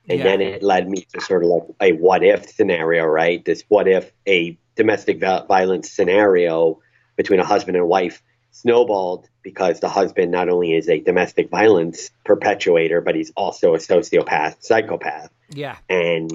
[0.08, 0.24] And Yeah.
[0.24, 3.44] then it led me to sort of like a what if scenario, right?
[3.44, 6.80] This what if a domestic violence scenario
[7.16, 8.22] between a husband and wife
[8.52, 13.78] snowballed because the husband not only is a domestic violence perpetuator, but he's also a
[13.78, 15.76] sociopath, psychopath Yeah.
[15.88, 16.30] and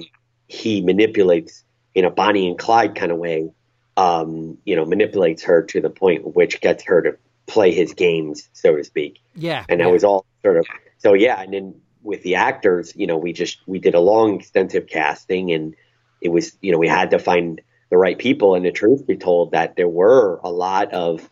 [0.46, 1.64] he manipulates
[1.94, 3.50] in a Bonnie and Clyde kind of way.
[3.96, 8.48] Um, you know, manipulates her to the point which gets her to play his games,
[8.52, 9.20] so to speak.
[9.36, 9.64] Yeah.
[9.68, 9.86] And yeah.
[9.86, 10.66] that was all sort of
[10.98, 11.12] so.
[11.14, 11.74] Yeah, and then
[12.04, 15.74] with the actors, you know, we just we did a long, extensive casting, and
[16.20, 17.60] it was you know we had to find
[17.90, 18.54] the right people.
[18.54, 21.28] And the truth be told, that there were a lot of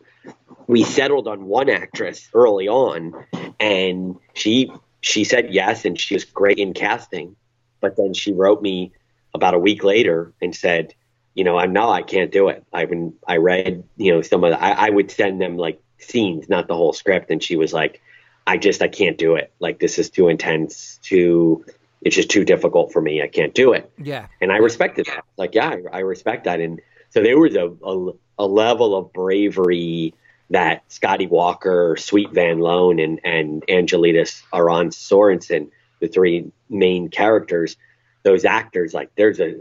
[0.67, 3.25] we settled on one actress early on,
[3.59, 7.35] and she she said yes, and she was great in casting.
[7.79, 8.93] But then she wrote me
[9.33, 10.93] about a week later and said,
[11.33, 12.65] you know, I'm no, I can't do it.
[12.71, 16.47] Been, I read, you know, some of the, I, I would send them like scenes,
[16.47, 17.29] not the whole script.
[17.29, 18.01] And she was like,
[18.45, 19.51] I just, I can't do it.
[19.59, 21.65] Like, this is too intense, too,
[22.01, 23.21] it's just too difficult for me.
[23.21, 23.91] I can't do it.
[23.97, 24.27] Yeah.
[24.41, 25.23] And I respected that.
[25.37, 26.59] Like, yeah, I, I respect that.
[26.59, 30.13] And so there was a, a a level of bravery
[30.49, 37.77] that Scotty Walker, Sweet Van Loan, and and Angelitas Aron Sorensen, the three main characters,
[38.23, 39.55] those actors, like there's a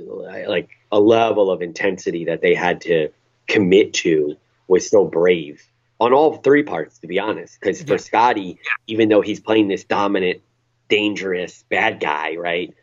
[0.49, 3.09] like a level of intensity that they had to
[3.47, 4.37] commit to
[4.69, 5.63] was so brave
[6.03, 7.59] on all three parts, to be honest.
[7.61, 8.59] Because for Scotty,
[8.89, 10.41] even though he's playing this dominant,
[10.89, 12.75] dangerous bad guy, right?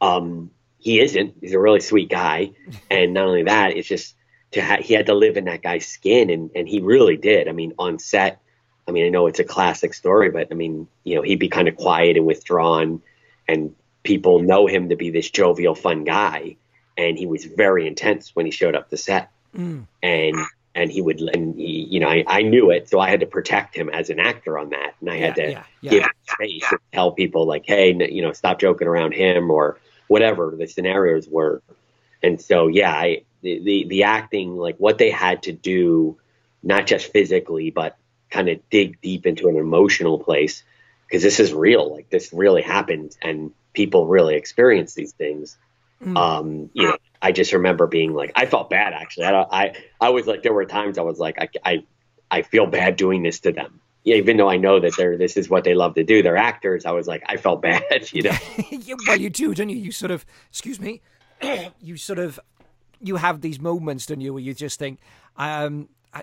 [0.00, 1.36] Um, he isn't.
[1.40, 2.52] He's a really sweet guy,
[2.90, 4.14] and not only that, it's just
[4.52, 7.48] to ha- he had to live in that guy's skin, and and he really did.
[7.48, 8.40] I mean, on set,
[8.86, 11.48] I mean, I know it's a classic story, but I mean, you know, he'd be
[11.48, 13.00] kind of quiet and withdrawn,
[13.48, 16.56] and people know him to be this jovial, fun guy,
[16.98, 19.86] and he was very intense when he showed up to set, Mm.
[20.02, 20.36] and
[20.76, 23.26] and he would, and he, you know, I, I knew it, so I had to
[23.26, 25.90] protect him as an actor on that, and I had to yeah, yeah.
[25.90, 29.78] give him space and tell people like, hey, you know, stop joking around him or
[30.06, 31.62] whatever the scenarios were,
[32.22, 36.18] and so yeah, I the the, the acting like what they had to do,
[36.62, 37.96] not just physically, but
[38.30, 40.62] kind of dig deep into an emotional place
[41.06, 45.56] because this is real, like this really happened, and people really experience these things.
[46.02, 46.16] Mm.
[46.16, 49.24] Um, you know, I just remember being like, I felt bad actually.
[49.26, 51.84] I, don't- I, I was like, there were times I was like, I, I,
[52.30, 53.80] I feel bad doing this to them.
[54.04, 56.22] Yeah, even though I know that they're, this is what they love to do.
[56.22, 56.84] They're actors.
[56.86, 57.82] I was like, I felt bad,
[58.12, 58.36] you know?
[58.70, 59.76] yeah, well, you do, don't you?
[59.76, 61.00] You sort of, excuse me,
[61.80, 62.38] you sort of,
[63.00, 65.00] you have these moments, don't you, where you just think,
[65.36, 66.22] um, I,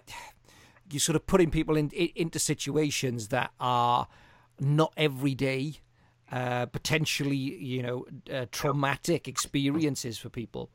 [0.91, 4.07] you sort of putting people in, in, into situations that are
[4.59, 5.75] not everyday,
[6.33, 10.69] uh, potentially, you know, uh, traumatic experiences for people,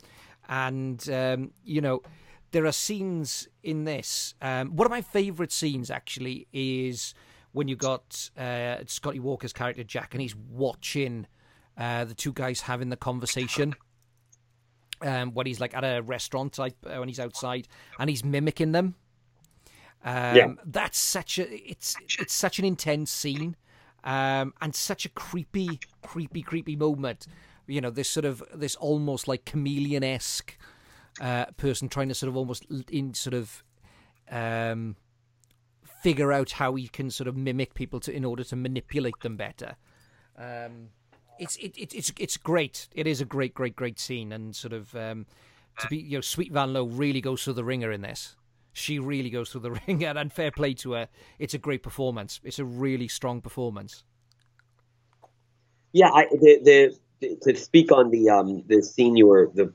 [0.49, 2.03] and um, you know.
[2.51, 4.35] There are scenes in this.
[4.41, 7.13] Um, one of my favourite scenes, actually, is
[7.53, 11.27] when you got uh, Scotty Walker's character Jack, and he's watching
[11.77, 13.75] uh, the two guys having the conversation.
[15.03, 17.69] Um, when he's like at a restaurant, like uh, when he's outside,
[17.99, 18.95] and he's mimicking them.
[20.03, 20.49] Um, Yeah.
[20.65, 23.57] That's such a it's it's such an intense scene,
[24.09, 27.27] um, and such a creepy, creepy, creepy moment.
[27.67, 30.57] You know, this sort of this almost like chameleon esque
[31.21, 33.63] uh, person trying to sort of almost in sort of
[34.31, 34.97] um,
[36.03, 39.37] figure out how he can sort of mimic people to in order to manipulate them
[39.37, 39.77] better.
[40.39, 40.89] Um,
[41.39, 42.89] it's it, it, it's it's great.
[42.95, 45.27] It is a great, great, great scene, and sort of um,
[45.81, 48.37] to be you know, Sweet Van Low really goes through the ringer in this.
[48.79, 51.09] She really goes through the ring, and fair play to her.
[51.39, 52.41] It's a great performance.
[52.45, 54.05] It's a really strong performance.
[55.93, 59.73] Yeah, I, the, the to speak on the um the scene you were the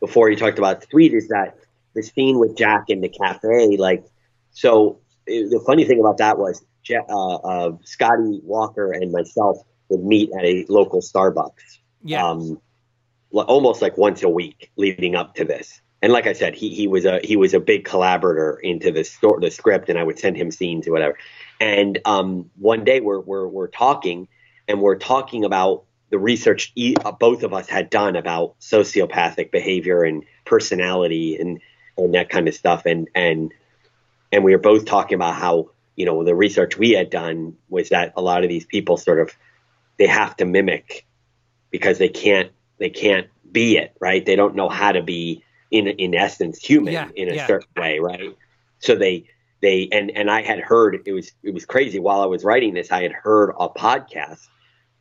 [0.00, 1.56] before you talked about Sweet is that
[1.94, 4.04] the scene with Jack in the cafe, like
[4.50, 5.00] so.
[5.26, 10.44] The funny thing about that was uh, uh, Scotty Walker and myself would meet at
[10.44, 11.78] a local Starbucks.
[12.02, 12.26] Yeah.
[12.26, 12.60] Um,
[13.32, 15.80] almost like once a week leading up to this.
[16.00, 19.04] And like I said, he he was a he was a big collaborator into the
[19.04, 21.18] store the script, and I would send him scenes or whatever.
[21.60, 24.28] And um, one day we're we're we're talking,
[24.68, 29.50] and we're talking about the research e- uh, both of us had done about sociopathic
[29.50, 31.60] behavior and personality and
[31.96, 32.86] and that kind of stuff.
[32.86, 33.52] And and
[34.30, 37.88] and we were both talking about how you know the research we had done was
[37.88, 39.32] that a lot of these people sort of
[39.98, 41.06] they have to mimic
[41.70, 45.86] because they can't they can't be it right they don't know how to be in
[45.86, 47.46] in essence human Yeah, in a yeah.
[47.46, 48.36] certain way right?
[48.80, 49.24] So they
[49.60, 51.98] they and and I had heard it was it was crazy.
[51.98, 54.46] While I was writing this I had heard a podcast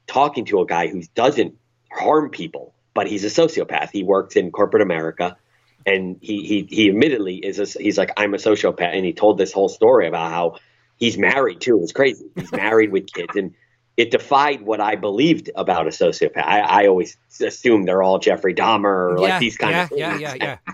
[0.08, 1.56] talking to a guy who doesn't
[1.92, 3.92] harm people but he's a sociopath.
[3.92, 5.38] He works in corporate America
[5.86, 9.38] and he he he admittedly is a, he's like I'm a sociopath and he told
[9.38, 10.58] this whole story about how
[10.98, 11.78] he's married too.
[11.78, 12.26] It was crazy.
[12.36, 13.54] He's married with kids and
[13.98, 16.38] it defied what I believed about a sociopath.
[16.44, 19.90] I, I always assumed they're all Jeffrey Dahmer or yeah, like these kind yeah, of
[19.90, 20.00] things.
[20.00, 20.74] yeah, yeah, yeah.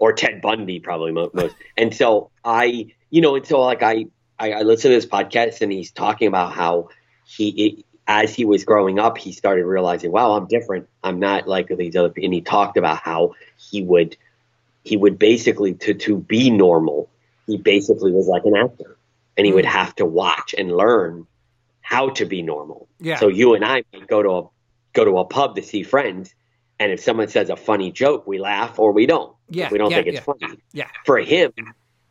[0.00, 1.56] Or Ted Bundy, probably most.
[1.76, 4.06] And so I, you know, and so like I,
[4.38, 6.90] I, I listened to this podcast and he's talking about how
[7.26, 10.88] he, it, as he was growing up, he started realizing, wow, I'm different.
[11.02, 12.10] I'm not like these other.
[12.10, 14.16] People and he talked about how he would,
[14.84, 17.10] he would basically to to be normal.
[17.48, 18.96] He basically was like an actor,
[19.36, 19.70] and he would Mm.
[19.72, 21.26] have to watch and learn
[21.88, 22.86] how to be normal.
[23.00, 23.16] Yeah.
[23.18, 24.42] So you and I might go to a
[24.92, 26.34] go to a pub to see friends,
[26.78, 29.34] and if someone says a funny joke, we laugh or we don't.
[29.48, 30.20] Yeah, we don't yeah, think it's yeah.
[30.20, 30.58] funny.
[30.72, 30.88] Yeah.
[31.06, 31.52] For him,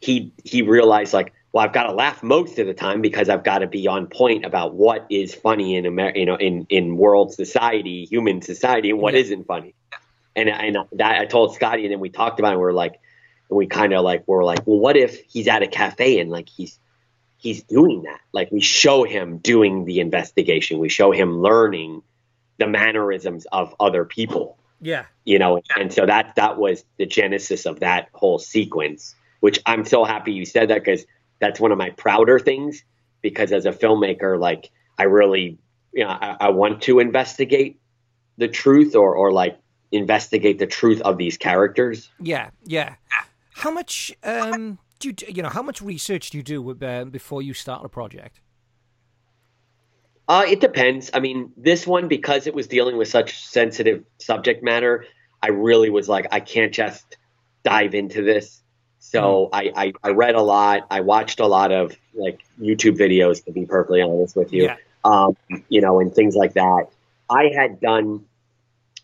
[0.02, 3.44] he he realized like, well, I've got to laugh most of the time because I've
[3.44, 6.98] got to be on point about what is funny in Amer- you know, in in
[6.98, 9.36] world society, human society, and what Yeah.
[9.36, 9.76] not funny.
[10.36, 12.54] And and that I told Scotty, and then we talked about it.
[12.54, 13.00] And we're like,
[13.52, 16.32] and we kind of like we're like, well, what if he's at a cafe and
[16.32, 16.80] like he's
[17.38, 18.20] he's doing that?
[18.34, 22.02] Like we show him doing the investigation, we show him learning
[22.60, 25.06] the mannerisms of other people, Yeah.
[25.26, 29.86] you know and so that that was the genesis of that whole sequence which i'm
[29.86, 31.06] so happy you said that because
[31.40, 32.84] that's one of my prouder things
[33.22, 35.60] because as a filmmaker like i really
[35.94, 37.80] you know i, I want to investigate
[38.38, 39.60] the truth or or like
[39.92, 42.96] investigate the truth of these characters Yeah, yeah.
[43.54, 45.50] How much um, do you you know?
[45.50, 48.42] How much research do you do with, uh, before you start a project?
[50.28, 51.10] Uh, it depends.
[51.14, 55.06] I mean, this one because it was dealing with such sensitive subject matter,
[55.42, 57.18] I really was like, I can't just
[57.64, 58.62] dive into this.
[59.00, 60.88] So I, I, I read a lot.
[60.92, 64.64] I watched a lot of like YouTube videos, to be perfectly honest with you.
[64.64, 64.76] Yeah.
[65.06, 65.38] Um,
[65.70, 66.88] you know, and things like that.
[67.30, 68.26] I had done.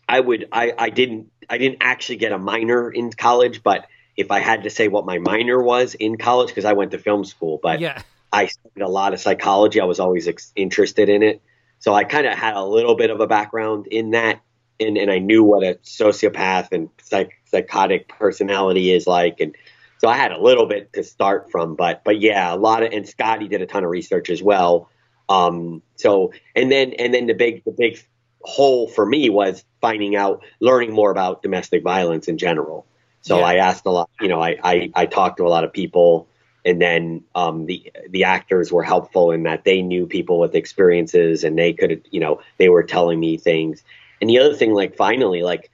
[0.06, 0.48] I would.
[0.52, 1.30] I, I didn't.
[1.48, 5.06] I didn't actually get a minor in college, but if I had to say what
[5.06, 8.82] my minor was in college, because I went to film school, but Yeah, I studied
[8.82, 9.80] a lot of psychology.
[9.80, 11.40] I was always ex- interested in it.
[11.78, 14.40] So I kind of had a little bit of a background in that.
[14.80, 19.38] And, and I knew what a sociopath and psych- psychotic personality is like.
[19.38, 19.54] And
[19.98, 21.76] so I had a little bit to start from.
[21.76, 24.90] But, but yeah, a lot of, and Scotty did a ton of research as well.
[25.28, 28.04] Um, so, and then, and then the big, the big
[28.42, 32.84] hole for me was finding out, learning more about domestic violence in general.
[33.24, 33.46] So Yeah.
[33.46, 36.28] I asked a lot, you know, I, I, I talked to a lot of people
[36.64, 41.44] and then um, the the actors were helpful in that they knew people with experiences
[41.44, 43.82] and they could you know they were telling me things
[44.20, 45.70] and the other thing like finally like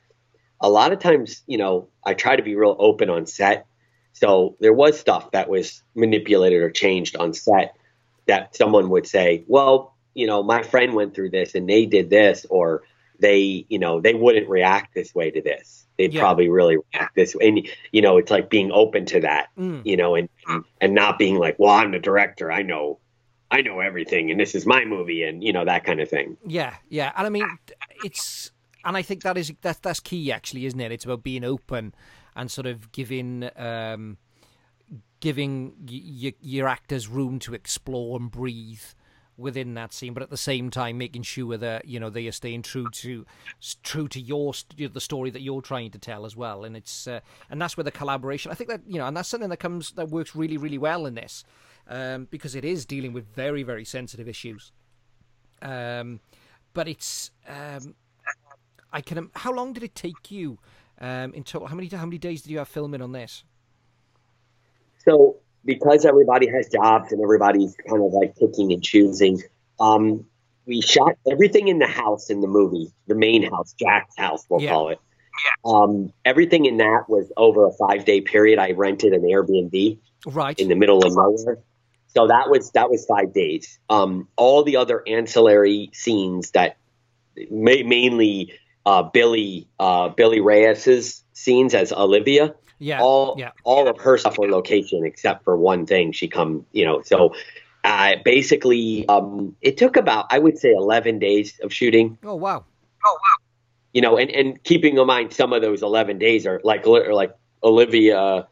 [0.60, 3.66] a lot of times you know i try to be real open on set
[4.12, 7.76] so there was stuff that was manipulated or changed on set
[8.26, 12.10] that someone would say well you know my friend went through this and they did
[12.10, 12.82] this or
[13.20, 16.20] they you know they wouldn't react this way to this they'd Yeah.
[16.20, 19.84] probably really react this way and you know it's like being open to that Mm.
[19.84, 20.28] you know and
[20.80, 22.98] and not being like well i'm the director i know
[23.50, 26.36] i know everything and this is my movie and you know that kind of thing
[26.46, 27.12] yeah, yeah.
[27.16, 27.46] And I mean,
[28.04, 28.50] it's
[28.84, 30.90] and I think that is that's that's key actually, isn't it?
[30.92, 31.92] It's about being open
[32.34, 34.16] and sort of giving um,
[35.20, 38.82] giving y- y- your actors room to explore and breathe
[39.40, 42.32] within that scene, but at the same time making sure that you know they are
[42.32, 43.26] staying true to
[43.82, 46.64] true to your the story that you're trying to tell as well.
[46.64, 48.50] And it's uh, and that's where the collaboration.
[48.50, 51.06] I think that you know, and that's something that comes that works really really well
[51.06, 51.44] in this
[51.88, 54.72] um, because it is dealing with very very sensitive issues.
[55.62, 56.20] Um,
[56.72, 57.94] but it's um,
[58.92, 59.30] I can.
[59.34, 60.58] How long did it take you
[61.00, 61.68] um, in total?
[61.68, 63.44] How many how many days did you have filming on this?
[65.04, 69.42] so because everybody has jobs and everybody's kind of like picking and choosing
[69.78, 70.24] um
[70.66, 74.60] we shot everything in the house in the movie the main house jack's house we'll
[74.60, 74.70] Yeah.
[74.70, 74.98] call it
[75.44, 75.72] Yeah.
[75.72, 80.58] um everything in that was over a five day period i rented an airbnb Right.
[80.58, 81.58] in the middle of nowhere.
[82.08, 83.78] So that was that was five days.
[83.88, 86.76] Um, all the other ancillary scenes that
[87.50, 88.52] ma- mainly
[88.84, 92.54] uh, Billy uh, Billy Reyes's scenes as Olivia.
[92.80, 93.00] Yeah.
[93.00, 93.52] All yeah.
[93.62, 96.10] all of her stuff were location except for one thing.
[96.10, 97.34] She come you know so.
[97.82, 102.66] Uh, basically, um, it took about I would say eleven days of shooting Oh wow.
[103.04, 103.46] Oh wow.
[103.92, 107.12] You know, and, and keeping in mind some of those 11 days are like, or
[107.12, 107.34] like
[107.64, 108.46] Olivia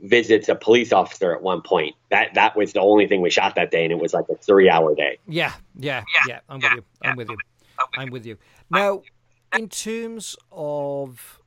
[0.00, 1.96] visits a police officer at one point.
[2.10, 3.82] That, that was the only thing we shot that day.
[3.84, 5.18] And it was like a three hour day.
[5.26, 6.40] Yeah, yeah, yeah.
[6.48, 6.84] I'm with you.
[7.02, 7.36] I'm with you.
[7.96, 8.38] I'm with you.
[8.70, 9.02] Now,
[9.52, 11.40] in terms of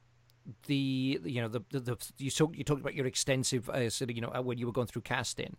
[0.68, 4.10] the you know the the, the you talked you talked about your extensive uh, sort
[4.10, 5.56] of you know uh, when you were going through casting.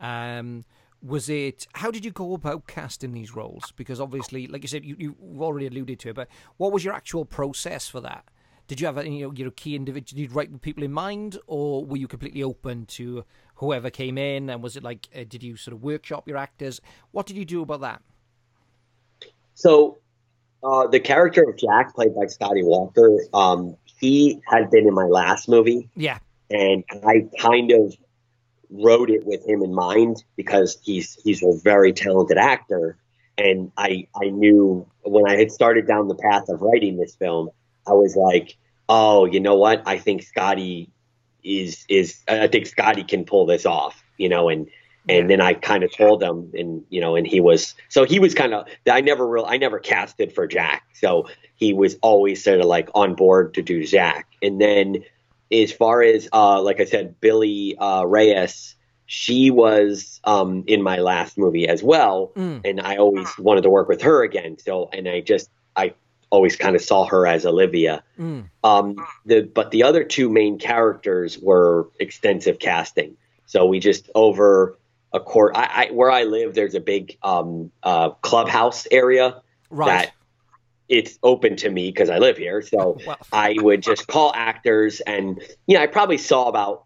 [0.00, 0.64] Um,
[1.02, 3.72] was it how did you go about casting these roles?
[3.76, 6.94] Because obviously, like you said, you you already alluded to it, but what was your
[6.94, 8.24] actual process for that?
[8.70, 10.16] Did you have any you know, your key individual?
[10.16, 13.24] Did you write with people in mind, or were you completely open to
[13.56, 14.48] whoever came in?
[14.48, 16.80] And was it like, uh, did you sort of workshop your actors?
[17.10, 18.00] What did you do about that?
[19.54, 19.98] So,
[20.62, 25.04] uh, the character of Jack, played by Scotty Walker, um, he had been in my
[25.04, 25.88] last movie.
[25.94, 26.18] Yeah,
[26.50, 27.94] and I kind of
[28.70, 32.96] wrote it with him in mind because he's he's a very talented actor,
[33.38, 37.50] and I I knew when I had started down the path of writing this film,
[37.86, 38.56] I was like,
[38.88, 39.82] oh, you know what?
[39.86, 40.90] I think Scotty
[41.42, 44.68] is is I think Scotty can pull this off, you know, and
[45.08, 48.18] and then I kind of told him, and you know, and he was so he
[48.18, 52.42] was kind of I never real I never casted for Jack, so he was always
[52.44, 55.04] sort of like on board to do Jack, and then
[55.52, 60.98] as far as uh, like I said, Billy uh, Reyes, she was um, in my
[60.98, 62.60] last movie as well, Mm.
[62.64, 64.58] and I always wanted to work with her again.
[64.58, 65.94] So, and I just I
[66.30, 68.04] always kind of saw her as Olivia.
[68.18, 68.48] Mm.
[68.62, 68.96] Um,
[69.26, 73.16] the but the other two main characters were extensive casting.
[73.46, 74.78] So we just over
[75.12, 75.56] a court.
[75.56, 79.86] I, I where I live, there's a big um, uh, clubhouse area right.
[79.86, 80.12] that
[80.88, 82.62] it's open to me because I live here.
[82.62, 83.16] So Well.
[83.32, 86.84] I would just call actors, and you know, I probably saw about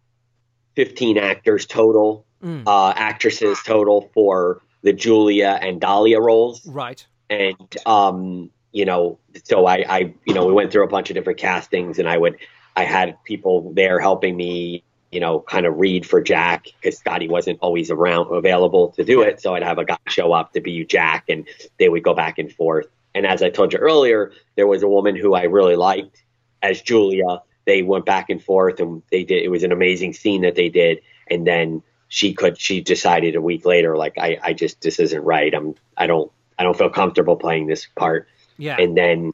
[0.74, 2.64] fifteen actors total, Mm.
[2.66, 7.06] uh, actresses total for the Julia and Dahlia roles Right.
[7.30, 11.14] and um, you know, so I, I, you know, we went through a bunch of
[11.14, 12.36] different castings, and I would,
[12.76, 14.82] I had people there helping me,
[15.14, 19.22] you know, kind of read for Jack because Scotty wasn't always around available to do
[19.22, 21.46] it, so I'd have a guy show up to be Jack, and
[21.78, 22.86] they would go back and forth.
[23.14, 26.24] And as I told you earlier, there was a woman who I really liked
[26.62, 27.42] as Julia.
[27.64, 29.44] They went back and forth, and they did.
[29.44, 32.60] It was an amazing scene that they did, and then she could.
[32.60, 35.54] She decided a week later, like I, I just this isn't right.
[35.54, 35.76] I'm.
[35.96, 36.30] I don't.
[36.58, 38.28] I don't feel comfortable playing this part.
[38.58, 38.76] Yeah.
[38.78, 39.32] And then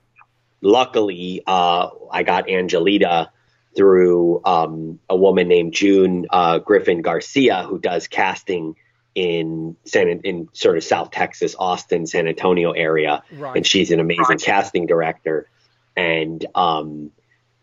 [0.60, 3.30] luckily, uh, I got Angelita
[3.76, 8.74] through um, a woman named June uh, Griffin Garcia, who does casting
[9.14, 13.56] in San in sort of South Texas, Austin, San Antonio area, Right.
[13.56, 15.48] and she's an amazing casting director.
[15.96, 17.10] And um,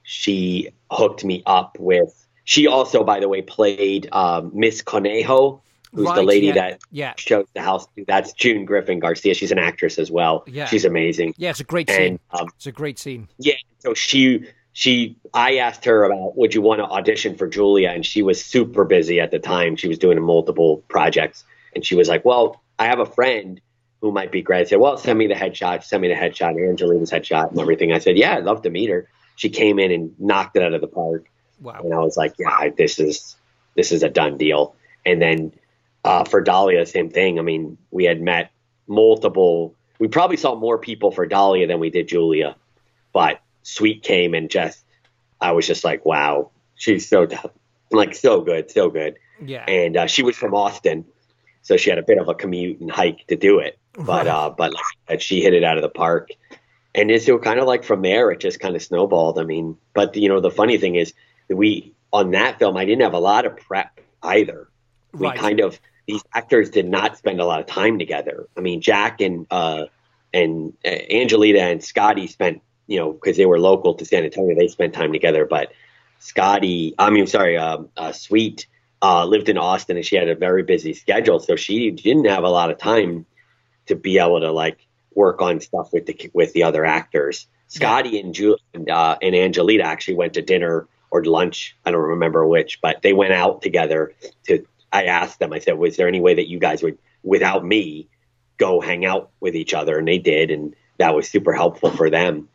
[0.03, 2.13] she hooked me up with.
[2.43, 5.61] She also, by the way, played um, Miss Conejo,
[5.93, 7.13] who's the lady yeah, that yeah.
[7.17, 7.87] shows the house.
[8.07, 9.33] That's June Griffin Garcia.
[9.33, 10.43] She's an actress as well.
[10.47, 10.65] Yeah.
[10.65, 11.33] She's amazing.
[11.37, 12.19] Yeah, it's a great scene.
[12.31, 13.27] Um, It's a great scene.
[13.37, 14.45] yeah, so she
[14.77, 18.45] she I asked her about would you want to audition for Julia, and she was
[18.45, 19.75] super busy at the time.
[19.75, 21.43] She was doing multiple projects,
[21.73, 23.59] and she was like, "Well, I have a friend
[24.01, 25.83] who might be great." I said, "Well, send me the headshot.
[25.83, 28.91] Send me the headshot, Angelina's headshot, and everything." I said, "Yeah, I'd love to meet
[28.91, 31.25] her." She came in and knocked it out of the park,
[31.59, 31.81] Wow.
[31.83, 33.35] and I was like, "Yeah, this is
[33.73, 34.75] this is a done deal."
[35.07, 35.53] And then
[36.05, 37.39] uh, for Dahlia, same thing.
[37.39, 38.51] I mean, we had met
[38.87, 39.73] multiple.
[39.97, 42.55] We probably saw more people for Dahlia than we did Julia,
[43.11, 44.83] but Sweet came and just,
[45.41, 47.27] I was just like, wow, she's so
[47.91, 49.17] like so good, so good.
[49.43, 49.65] Yeah.
[49.67, 51.03] And uh, she was from Austin,
[51.63, 53.77] so she had a bit of a commute and hike to do it.
[53.93, 54.27] But Right.
[54.27, 54.73] uh, but
[55.09, 56.29] like she hit it out of the park.
[56.95, 59.37] And it's so kind of like from there, it just kind of snowballed.
[59.37, 61.13] I mean, but you know, the funny thing is,
[61.49, 64.69] we on that film, I didn't have a lot of prep either.
[65.11, 65.37] We Right.
[65.37, 65.77] kind of
[66.07, 68.47] these actors did not spend a lot of time together.
[68.55, 69.87] I mean, Jack and uh,
[70.33, 74.55] and uh, Angelita and Scotty spent, you know, because they were local to San Antonio,
[74.55, 75.45] they spent time together.
[75.45, 75.71] But
[76.19, 78.67] Scotty, I mean, sorry, um, uh, Sweet
[79.01, 82.43] uh, lived in Austin and she had a very busy schedule, so she didn't have
[82.43, 83.25] a lot of time
[83.87, 87.47] to be able to like work on stuff with the with the other actors.
[87.67, 91.75] Scotty and Ju- and, uh, and Angelita actually went to dinner or lunch.
[91.85, 94.13] I don't remember which, but they went out together.
[94.45, 95.53] To I asked them.
[95.53, 98.07] I said, "Was there any way that you guys would, without me,
[98.57, 102.09] go hang out with each other?" And they did, and that was super helpful for
[102.09, 102.47] them.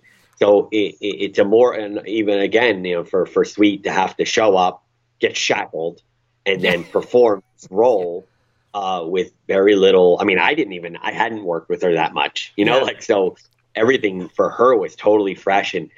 [0.42, 3.92] So it, it, it's a more and even again, you know, for for Sweet to
[3.92, 4.82] have to show up,
[5.20, 6.02] get shackled,
[6.44, 8.26] and then perform this role
[8.74, 10.18] uh, with very little.
[10.20, 12.82] I mean, I didn't even I hadn't worked with her that much, you know, Yeah.
[12.82, 13.36] like so
[13.76, 15.90] everything for her was totally fresh and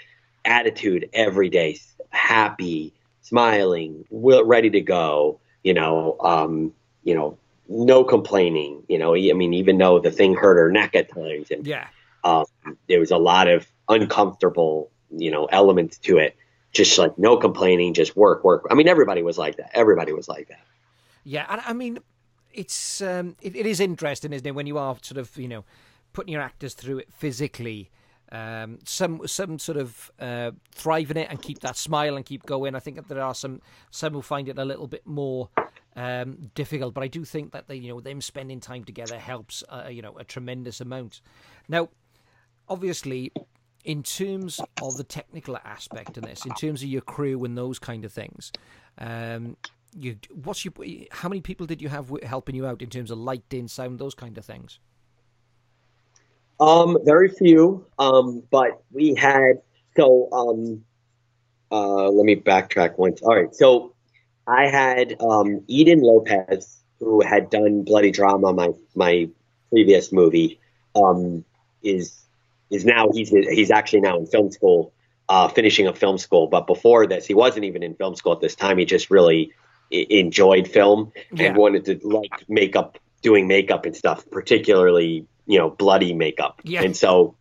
[0.44, 1.78] attitude every day,
[2.10, 2.92] happy,
[3.22, 5.40] smiling, will, ready to go.
[5.62, 8.82] You know, um, you know, no complaining.
[8.88, 11.86] You know, I mean, even though the thing hurt her neck at times, and Yeah.
[12.24, 12.44] um,
[12.90, 16.36] there was a lot of uncomfortable, you know, elements to it.
[16.72, 18.66] Just like no complaining, just work, work.
[18.68, 19.70] I mean, everybody was like that.
[19.74, 20.60] Everybody was like that.
[21.22, 22.00] Yeah, and I mean,
[22.52, 25.64] it's um, it, it is interesting, isn't it, when you are sort of you know
[26.12, 27.90] putting your actors through it physically.
[28.32, 32.46] Um, some some sort of uh, thrive in it and keep that smile and keep
[32.46, 32.74] going.
[32.74, 35.50] I think that there are some some who find it a little bit more
[35.94, 39.62] um, difficult, but I do think that they you know them spending time together helps
[39.68, 41.20] uh, you know a tremendous amount.
[41.68, 41.90] Now,
[42.68, 43.30] obviously,
[43.84, 47.78] in terms of the technical aspect in this, in terms of your crew and those
[47.78, 48.50] kind of things,
[48.98, 49.56] um,
[49.96, 50.72] you what's your
[51.10, 54.14] how many people did you have helping you out in terms of lighting, sound, those
[54.14, 54.78] kind of things?
[56.58, 57.86] Um, very few.
[57.98, 59.60] Um, but we had
[59.96, 60.84] so um,
[61.70, 63.22] uh, let me backtrack once.
[63.22, 63.94] All right, so
[64.46, 69.28] I had um, Eden Lopez, who had done Bloody Drama, my my
[69.70, 70.60] previous movie,
[70.94, 71.44] um,
[71.82, 72.23] is
[72.74, 74.92] is now he's he's actually now in film school,
[75.28, 76.46] uh, finishing a film school.
[76.48, 78.78] But before this, he wasn't even in film school at this time.
[78.78, 79.52] He just really
[79.92, 81.48] i- enjoyed film Yeah.
[81.48, 86.60] and wanted to like makeup, doing makeup and stuff, particularly you know bloody makeup.
[86.64, 86.82] Yeah.
[86.82, 87.36] And so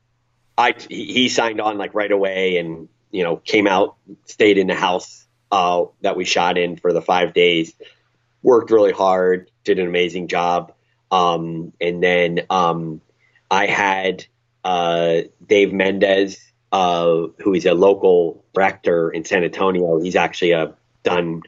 [0.58, 3.96] I he signed on like right away and you know came out,
[4.26, 7.74] stayed in the house uh, that we shot in for the five days,
[8.42, 10.74] worked really hard, did an amazing job,
[11.12, 13.02] um, and then um,
[13.52, 14.26] I had
[14.64, 16.40] uh, Dave Mendez,
[16.72, 20.00] uh, who is a local director in San Antonio.
[20.02, 20.70] He's actually uh,
[21.04, 21.42] done,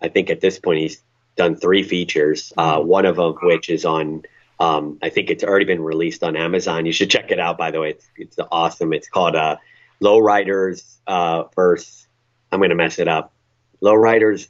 [0.00, 1.02] I think at this point he's
[1.36, 2.52] done three features.
[2.56, 4.22] Uh, one of them which is on
[4.60, 6.84] Um, I think it's already been released on Amazon.
[6.84, 7.58] You should check it out.
[7.58, 8.92] By the way, it's it's awesome.
[8.92, 9.56] It's called uh,
[10.02, 12.08] Lowriders uh, versus.
[12.50, 13.32] I'm going to mess it up.
[13.80, 14.48] Lowriders.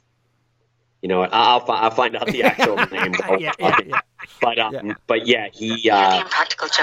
[1.01, 3.13] You know, I'll I'll find out the actual name.
[3.37, 4.01] Yeah, yeah, yeah.
[4.41, 4.93] But um, Yeah.
[5.07, 6.23] but yeah, he uh,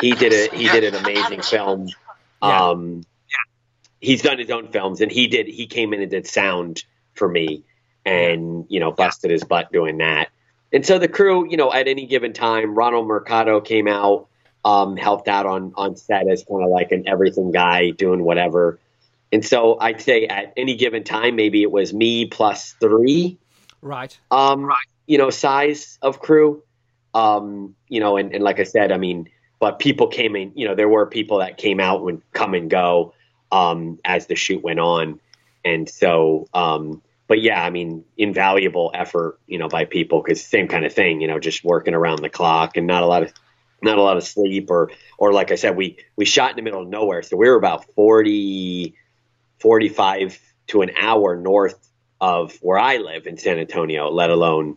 [0.00, 1.88] he did a he did an amazing film.
[2.42, 2.68] Yeah.
[2.68, 3.04] Um,
[4.00, 6.84] he's done his own films, and he did he came in and did sound
[7.14, 7.64] for me,
[8.04, 10.28] and you know busted his butt doing that.
[10.72, 14.26] And so the crew, you know, at any given time, Ronald Mercado came out,
[14.64, 18.78] um, helped out on on set as kind of like an everything guy doing whatever.
[19.32, 23.38] And so I'd say at any given time, maybe it was me plus three
[23.82, 24.16] Right.
[24.30, 24.70] um,
[25.06, 26.62] you know, size of crew.
[27.16, 30.68] Um, you know, and, and like I said, I mean, but people came in, you
[30.68, 33.14] know, there were people that came out and come and go
[33.50, 35.18] um, as the shoot went on.
[35.64, 40.68] And so, um, but yeah, I mean, invaluable effort, you know, by people because same
[40.68, 43.32] kind of thing, you know, just working around the clock and not a lot of,
[43.82, 46.62] not a lot of sleep or, or like I said, we, we shot in the
[46.62, 47.22] middle of nowhere.
[47.22, 48.94] So we were about 40,
[49.60, 50.38] 45
[50.68, 51.78] to an hour north
[52.20, 54.76] of where I live in San Antonio, let alone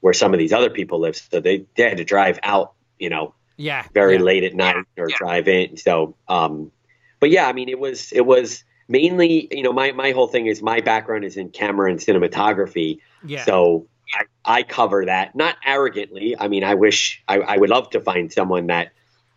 [0.00, 1.16] where some of these other people live.
[1.16, 3.84] So they, they had to drive out, you know, Yeah.
[3.92, 4.22] very yeah.
[4.22, 5.76] late at night or drive in.
[5.76, 6.72] So, um,
[7.20, 10.46] but yeah, I mean, it was, it was mainly, you know, my, my whole thing
[10.46, 13.00] is my background is in camera and cinematography.
[13.24, 13.44] Yeah.
[13.44, 16.36] So I, I cover that not arrogantly.
[16.38, 18.92] I mean, I wish I, I would love to find someone that,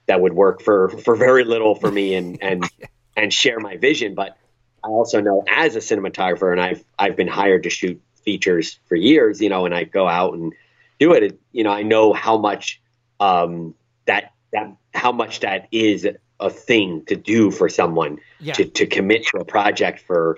[0.06, 2.64] that would work for, for very little for me and, and,
[3.18, 4.16] and share my vision.
[4.16, 4.38] But
[4.84, 8.96] I also know as a cinematographer, and I've I've been hired to shoot features for
[8.96, 10.54] years, you know, and I go out and
[11.00, 11.24] do it.
[11.24, 12.82] it you know, I know how much
[13.20, 13.76] um,
[14.06, 16.08] that that how much that is
[16.40, 18.54] a thing to do for someone Yeah.
[18.54, 20.38] to to commit to a project for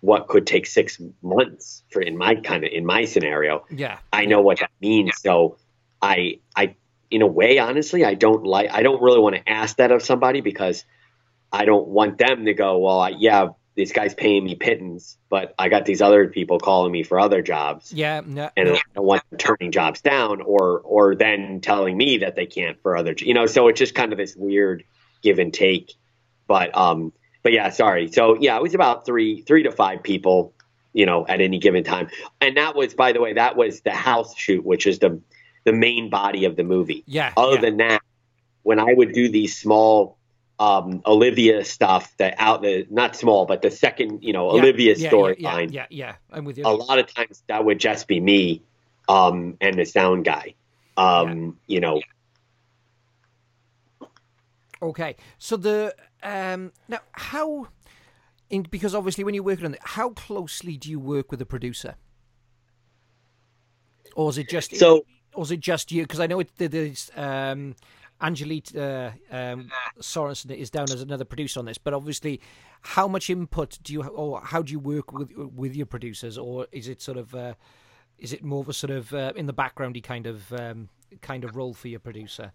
[0.00, 3.64] what could take six months for in my kind of in my scenario.
[3.70, 3.98] Yeah.
[4.12, 5.12] I know what that means.
[5.20, 5.56] So
[6.02, 6.74] I I
[7.10, 10.02] in a way, honestly, I don't like I don't really want to ask that of
[10.02, 10.84] somebody because
[11.52, 13.48] I don't want them to go, well, I, yeah,
[13.78, 17.42] this guy's paying me pittance, but I got these other people calling me for other
[17.42, 17.92] jobs.
[17.92, 18.22] Yeah.
[18.26, 18.70] No, And.
[18.70, 22.76] I don't want them turning jobs down or or then telling me that they can't
[22.82, 24.82] for other you know, so it's just kind of this weird
[25.22, 25.94] give and take.
[26.48, 27.12] But um
[27.44, 28.10] but yeah, sorry.
[28.10, 30.52] So yeah, it was about three three to five people,
[30.92, 32.08] you know, at any given time.
[32.40, 35.20] And that was by the way, that was the house shoot, which is the
[35.62, 37.04] the main body of the movie.
[37.06, 37.32] Yeah.
[37.36, 37.60] Other yeah.
[37.60, 38.02] than that,
[38.64, 40.17] when I would do these small
[40.60, 44.94] um, Olivia stuff, that out the not small, but the second, you know, Yeah, Olivia
[44.96, 46.14] yeah, storyline, Yeah, yeah, yeah.
[46.32, 46.64] I'm with you.
[46.66, 48.62] a lot of times that would just be me
[49.08, 50.54] um, and the sound guy.
[50.96, 52.00] Um, You know,
[54.80, 57.68] Okay, so the um now how
[58.50, 61.46] in because obviously when you're working on it, how closely do you work with the
[61.46, 61.94] producer,
[64.14, 65.04] or is it just So-
[65.34, 66.02] or is it just you?
[66.02, 67.74] Because I know it there's um
[68.20, 69.70] Angelique uh, um,
[70.00, 72.40] Sorensen is down as another producer on this, but obviously,
[72.80, 76.66] how much input do you or how do you work with with your producers, or
[76.72, 77.54] is it sort of uh,
[78.18, 80.88] is it more of a sort of uh, in the backgroundy kind of um,
[81.20, 82.52] kind of role for your producer?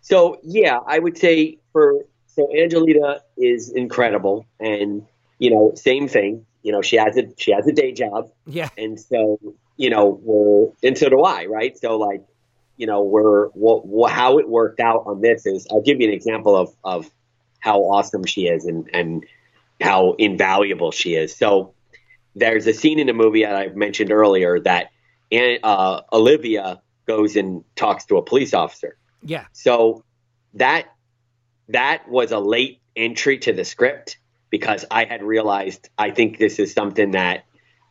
[0.00, 5.06] So yeah, I would say for so Angelita is incredible, and
[5.38, 6.46] you know, same thing.
[6.62, 9.40] You know, she has a she has a day job, Yeah, and so
[9.76, 11.76] you know we're and so do I, right?
[11.78, 12.22] So like,
[12.76, 16.12] you know, we're what how it worked out on this is I'll give you an
[16.12, 17.10] example of of
[17.60, 19.24] how awesome she is and and
[19.80, 21.34] how invaluable she is.
[21.34, 21.74] So
[22.34, 24.90] there's a scene in the movie that I mentioned earlier that
[25.32, 28.96] uh, Olivia goes and talks to a police officer.
[29.22, 30.04] yeah, So
[30.54, 30.86] that
[31.68, 34.18] that was a late entry to the script
[34.50, 37.44] because I had realized I think this is something that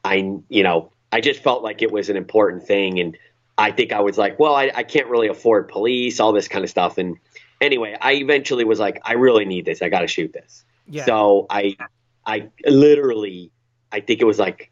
[0.03, 3.17] I you know I just felt like it was an important thing and
[3.57, 6.63] I think I was like, well, I, I can't really afford police, all this kind
[6.63, 6.97] of stuff.
[6.97, 7.17] And
[7.61, 9.81] anyway, I eventually was like, I really need this.
[9.81, 10.65] I got to shoot this.
[10.89, 11.05] yeah.
[11.05, 11.77] So I
[12.25, 13.51] I literally
[13.91, 14.71] I think it was like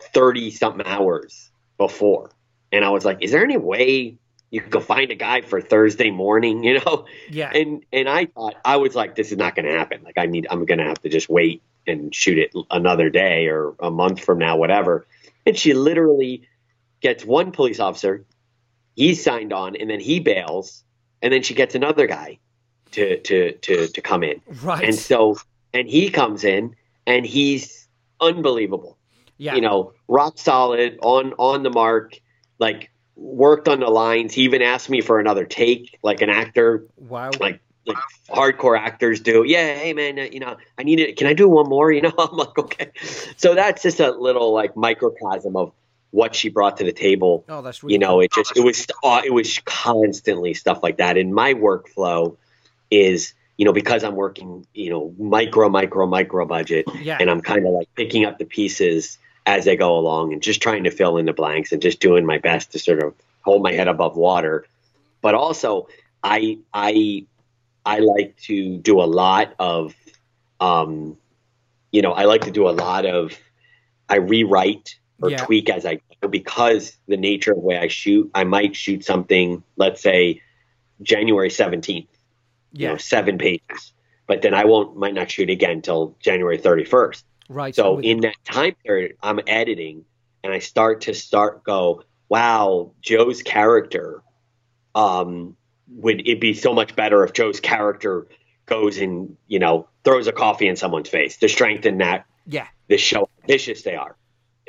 [0.00, 2.30] 30 something hours before.
[2.72, 4.18] And I was like, is there any way
[4.50, 7.06] you could go find a guy for Thursday morning, you know?
[7.30, 7.50] yeah.
[7.54, 10.02] And and I thought I was like, this is not going to happen.
[10.02, 13.46] Like I need, I'm going to have to just wait and shoot it another day
[13.46, 15.06] or a month from now, whatever.
[15.46, 16.42] And she literally
[17.00, 18.24] gets one police officer,
[18.96, 20.84] he's signed on, and then he bails,
[21.22, 22.38] and then she gets another guy
[22.92, 24.40] to to to to come in.
[24.62, 24.84] right.
[24.84, 25.38] And so,
[25.72, 26.74] and he comes in,
[27.06, 27.88] and he's
[28.20, 28.98] unbelievable
[29.40, 29.54] yeah.
[29.54, 32.20] you know, rock solid on on the mark,
[32.58, 34.34] like worked on the lines.
[34.34, 37.30] He even asked me for another take, like an actor, wow.
[37.40, 37.96] like like
[38.28, 39.42] hardcore actors do.
[39.46, 41.16] Yeah, hey man, uh, you know, I need it.
[41.16, 41.90] Can I do one more?
[42.00, 42.90] You know, I'm like, okay.
[43.38, 45.72] So that's just a little like microcosm of
[46.10, 47.44] what she brought to the table.
[47.48, 50.98] Oh, that's really you know, it just it was uh, it was constantly stuff like
[50.98, 51.16] that.
[51.16, 52.36] And my workflow
[52.90, 57.18] is you know because I'm working you know micro micro micro budget, Yeah.
[57.20, 60.60] and I'm kind of like picking up the pieces as I go along and just
[60.62, 63.62] trying to fill in the blanks and just doing my best to sort of hold
[63.62, 64.66] my head above water.
[65.22, 65.88] But also,
[66.22, 67.26] I I
[67.84, 69.94] I like to do a lot of,
[70.60, 71.16] um,
[71.90, 73.32] you know, I like to do a lot of,
[74.08, 75.38] I rewrite or Yeah.
[75.38, 79.04] tweak as I go because the nature of the way I shoot, I might shoot
[79.04, 80.42] something, let's say
[81.02, 82.08] January 17th,
[82.72, 82.92] you Yeah.
[82.92, 83.92] know, seven pages,
[84.26, 87.24] but then I won't, might not shoot again until January 31st.
[87.48, 87.74] Right.
[87.74, 88.10] So you.
[88.10, 90.04] in that time period, I'm editing
[90.42, 94.22] and I start to start go, wow, Joe's character,
[94.94, 95.56] um,
[95.88, 98.28] would it be so much better if Joe's character
[98.66, 102.68] goes and, you know, throws a coffee in someone's face to strengthen that yeah.
[102.88, 104.16] this show how vicious they are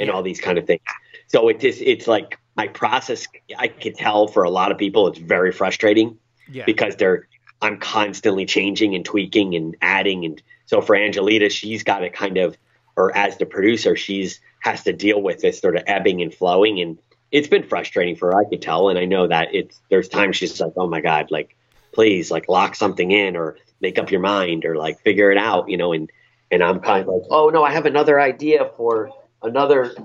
[0.02, 0.82] and all these kind of things.
[1.28, 5.07] So it just it's like my process I could tell for a lot of people
[5.07, 6.18] it's very frustrating
[6.52, 6.65] Yeah.
[6.65, 7.28] because they're
[7.61, 12.38] I'm constantly changing and tweaking and adding and so for Angelita she's got to kind
[12.38, 12.57] of
[12.98, 16.82] or as the producer she's has to deal with this sort of ebbing and flowing
[16.82, 16.98] and
[17.32, 20.36] it's been frustrating for her I could tell and I know that it's there's times
[20.36, 21.56] she's like oh my god like
[21.94, 25.69] please like lock something in or make up your mind or like figure it out
[25.69, 26.11] you know and
[26.52, 29.10] and I'm kind of like oh no I have another idea for
[29.44, 29.96] another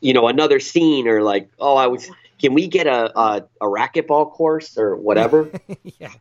[0.00, 2.10] you know another scene or like oh I was
[2.40, 5.50] can we get a a, a racquetball course or whatever
[5.98, 6.12] yeah.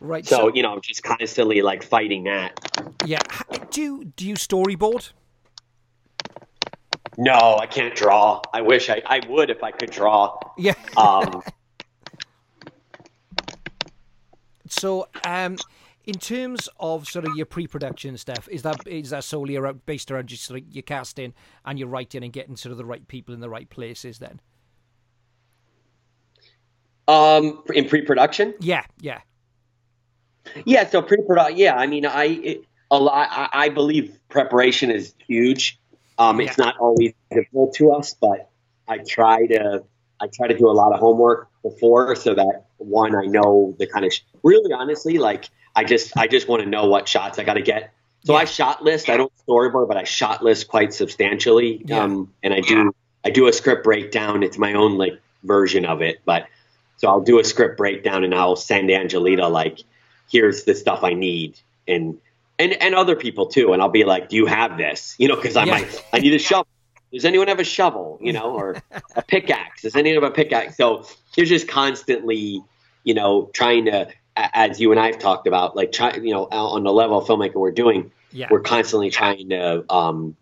[0.00, 0.26] Right.
[0.26, 2.58] So you know, just constantly like fighting that.
[3.06, 3.20] yeah.
[3.70, 5.12] Do you, do you storyboard?
[7.16, 8.42] No, I can't draw.
[8.52, 10.38] I wish I, I would if I could draw.
[10.58, 10.74] Yeah.
[10.96, 11.42] Um,
[14.66, 15.56] So, um,
[16.06, 20.10] in terms of sort of your pre-production stuff, is that is that solely around based
[20.10, 21.32] around just of your casting
[21.64, 24.18] and your writing and getting sort of the right people in the right places?
[24.18, 24.40] Then,
[27.08, 29.20] um, in pre-production, yeah, yeah,
[30.64, 30.88] yeah.
[30.88, 31.74] So pre-production, yeah.
[31.74, 33.28] I mean, I it, a lot.
[33.30, 35.78] I, I believe preparation is huge.
[36.18, 38.50] Um, it's not always visible to us, but
[38.86, 39.84] I try to
[40.20, 43.86] I try to do a lot of homework before so that one I know the
[43.86, 47.38] kind of sh- really honestly like I just I just want to know what shots
[47.38, 47.92] I got to get.
[48.24, 49.10] So I shot list.
[49.10, 51.82] I don't storyboard, but I shot list quite substantially.
[51.84, 52.04] Yeah.
[52.04, 54.42] Um, and I do I do a script breakdown.
[54.42, 56.46] It's my own like version of it, but
[56.96, 59.80] so I'll do a script breakdown and I'll send Angelita like,
[60.30, 62.18] here's the stuff I need and
[62.58, 63.72] and and other people too.
[63.72, 65.16] And I'll be like, do you have this?
[65.18, 65.72] You know, because I Yeah.
[65.72, 66.66] might I need a shovel.
[67.14, 68.18] Does anyone have a shovel?
[68.20, 68.82] You know, or
[69.14, 69.82] a pickaxe?
[69.82, 70.76] Does anyone have a pickaxe?
[70.76, 72.62] So you're just constantly,
[73.04, 76.82] you know, trying to, as you and I've talked about, like try, you know, on
[76.82, 79.84] the level of filmmaker we're doing, yeah, we're constantly trying to.
[79.88, 80.36] um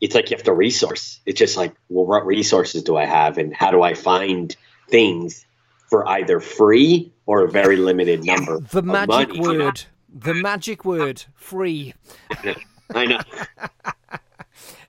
[0.00, 1.20] It's like you have to resource.
[1.26, 4.56] It's just like, well, what resources do I have, and how do I find
[4.88, 5.44] things
[5.90, 8.60] for either free or a very limited number?
[8.60, 9.40] the magic money?
[9.40, 11.92] word, the magic word, free.
[12.94, 13.20] I know.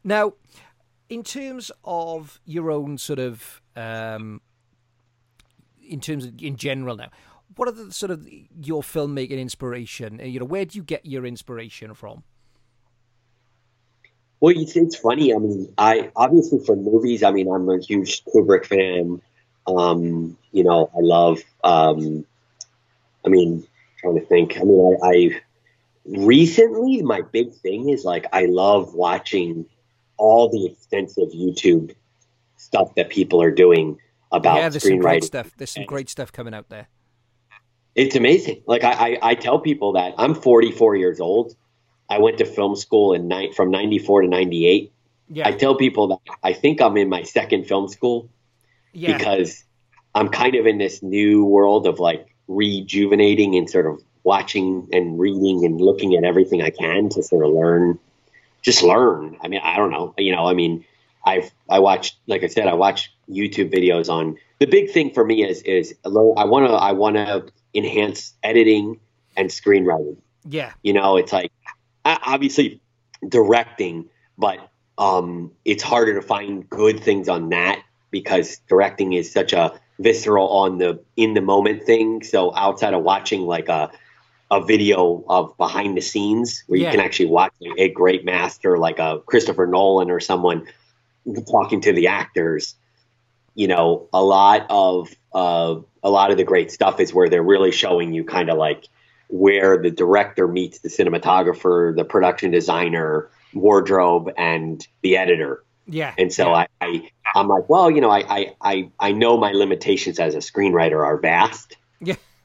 [0.08, 0.34] Now,
[1.10, 4.42] in terms of your own sort of, um,
[5.88, 7.10] in terms of in general now,
[7.56, 10.20] what are the sort of your filmmaking inspiration?
[10.20, 12.24] Uh, You know, where do you get your inspiration from?
[14.40, 15.34] Well, it's, it's funny.
[15.34, 17.24] I mean, I obviously for movies.
[17.24, 19.22] I mean, I'm a huge Kubrick fan.
[19.68, 21.40] Um, you know, I love.
[21.64, 22.26] Um,
[23.26, 23.66] I mean,
[24.00, 24.58] trying to think.
[24.60, 25.42] I mean, I, I
[26.06, 29.66] recently my big thing is like I love watching
[30.18, 31.96] all the extensive YouTube
[32.58, 33.98] stuff that people are doing
[34.32, 35.26] about yeah, there's some great screenwriting.
[35.26, 35.52] stuff.
[35.58, 36.88] There's some great stuff coming out there.
[37.96, 38.64] It's amazing.
[38.66, 41.56] Like I, I, I tell people that I'm 44 years old.
[42.10, 44.92] I went to film school in ni- from 94 to 98.
[45.28, 48.30] Yeah, I tell people that I think I'm in my second film school
[48.94, 49.64] yeah, because
[50.14, 55.20] I'm kind of in this new world of like rejuvenating and sort of watching and
[55.20, 57.98] reading and looking at everything I can to sort of learn,
[58.66, 59.38] just learn.
[59.42, 60.86] I mean, I don't know, you know, I mean,
[61.26, 65.24] I've, I watched, like I said, I watch YouTube videos on the big thing for
[65.24, 69.00] me is, is I want to, I want to enhance editing
[69.38, 70.18] and screenwriting.
[70.48, 71.52] Yeah, you know it's like
[72.06, 72.80] obviously
[73.28, 74.60] directing but
[75.00, 77.82] um it's harder to find good things on that
[78.12, 82.24] because directing is such a visceral on the in the moment thing.
[82.24, 83.92] So outside of watching like a
[84.52, 89.00] a video of behind the scenes where you can actually watch a great master like
[89.00, 90.68] a Christopher Nolan or someone
[91.50, 92.76] talking to the actors
[93.56, 97.44] you know a lot of uh, a lot of the great stuff is where they're
[97.44, 98.86] really showing you kind of like
[99.28, 105.64] where the director meets the cinematographer, the production designer, wardrobe, and the editor.
[105.88, 106.14] Yeah.
[106.18, 106.68] And so yeah.
[106.82, 110.36] I, I, I'm like, well, you know, I, I, I, I know my limitations as
[110.36, 111.78] a screenwriter are vast.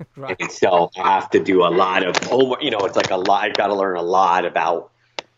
[0.17, 0.37] Right.
[0.39, 2.63] And so I have to do a lot of homework.
[2.63, 3.45] You know, it's like a lot.
[3.45, 4.91] I've got to learn a lot about,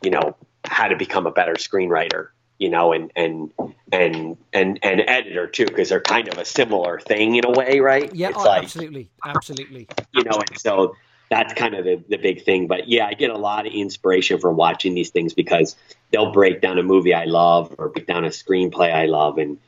[0.02, 2.28] you know, how to become a better screenwriter.
[2.58, 3.52] You know, and and
[3.90, 7.80] and and and editor too, because they're kind of a similar thing in a way,
[7.80, 8.12] right?
[8.14, 8.32] Yeah.
[8.34, 9.08] Oh, like absolutely.
[9.24, 9.88] Absolutely.
[10.14, 10.94] you know, and so
[11.32, 12.66] that's kind of the, the big thing.
[12.66, 15.76] But yeah, I get a lot of inspiration from watching these things because
[16.10, 19.58] they'll break down a movie I love or break down a screenplay I love, and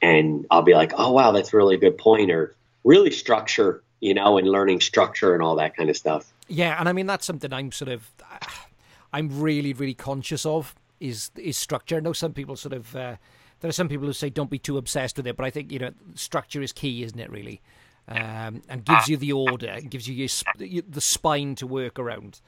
[0.00, 2.54] and I'll be like, oh wow, that's really a good point, or
[2.84, 6.32] really structure, you know, and learning structure and all that kind of stuff.
[6.48, 8.10] Yeah, and I mean that's something I'm sort of,
[9.12, 11.96] I'm really really conscious of is is structure.
[11.96, 13.16] I know some people sort of, uh,
[13.60, 15.72] there are some people who say don't be too obsessed with it, but I think
[15.72, 17.30] you know structure is key, isn't it?
[17.30, 17.60] Really,
[18.08, 20.28] um, and gives you the order, gives you
[20.58, 22.40] your, the spine to work around.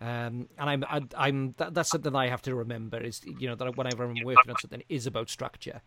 [0.00, 3.54] Um, and I'm, I, I'm that, that's something I have to remember is you know
[3.54, 5.80] that whenever I'm working on something, is about structure,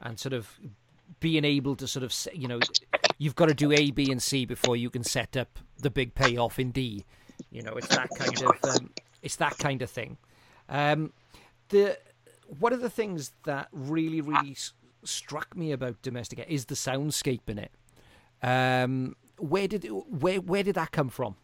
[0.00, 0.58] and sort of
[1.20, 2.60] being able to sort of you know
[3.18, 6.14] you've got to do A, B, and C before you can set up the big
[6.14, 7.04] payoff in D.
[7.50, 8.90] You know, it's that kind of um,
[9.22, 10.16] it's that kind of thing.
[10.68, 11.12] Um,
[11.68, 11.98] the
[12.58, 14.72] one of the things that really really s-
[15.04, 17.72] struck me about Domestica is the soundscape in it.
[18.42, 21.36] Um, where did where where did that come from?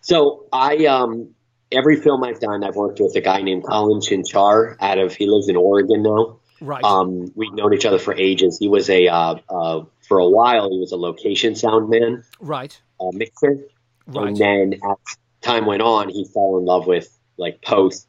[0.00, 1.34] So I, um,
[1.70, 5.26] every film I've done, I've worked with a guy named Colin Chinchar out of, he
[5.26, 6.39] lives in Oregon now.
[6.60, 6.84] Right.
[6.84, 8.58] Um, we've known each other for ages.
[8.58, 12.78] He was a, uh, uh, for a while, he was a location sound man, right.
[13.00, 13.58] uh, mixer.
[14.06, 14.28] Right.
[14.28, 18.06] And then as time went on, he fell in love with like post,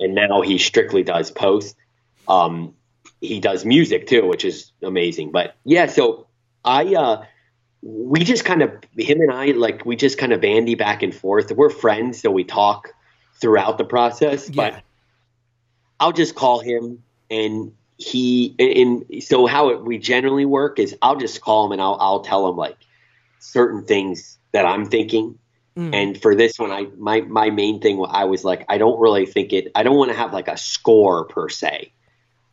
[0.00, 1.76] and now he strictly does post.
[2.28, 2.74] Um,
[3.20, 5.32] he does music too, which is amazing.
[5.32, 6.26] But yeah, so
[6.64, 7.24] I, uh,
[7.82, 11.14] we just kind of him and I like we just kind of bandy back and
[11.14, 11.50] forth.
[11.50, 12.94] We're friends, so we talk
[13.40, 14.48] throughout the process.
[14.48, 14.70] Yeah.
[14.70, 14.82] But
[15.98, 20.96] I'll just call him, and he and, and so how it, we generally work is
[21.02, 22.76] I'll just call him and I'll I'll tell him like
[23.38, 25.38] certain things that I'm thinking.
[25.76, 25.94] Mm.
[25.94, 29.26] And for this one, I my my main thing I was like I don't really
[29.26, 29.72] think it.
[29.74, 31.92] I don't want to have like a score per se.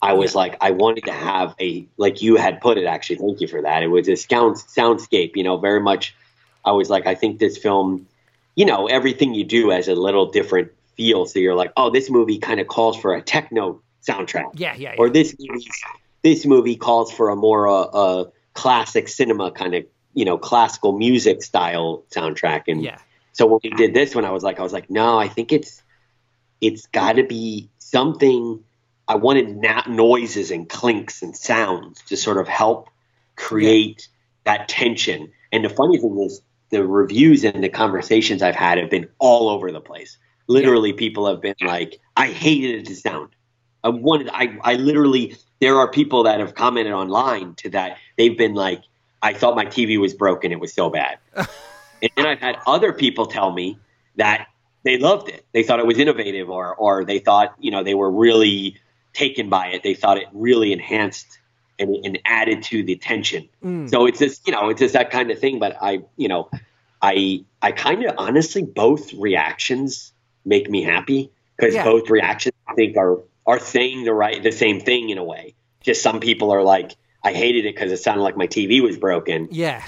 [0.02, 3.16] I was like, I wanted to have a, like you had put it, actually.
[3.16, 3.82] Thank you for that.
[3.82, 6.16] It was a sound, soundscape, you know, very much.
[6.64, 8.06] I was like, I think this film,
[8.54, 11.26] you know, everything you do has a little different feel.
[11.26, 14.52] So you're like, oh, this movie kind of calls for a techno soundtrack.
[14.54, 14.94] Yeah, yeah, yeah.
[14.98, 15.68] Or this movie,
[16.22, 18.24] this movie calls for a more uh, uh,
[18.54, 22.64] classic cinema kind of, you know, classical music style soundtrack.
[22.68, 22.98] And yeah.
[23.32, 25.52] so when we did this one, I was like, I was like, no, I think
[25.52, 25.82] it's,
[26.60, 28.64] it's got to be something.
[29.08, 32.90] I wanted na- noises and clinks and sounds to sort of help
[33.36, 34.08] create
[34.44, 35.32] that tension.
[35.52, 39.48] And the funny thing is, the reviews and the conversations I've had have been all
[39.48, 40.18] over the place.
[40.46, 43.30] Literally, people have been like, "I hated it to sound."
[43.82, 44.30] I wanted.
[44.32, 44.56] I.
[44.62, 45.36] I literally.
[45.60, 47.98] There are people that have commented online to that.
[48.16, 48.82] They've been like,
[49.22, 50.52] "I thought my TV was broken.
[50.52, 53.78] It was so bad." and then I've had other people tell me
[54.16, 54.48] that
[54.84, 55.44] they loved it.
[55.52, 58.76] They thought it was innovative, or or they thought you know they were really
[59.12, 59.82] taken by it.
[59.82, 61.38] They thought it really enhanced
[61.78, 63.48] and, and added to the tension.
[63.64, 63.90] Mm.
[63.90, 65.58] So it's just you know it's just that kind of thing.
[65.58, 66.50] But I you know
[67.02, 70.12] I I kind of honestly both reactions
[70.44, 71.84] make me happy because Yeah.
[71.84, 75.54] both reactions I think are are saying the right the same thing in a way.
[75.82, 76.92] Just some people are like
[77.22, 79.48] I hated it because it sounded like my TV was broken.
[79.50, 79.82] Yeah.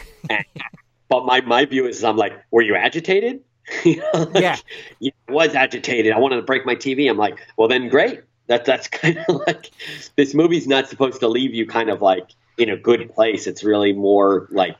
[1.08, 3.40] But my my view is I'm like, were you agitated?
[3.84, 4.56] You know, like, Yeah.
[4.98, 6.12] yeah, I was agitated.
[6.12, 7.08] I wanted to break my TV.
[7.08, 8.22] I'm like, well, then great.
[8.48, 9.70] That that's kind of like
[10.16, 12.26] this movie's not supposed to leave you kind of like
[12.58, 13.46] in a good place.
[13.46, 14.76] It's really more like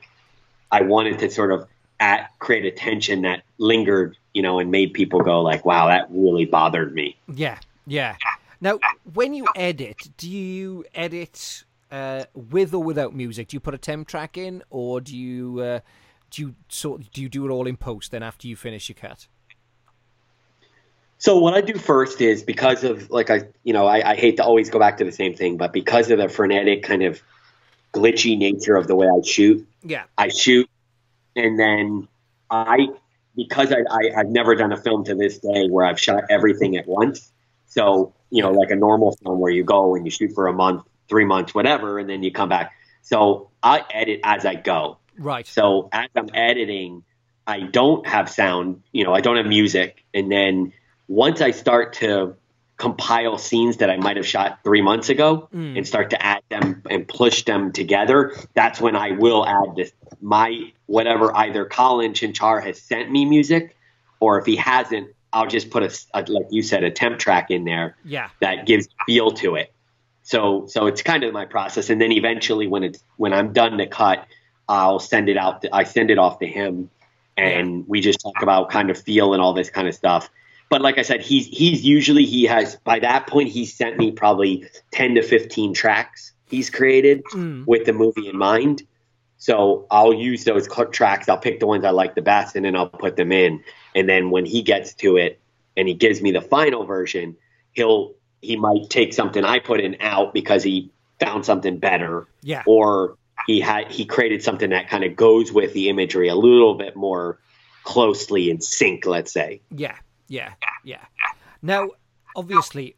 [0.71, 1.67] I wanted to sort of
[1.99, 6.07] at create a tension that lingered, you know, and made people go like, wow, that
[6.09, 7.15] really bothered me.
[7.33, 8.15] Yeah, yeah.
[8.63, 8.79] Now,
[9.13, 13.49] when you edit, do you edit uh, with or without music?
[13.49, 15.79] Do you put a temp track in, or do you uh,
[16.31, 18.11] do you sort do you do it all in post?
[18.11, 19.27] Then after you finish your cut,
[21.17, 24.37] So what I do first is because of like I you know I, I hate
[24.37, 27.21] to always go back to the same thing, but because of the frenetic kind of
[27.93, 30.69] glitchy nature of the way I shoot, yeah, I shoot,
[31.35, 32.07] and then
[32.49, 32.87] I
[33.35, 36.77] because I, I I've never done a film to this day where I've shot everything
[36.77, 37.29] at once.
[37.67, 40.53] So you know, like a normal film where you go and you shoot for a
[40.53, 42.73] month, three months, whatever, and then you come back.
[43.03, 44.97] So I edit as I go.
[45.19, 47.03] right, So as I'm editing,
[47.45, 50.03] I don't have sound, you know, I don't have music.
[50.15, 50.73] And then
[51.07, 52.35] once I start to
[52.77, 55.77] compile scenes that I might have shot three months ago Mm.
[55.77, 59.91] and start to add them and push them together, that's when I will add this
[60.21, 63.75] my whatever either Colin Chinchar has sent me music
[64.19, 67.65] or if he hasn't, I'll just put a like you said a temp track in
[67.65, 68.29] there Yeah.
[68.39, 69.73] that gives feel to it.
[70.21, 73.77] So so it's kind of my process, and then eventually when it's when I'm done
[73.79, 74.25] to cut,
[74.69, 75.63] I'll send it out.
[75.63, 76.89] To, I send it off to him,
[77.35, 80.29] and we just talk about kind of feel and all this kind of stuff.
[80.69, 84.11] But like I said, he's he's usually he has by that point he's sent me
[84.11, 87.65] probably ten to fifteen tracks he's created mm.
[87.65, 88.83] with the movie in mind.
[89.37, 91.27] So I'll use those tracks.
[91.27, 93.63] I'll pick the ones I like the best, and then I'll put them in.
[93.95, 95.39] And then when he gets to it,
[95.75, 97.35] and he gives me the final version,
[97.73, 102.63] he'll he might take something I put in out because he found something better, Yeah.
[102.67, 103.17] or
[103.47, 106.95] he had he created something that kind of goes with the imagery a little bit
[106.95, 107.39] more
[107.83, 109.05] closely in sync.
[109.05, 109.61] Let's say.
[109.75, 109.97] Yeah,
[110.27, 110.53] yeah,
[110.83, 111.05] yeah.
[111.61, 111.89] Now,
[112.35, 112.95] obviously,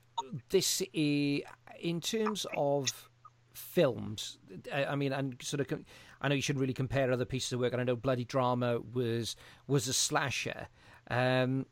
[0.50, 1.42] this is,
[1.80, 3.10] in terms of
[3.54, 4.38] films.
[4.74, 5.86] I, mean, and sort of,
[6.22, 8.80] I know you shouldn't really compare other pieces of work, and I know Bloody Drama
[8.94, 9.36] was
[9.68, 10.68] was a slasher.
[11.10, 11.66] Um,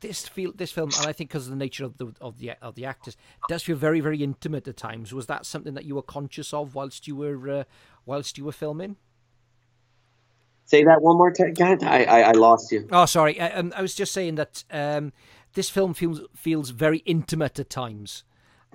[0.00, 2.52] this feel this film, and I think because of the nature of the of the
[2.62, 3.16] of the actors,
[3.48, 5.12] does feel very very intimate at times.
[5.12, 7.64] Was that something that you were conscious of whilst you were uh,
[8.06, 8.96] whilst you were filming?
[10.64, 11.54] Say that one more time.
[11.54, 12.88] God, I, I I lost you.
[12.90, 13.40] Oh, sorry.
[13.40, 15.12] I, um, I was just saying that um,
[15.54, 18.24] this film feels feels very intimate at times.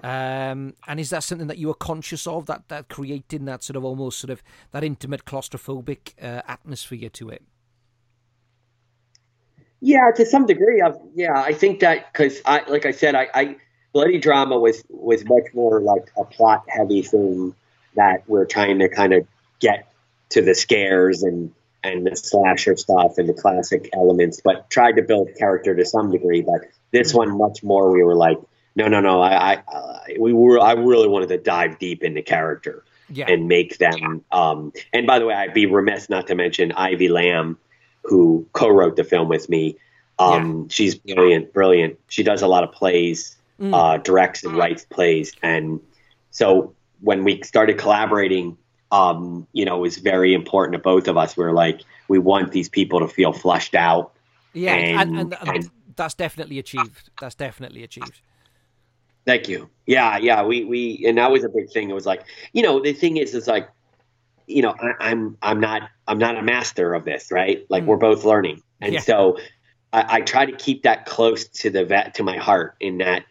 [0.03, 3.77] Um, and is that something that you were conscious of that that creating that sort
[3.77, 7.43] of almost sort of that intimate claustrophobic uh, atmosphere to it?
[9.85, 10.81] Yeah, to some degree.
[10.81, 13.55] I've, yeah, I think that because I, like I said, I, I
[13.91, 17.53] bloody drama was was much more like a plot heavy thing
[17.95, 19.27] that we're trying to kind of
[19.59, 19.91] get
[20.29, 21.51] to the scares and
[21.83, 26.11] and the slasher stuff and the classic elements, but tried to build character to some
[26.11, 26.41] degree.
[26.41, 26.61] But
[26.91, 28.37] this one, much more, we were like,
[28.77, 29.21] no, no, no.
[29.21, 33.25] I, I, uh, we were, I really wanted to dive deep into character Yeah.
[33.27, 34.23] and make them.
[34.31, 37.57] Um, and by the way, I'd be remiss not to mention Ivy Lamb,
[38.03, 39.77] who co-wrote the film with me.
[40.19, 41.99] Um, She's brilliant, brilliant.
[42.09, 45.79] She does a lot of plays, uh, directs and writes plays, and
[46.31, 48.57] so when we started collaborating,
[48.91, 51.35] um, you know, it was very important to both of us.
[51.35, 54.13] We are like, we want these people to feel flushed out.
[54.53, 57.09] Yeah, and, And- and, and and- that's definitely achieved.
[57.21, 58.19] That's definitely achieved.
[59.25, 59.69] Thank you.
[59.85, 60.43] Yeah, yeah.
[60.43, 61.89] We we and that was a big thing.
[61.89, 63.69] It was like, you know, the thing is, is like,
[64.47, 67.65] you know, I, I'm I'm not I'm not a master of this, right?
[67.69, 68.01] Like we're mm.
[68.01, 68.99] both learning, and Yeah.
[68.99, 69.37] so
[69.91, 72.75] I, I try to keep that close to the vet to my heart.
[72.79, 73.23] In that,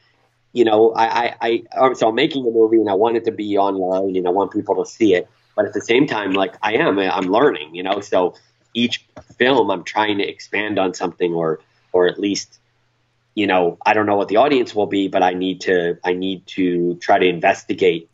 [0.53, 3.25] you know, I I, I oh, so I'm making a movie and I want it
[3.27, 6.33] to be online and I want people to see it, but at the same time,
[6.33, 8.01] like I am, I'm learning, you know.
[8.01, 8.35] So
[8.75, 9.07] each
[9.37, 11.61] film, I'm trying to expand on something or
[11.93, 12.59] or at least
[13.35, 16.13] you know, I don't know what the audience will be, but I need to I
[16.13, 18.11] need to try to investigate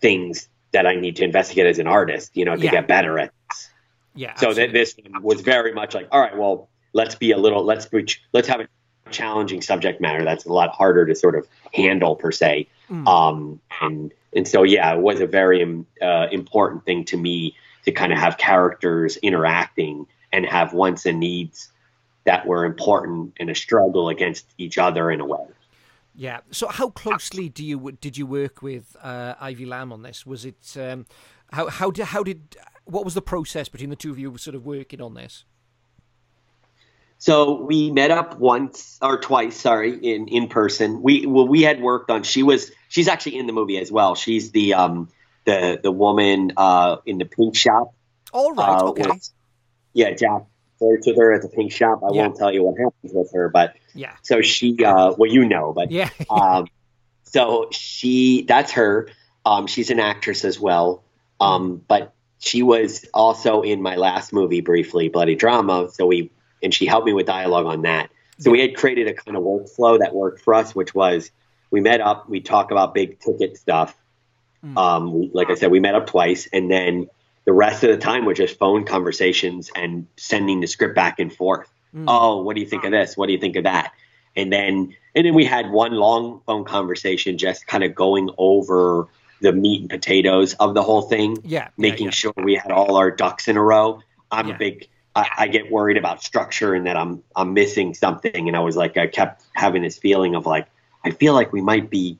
[0.00, 2.70] things that I need to investigate as an artist, you know, to Yeah.
[2.70, 3.32] get better at.
[4.14, 4.34] Yeah.
[4.34, 4.66] So absolutely.
[4.66, 8.06] that this was very much like, all right, well, let's be a little let's be,
[8.34, 8.68] let's have a
[9.10, 12.68] challenging subject matter that's a lot harder to sort of handle per se.
[12.90, 13.06] Mm.
[13.08, 17.56] Um, and and so yeah, it was a very um, uh, important thing to me
[17.86, 21.72] to kind of have characters interacting and have wants and needs
[22.24, 25.46] that were important in a struggle against each other in a way.
[26.16, 26.40] Yeah.
[26.50, 30.24] So, how closely do you did you work with uh, Ivy Lamb on this?
[30.24, 31.06] Was it um,
[31.52, 32.56] how how did how did
[32.86, 35.44] what was the process between the two of you sort of working on this?
[37.18, 41.02] So we met up once or twice, sorry, in in person.
[41.02, 42.22] We well, we had worked on.
[42.22, 44.14] She was she's actually in the movie as well.
[44.14, 45.08] She's the um
[45.44, 47.94] the the woman uh in the pink shop.
[48.32, 48.80] All right.
[48.80, 49.02] uh, okay.
[49.10, 49.30] with-
[49.92, 50.42] yeah, Jack
[50.78, 52.02] flirts with her at the pink shop.
[52.02, 52.22] I Yeah.
[52.26, 54.14] won't tell you what happens with her, but Yeah.
[54.22, 56.10] so she uh well you know, but Yeah.
[56.30, 56.68] um,
[57.22, 59.08] so she that's her.
[59.44, 61.04] Um, she's an actress as well.
[61.40, 65.88] Um, but she was also in my last movie briefly, Bloody Drama.
[65.92, 66.30] So we
[66.62, 68.10] and she helped me with dialogue on that.
[68.38, 71.30] So we had created a kind of workflow that worked for us, which was
[71.70, 73.96] we met up, we talk about big ticket stuff.
[74.76, 77.08] Um, we, like I said, we met up twice, and then
[77.44, 81.32] the rest of the time were just phone conversations and sending the script back and
[81.32, 81.70] forth.
[81.94, 82.04] Mm.
[82.08, 83.16] Oh, what do you think of this?
[83.16, 83.92] What do you think of that?
[84.34, 89.08] And then and then we had one long phone conversation, just kind of going over
[89.40, 92.10] the meat and potatoes of the whole thing, Yeah, yeah, making yeah.
[92.10, 94.00] sure we had all our ducks in a row.
[94.30, 94.54] I'm Yeah.
[94.54, 98.48] a big I, I get worried about structure and that I'm I'm missing something.
[98.48, 100.68] And I was like, I kept having this feeling of like,
[101.04, 102.18] I feel like we might be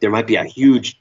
[0.00, 0.98] there might be a huge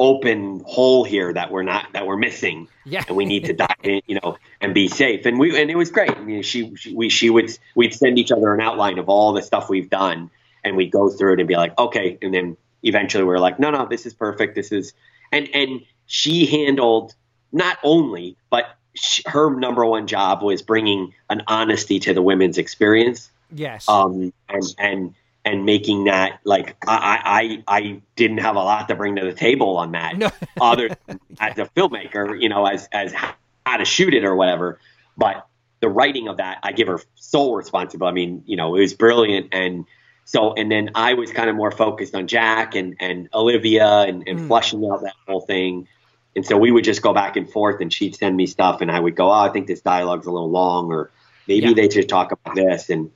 [0.00, 2.66] open hole here that we're not that we're missing.
[2.86, 3.04] Yeah.
[3.06, 5.26] and we need to dive in you know and be safe.
[5.26, 6.10] And we and it was great.
[6.10, 9.32] I mean she, she we she would we'd send each other an outline of all
[9.32, 10.30] the stuff we've done
[10.64, 12.18] and we'd go through it and be like okay.
[12.22, 14.54] And then eventually we are like no no this is perfect.
[14.54, 14.94] This is
[15.30, 17.14] and and she handled
[17.52, 18.64] not only but
[18.94, 23.30] sh her number one job was bringing an honesty to the women's experience.
[23.52, 23.88] Yes.
[23.88, 25.14] um, and and
[25.50, 29.32] and making that like I, I I didn't have a lot to bring to the
[29.32, 30.30] table on that, No.
[30.60, 34.78] other than as a filmmaker, you know, as as how to shoot it or whatever.
[35.16, 35.46] But
[35.80, 38.12] the writing of that, I give her sole responsibility.
[38.12, 39.86] I mean, you know, it was brilliant, and
[40.24, 44.26] so and then I was kind of more focused on Jack and and Olivia and,
[44.28, 44.46] and hmm.
[44.46, 45.88] fleshing out that whole thing.
[46.36, 48.90] And so we would just go back and forth, and she'd send me stuff, and
[48.90, 51.10] I would go, "Oh, I think this dialogue's a little long," or
[51.46, 51.74] maybe Yeah.
[51.74, 53.10] they should talk about this, and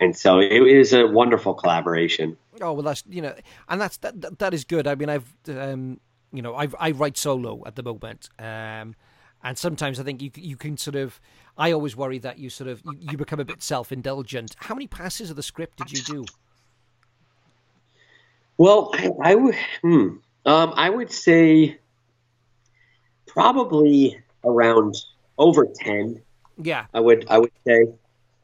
[0.00, 2.36] and so it was a wonderful collaboration.
[2.60, 3.34] Oh well, that's you know,
[3.68, 4.38] and that's that.
[4.38, 4.86] That, is good.
[4.86, 6.00] I mean, I've um,
[6.32, 8.94] you know, I I write solo at the moment, um,
[9.42, 11.20] and sometimes I think you you can sort of.
[11.56, 14.56] I always worry that you sort of you, you become a bit self indulgent.
[14.58, 16.24] How many passes of the script did you do?
[18.56, 20.08] Well, I, I would, hmm,
[20.46, 21.78] um, I would say
[23.26, 24.94] probably around
[25.38, 26.22] over ten.
[26.56, 27.86] Yeah, I would, I would say.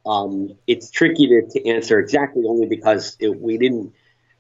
[0.06, 3.92] Um, it's tricky to, to answer exactly only because it, we didn't.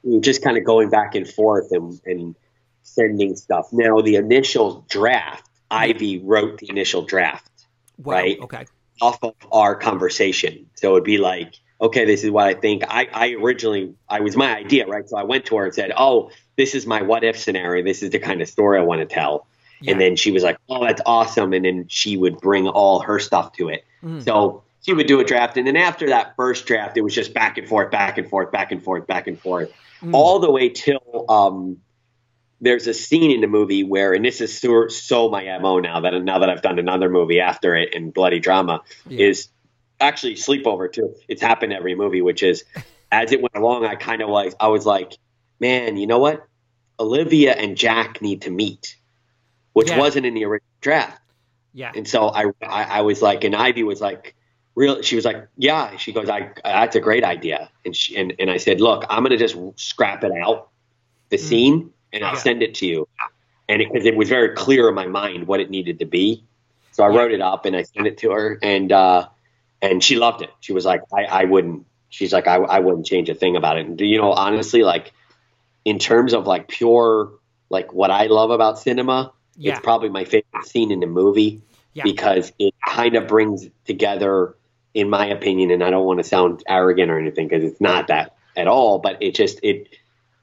[0.02, 2.34] We were just kind of going back and forth and, and
[2.82, 3.68] sending stuff.
[3.70, 7.50] Now, the initial draft, Ivy wrote the initial draft
[8.02, 8.40] well, Right.
[8.40, 8.66] Okay,
[9.00, 10.66] off of our conversation.
[10.74, 12.82] So it'd be like, okay, this is what I think.
[12.88, 15.08] I, I originally, I was my idea, right?
[15.08, 17.82] So I went to her and said, oh, this is my what if scenario.
[17.82, 19.46] This is the kind of story I want to tell.
[19.80, 19.92] Yeah.
[19.92, 21.52] And then she was like, oh, that's awesome.
[21.52, 23.84] And then she would bring all her stuff to it.
[24.02, 24.22] Mm.
[24.24, 25.56] So she would do a draft.
[25.56, 28.50] And then after that first draft, it was just back and forth, back and forth,
[28.52, 29.70] back and forth, back and forth,
[30.02, 30.14] Mm.
[30.14, 31.76] all the way till um,
[32.62, 36.00] there's a scene in the movie where, and this is so, so my mo now
[36.00, 39.26] that now that I've done another movie after it in bloody drama, Yeah.
[39.28, 39.48] is
[40.00, 41.14] actually sleepover too.
[41.28, 42.64] It's happened every movie, which is
[43.12, 45.12] as it went along, I kind of like I was like,
[45.58, 46.46] man, you know what?
[46.98, 48.96] Olivia and Jack need to meet,
[49.72, 49.98] which Yeah.
[49.98, 51.20] wasn't in the original draft.
[51.72, 54.34] yeah, And so I, I, I was like, and Ivy was like,
[54.74, 55.02] real.
[55.02, 55.96] She was like, yeah.
[55.96, 57.70] She goes, I, that's a great idea.
[57.84, 60.68] And she, and, and I said, look, I'm going to just scrap it out,
[61.28, 62.34] the scene, and I'll Mm.
[62.36, 62.40] Yeah.
[62.40, 63.08] send it to you.
[63.68, 66.44] And because it, was very clear in my mind what it needed to be,
[66.92, 69.28] so I wrote it up and I sent it to her, and uh,
[69.80, 70.50] and she loved it.
[70.58, 71.86] She was like, I, I wouldn't.
[72.08, 73.86] She's like, I, I wouldn't change a thing about it.
[73.86, 75.12] And you know, honestly, like
[75.84, 77.30] in terms of like pure,
[77.70, 79.72] like what I love about cinema, Yeah.
[79.72, 81.60] it's probably my favorite scene in the movie
[81.92, 82.04] Yeah.
[82.04, 84.54] because it kind of brings together,
[84.94, 88.08] in my opinion, and I don't want to sound arrogant or anything because it's not
[88.08, 89.88] that at all, but it just it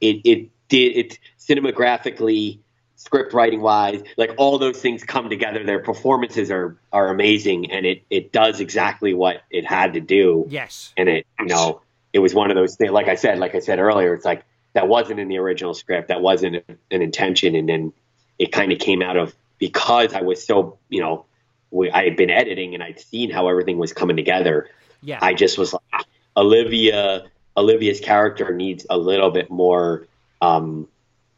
[0.02, 2.60] it it did it cinematographically
[2.96, 5.64] script writing wise, like all those things come together.
[5.64, 10.46] Their performances are are amazing, and it it does exactly what it had to do
[10.50, 11.82] yes, and it you know
[12.14, 14.44] it was one of those things like i said like i said earlier it's like
[14.74, 17.94] that wasn't in the original script that wasn't an intention and then
[18.40, 21.26] it kind of came out of because i was so you know
[21.72, 24.70] we, i had been editing and i'd seen how everything was coming together
[25.02, 27.24] yeah, i just was like olivia
[27.56, 30.08] olivia's character needs a little bit more
[30.42, 30.88] um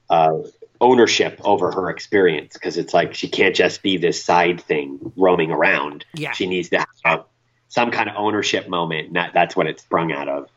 [0.10, 0.38] uh
[0.82, 5.52] ownership over her experience because it's like she can't just be this side thing roaming
[5.52, 6.32] around Yeah.
[6.32, 7.26] she needs to have
[7.68, 10.48] some kind of ownership moment and that, that's what it sprung out of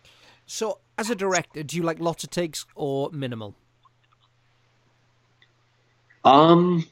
[0.46, 3.54] So, as a director, do you like lots of takes or minimal?
[6.24, 6.86] Um,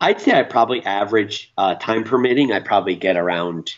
[0.00, 2.52] I'd say I probably average uh, time permitting.
[2.52, 3.74] I probably get around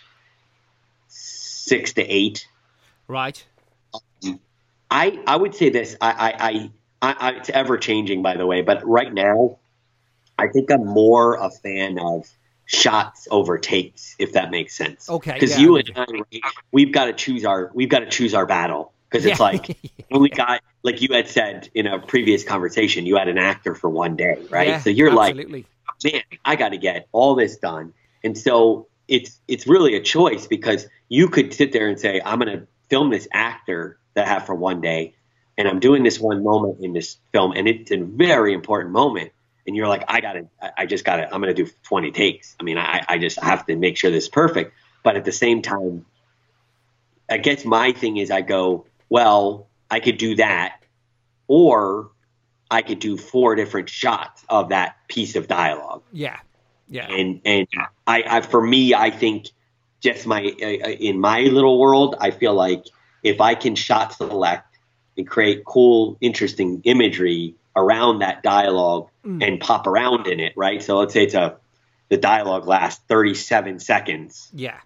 [1.09, 2.47] six to eight.
[3.07, 3.45] Right.
[4.91, 5.97] I I would say this.
[6.01, 8.63] I I, I, I, it's ever changing, by the way.
[8.63, 9.59] But right now,
[10.39, 12.29] I think I'm more a fan of
[12.65, 15.09] shots over takes, if that makes sense.
[15.09, 18.35] Okay, Because yeah, you and I, we've got to choose our we've got to choose
[18.35, 18.93] our battle.
[19.11, 19.47] Because it's Yeah.
[19.47, 19.77] like
[20.13, 23.91] only got like you had said in a previous conversation, you had an actor for
[23.91, 24.69] one day, right?
[24.69, 27.93] Yeah, so you're like man, I got to get all this done.
[28.25, 32.39] And so it's it's really a choice because you could sit there and say, I'm
[32.39, 35.15] going to film this actor that I have for one day,
[35.59, 39.33] and I'm doing this one moment in this film, and it's a very important moment.
[39.67, 42.11] And you're like, I got to, I just got to, I'm going to do 20
[42.13, 42.57] takes.
[42.59, 44.73] I mean, I, I just have to make sure this is perfect.
[45.03, 46.07] But at the same time,
[47.29, 50.78] I guess my thing is I go, well, I could do that,
[51.49, 52.11] or
[52.71, 56.03] I could do four different shots of that piece of dialogue.
[56.13, 56.39] Yeah.
[56.89, 57.07] Yeah.
[57.11, 57.67] And and
[58.07, 59.49] I, I for me, I think
[60.01, 62.85] just my uh, in my little world, I feel like
[63.23, 64.79] if I can shot select
[65.17, 70.83] and create cool, interesting imagery around that dialogue and pop around in it, right?
[70.83, 71.59] So let's say it's a
[72.09, 74.49] the dialogue lasts 37 seconds.
[74.55, 74.79] Yeah.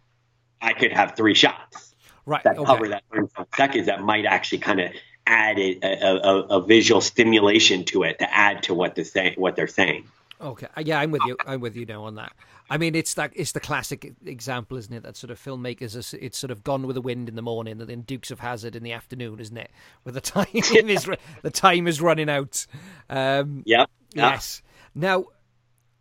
[0.61, 2.43] I could have three shots Right.
[2.45, 2.65] that okay.
[2.65, 4.91] cover that 37 seconds that might actually kind of
[5.27, 9.35] add a, a, a, visual stimulation to it to add to what they're saying.
[9.37, 10.05] What they're saying.
[10.41, 11.37] Okay, Uh, yeah, I'm with you.
[11.47, 12.33] I'm with you now on that.
[12.69, 15.03] I mean, it's that it's the classic example, isn't it?
[15.05, 17.81] That sort of filmmakers, are, it's sort of Gone with the Wind in the morning,
[17.81, 19.71] and then Dukes of Hazzard in the afternoon, isn't it?
[20.03, 21.09] Where the time is
[21.43, 22.67] the time is running out.
[23.09, 23.91] Um, Yep.
[24.15, 24.31] Yeah.
[24.31, 24.63] Yes.
[24.95, 25.27] Now,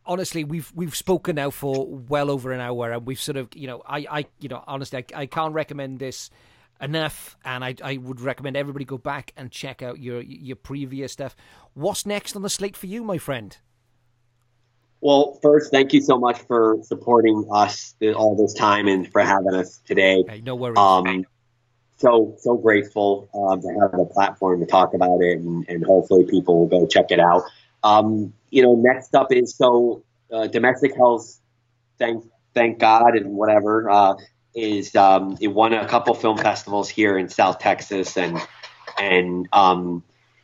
[0.05, 3.67] honestly, we've we've spoken now for well over an hour, and we've sort of, you
[3.67, 6.29] know, I, I you know, honestly, I, I can't recommend this
[6.81, 11.11] enough, and I, I would recommend everybody go back and check out your your previous
[11.11, 11.35] stuff.
[11.73, 13.57] What's next on the slate for you, my friend?
[14.99, 19.55] Well, first, thank you so much for supporting us all this time and for having
[19.55, 20.23] us today.
[20.27, 20.77] Hey, no worries.
[20.77, 21.25] Um,
[21.97, 26.25] so so grateful um, to have a platform to talk about it, and, and hopefully
[26.25, 27.43] people will go check it out.
[27.83, 31.25] Um, you know, next up is so uh, Domestic Hell.
[31.97, 34.15] Thank thank God and whatever uh,
[34.53, 38.39] is um, it won a couple film festivals here in South Texas, and
[38.97, 40.03] and um,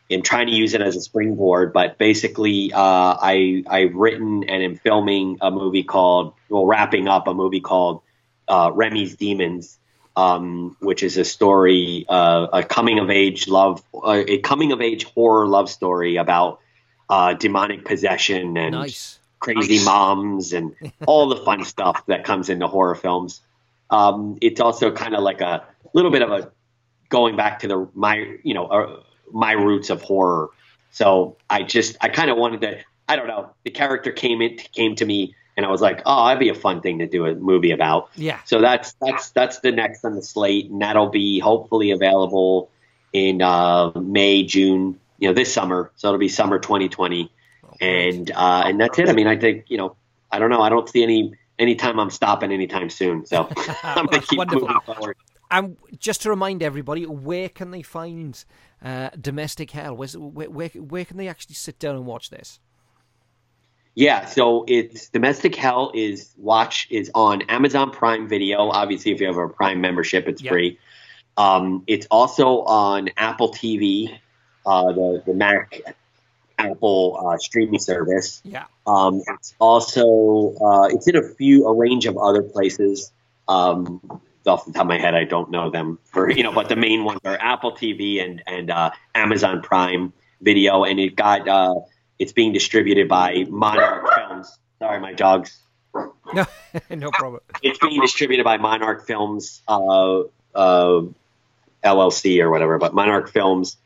[0.10, 1.74] am trying to use it as a springboard.
[1.74, 2.80] But basically, uh,
[3.22, 8.02] I I've written and am filming a movie called well, wrapping up a movie called
[8.48, 9.78] uh, Remy's Demons
[10.18, 14.82] um, which is a story, uh, a coming of age love, uh, a coming of
[14.82, 16.60] age horror love story about
[17.08, 19.20] uh, demonic possession and nice.
[19.40, 23.42] crazy moms and all the fun stuff that comes into horror films.
[23.90, 26.52] Um, it's also kind of like a little bit of a
[27.10, 29.02] going back to the my you know uh,
[29.32, 30.50] my roots of horror.
[30.92, 34.58] So I just I kind of wanted to I don't know the character came in
[34.58, 37.26] came to me and I was like oh that'd be a fun thing to do
[37.26, 38.10] a movie about.
[38.16, 38.40] Yeah.
[38.46, 42.70] So that's that's that's the next on the slate, and that'll be hopefully available
[43.14, 45.92] in uh, May June you know this summer.
[45.96, 47.32] So it'll be summer 2020,
[47.82, 49.10] and uh, and that's it.
[49.10, 49.96] I mean I think you know
[50.32, 53.26] I don't know I don't see any anytime I'm stopping anytime soon.
[53.26, 53.48] So
[53.84, 54.68] I'm gonna keep wonderful.
[54.68, 55.18] moving forward.
[55.50, 58.44] And just to remind everybody, where can they find
[58.84, 59.96] uh, Domestic Hell?
[59.96, 62.60] Where's, where, where where can they actually sit down and watch this?
[63.96, 68.70] Yeah, so it's Domestic Hell is watch is on Amazon Prime Video.
[68.70, 70.52] Obviously, if you have a Prime membership, it's Yep.
[70.52, 70.80] free.
[71.38, 74.20] Um, it's also on Apple TV,
[74.66, 75.82] uh, the the Mac
[76.58, 78.42] Apple uh, streaming service.
[78.44, 78.66] Yeah.
[78.86, 83.12] Um, it's also uh, it's in a few a range of other places.
[83.48, 86.70] Um, off the top of my head, I don't know them for you know, but
[86.70, 91.48] the main ones are Apple TV and and uh, Amazon Prime Video, and it got
[91.48, 91.76] uh,
[92.20, 94.58] it's being distributed by Monarch Films.
[94.80, 95.60] Sorry, my dogs.
[96.34, 96.46] No,
[96.90, 97.42] no problem.
[97.62, 100.22] It's being distributed by Monarch Films uh,
[100.56, 101.02] uh,
[101.84, 103.78] LLC or whatever, but Monarch Films.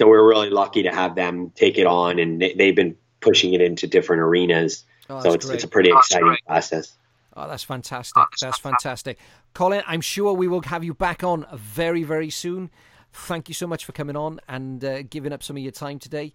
[0.00, 3.52] So we're really lucky to have them take it on, and they, they've been pushing
[3.52, 4.84] it into different arenas.
[5.10, 5.56] Oh, so it's great.
[5.56, 6.96] it's a pretty exciting process.
[7.36, 8.22] Oh, that's fantastic.
[8.40, 9.18] That's fantastic.
[9.52, 12.70] Colin, I'm sure we will have you back on very, very soon.
[13.12, 15.98] Thank you so much for coming on and uh, giving up some of your time
[15.98, 16.32] today.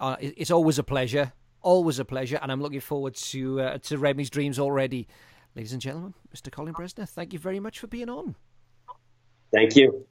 [0.00, 1.32] Uh, it's always a pleasure.
[1.62, 2.40] Always a pleasure.
[2.42, 5.06] And I'm looking forward to uh, to Remy's Dreams already.
[5.54, 6.50] Ladies and gentlemen, Mr.
[6.50, 8.34] Colin Bressler, thank you very much for being on.
[9.52, 10.06] Thank you.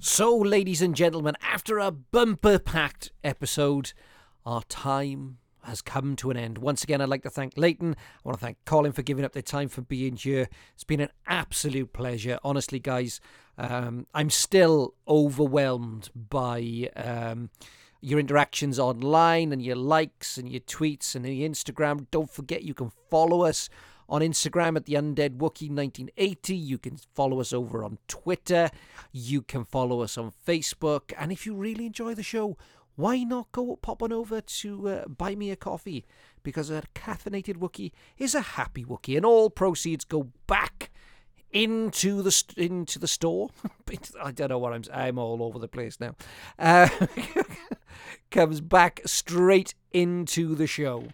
[0.00, 3.92] So, ladies and gentlemen, after a bumper packed episode,
[4.44, 6.58] our time has come to an end.
[6.58, 7.96] Once again, I'd like to thank Leighton.
[7.98, 10.48] I want to thank Colin for giving up their time for being here.
[10.74, 12.38] It's been an absolute pleasure.
[12.44, 13.20] Honestly, guys,
[13.56, 17.50] um, I'm still overwhelmed by um,
[18.02, 22.06] your interactions online and your likes and your tweets and the Instagram.
[22.10, 23.70] Don't forget you can follow us
[24.08, 26.54] on Instagram at the Undead Wookie 1980.
[26.54, 28.70] You can follow us over on Twitter.
[29.12, 31.12] You can follow us on Facebook.
[31.18, 32.56] And if you really enjoy the show,
[32.96, 36.04] why not go pop on over to uh, buy me a coffee?
[36.42, 40.90] Because a caffeinated Wookie is a happy Wookie, and all proceeds go back
[41.50, 43.50] into the st- into the store.
[44.22, 44.82] I don't know what I'm.
[44.92, 46.14] I'm all over the place now.
[46.58, 46.88] Uh,
[48.30, 51.08] comes back straight into the show.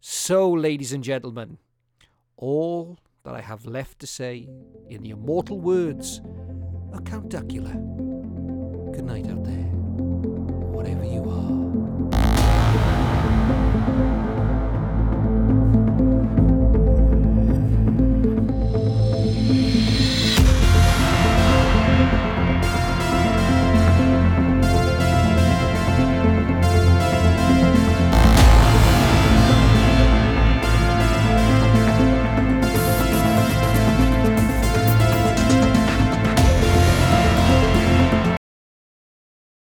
[0.00, 1.58] So, ladies and gentlemen,
[2.36, 4.48] all that I have left to say
[4.88, 6.20] in the immortal words
[6.92, 7.72] of Count Duckula.
[8.92, 9.70] Good night out there,
[10.72, 11.33] whatever you are.